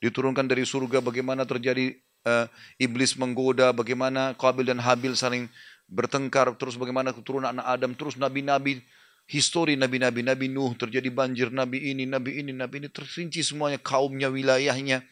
diturunkan 0.00 0.44
dari 0.48 0.64
surga, 0.64 1.04
bagaimana 1.04 1.44
terjadi 1.44 1.96
uh, 2.24 2.44
iblis 2.76 3.16
menggoda, 3.16 3.72
bagaimana 3.72 4.36
Qabil 4.36 4.68
dan 4.68 4.80
Habil 4.80 5.16
saling 5.16 5.48
bertengkar, 5.88 6.52
terus 6.56 6.76
bagaimana 6.76 7.16
keturunan 7.16 7.52
anak 7.52 7.66
Adam, 7.68 7.92
terus 7.96 8.16
nabi-nabi, 8.20 8.84
histori 9.30 9.78
nabi-nabi, 9.78 10.26
Nabi 10.26 10.50
Nuh, 10.50 10.74
terjadi 10.74 11.06
banjir, 11.14 11.54
nabi 11.54 11.94
ini, 11.94 12.02
nabi 12.02 12.42
ini, 12.42 12.50
nabi 12.50 12.82
ini, 12.82 12.88
tersinci 12.90 13.46
semuanya, 13.46 13.78
kaumnya, 13.78 14.26
wilayahnya, 14.26 15.06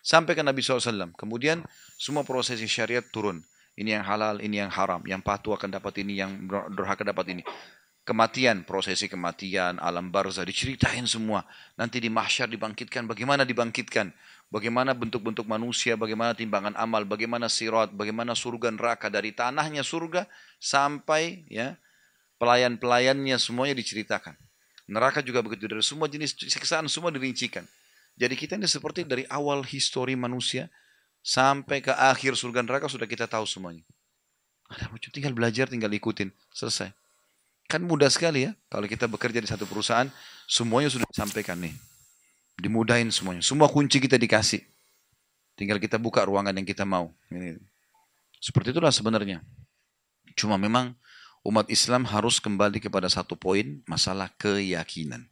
sampai 0.00 0.32
ke 0.32 0.40
Nabi 0.40 0.64
SAW. 0.64 1.12
Kemudian 1.12 1.60
semua 2.00 2.24
prosesi 2.24 2.64
syariat 2.64 3.04
turun. 3.04 3.44
Ini 3.78 4.00
yang 4.00 4.04
halal, 4.08 4.42
ini 4.42 4.58
yang 4.58 4.72
haram, 4.72 5.04
yang 5.06 5.22
patuh 5.22 5.54
akan 5.54 5.70
dapat 5.70 6.00
ini, 6.02 6.18
yang 6.18 6.48
durhaka 6.72 7.06
dapat 7.06 7.30
ini. 7.30 7.42
Kematian, 8.02 8.64
prosesi 8.64 9.04
kematian, 9.04 9.76
alam 9.78 10.08
barzah, 10.08 10.42
diceritain 10.42 11.04
semua. 11.04 11.44
Nanti 11.76 12.00
di 12.00 12.08
mahsyar 12.08 12.48
dibangkitkan, 12.48 13.04
bagaimana 13.04 13.44
dibangkitkan 13.44 14.10
bagaimana 14.48 14.96
bentuk-bentuk 14.96 15.44
manusia, 15.44 15.94
bagaimana 15.94 16.32
timbangan 16.32 16.72
amal, 16.74 17.04
bagaimana 17.04 17.46
sirat, 17.52 17.92
bagaimana 17.92 18.32
surga 18.32 18.72
neraka 18.72 19.12
dari 19.12 19.36
tanahnya 19.36 19.84
surga 19.84 20.24
sampai 20.56 21.44
ya 21.52 21.76
pelayan-pelayannya 22.38 23.36
semuanya 23.36 23.74
diceritakan. 23.76 24.34
Neraka 24.88 25.20
juga 25.20 25.44
begitu 25.44 25.68
dari 25.68 25.84
semua 25.84 26.08
jenis 26.08 26.32
siksaan 26.38 26.88
semua 26.88 27.12
dirincikan. 27.12 27.66
Jadi 28.18 28.34
kita 28.34 28.56
ini 28.56 28.66
seperti 28.66 29.04
dari 29.04 29.28
awal 29.28 29.62
histori 29.62 30.16
manusia 30.16 30.72
sampai 31.22 31.84
ke 31.84 31.92
akhir 31.92 32.34
surga 32.34 32.64
neraka 32.64 32.88
sudah 32.88 33.04
kita 33.06 33.28
tahu 33.28 33.44
semuanya. 33.44 33.84
Ada 34.72 34.88
macam 34.88 35.10
tinggal 35.12 35.32
belajar, 35.36 35.68
tinggal 35.68 35.92
ikutin, 35.92 36.32
selesai. 36.52 36.90
Kan 37.68 37.84
mudah 37.84 38.08
sekali 38.08 38.48
ya 38.48 38.56
kalau 38.72 38.88
kita 38.88 39.04
bekerja 39.04 39.44
di 39.44 39.48
satu 39.48 39.68
perusahaan, 39.68 40.08
semuanya 40.48 40.88
sudah 40.88 41.04
disampaikan 41.12 41.60
nih. 41.60 41.76
Dimudahin 42.58 43.12
semuanya. 43.12 43.44
Semua 43.44 43.70
kunci 43.70 44.00
kita 44.00 44.18
dikasih. 44.18 44.64
Tinggal 45.54 45.78
kita 45.78 46.00
buka 46.00 46.24
ruangan 46.24 46.56
yang 46.56 46.66
kita 46.66 46.82
mau. 46.82 47.12
Seperti 48.40 48.72
itulah 48.74 48.90
sebenarnya. 48.90 49.44
Cuma 50.34 50.58
memang 50.58 50.96
umat 51.46 51.66
Islam 51.70 52.06
harus 52.08 52.42
kembali 52.42 52.82
kepada 52.82 53.06
satu 53.06 53.38
poin, 53.38 53.82
masalah 53.86 54.30
keyakinan. 54.38 55.26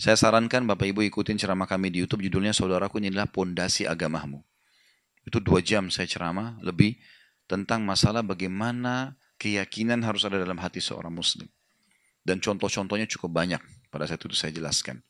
Saya 0.00 0.16
sarankan 0.16 0.64
Bapak 0.64 0.96
Ibu 0.96 1.04
ikutin 1.12 1.36
ceramah 1.36 1.68
kami 1.68 1.92
di 1.92 2.00
Youtube, 2.00 2.24
judulnya 2.24 2.56
Saudaraku 2.56 3.04
ini 3.04 3.12
adalah 3.12 3.28
Pondasi 3.28 3.84
Agamamu. 3.84 4.40
Itu 5.28 5.44
dua 5.44 5.60
jam 5.60 5.92
saya 5.92 6.08
ceramah 6.08 6.56
lebih 6.64 6.96
tentang 7.44 7.84
masalah 7.84 8.24
bagaimana 8.24 9.20
keyakinan 9.36 10.00
harus 10.00 10.24
ada 10.24 10.40
dalam 10.40 10.56
hati 10.56 10.80
seorang 10.80 11.12
muslim. 11.12 11.48
Dan 12.24 12.40
contoh-contohnya 12.40 13.04
cukup 13.08 13.32
banyak 13.44 13.60
pada 13.92 14.08
saat 14.08 14.24
itu 14.24 14.32
saya 14.32 14.52
jelaskan. 14.56 15.04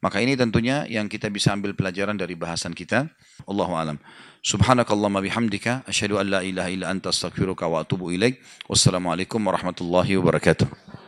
Maka 0.00 0.24
ini 0.24 0.32
tentunya 0.32 0.88
yang 0.88 1.12
kita 1.12 1.28
bisa 1.28 1.52
ambil 1.52 1.76
pelajaran 1.76 2.16
dari 2.16 2.32
bahasan 2.32 2.72
kita. 2.72 3.12
Allahu 3.44 3.76
alam. 3.76 4.00
Subhanakallahumma 4.40 5.20
bihamdika 5.20 5.84
asyhadu 5.84 6.16
an 6.16 6.26
la 6.32 6.40
ilaha 6.40 6.72
illa 6.72 6.88
anta 6.88 7.12
astaghfiruka 7.12 7.68
wa 7.68 7.84
atubu 7.84 8.08
ilaik. 8.08 8.40
Wassalamualaikum 8.64 9.36
warahmatullahi 9.44 10.16
wabarakatuh. 10.16 10.99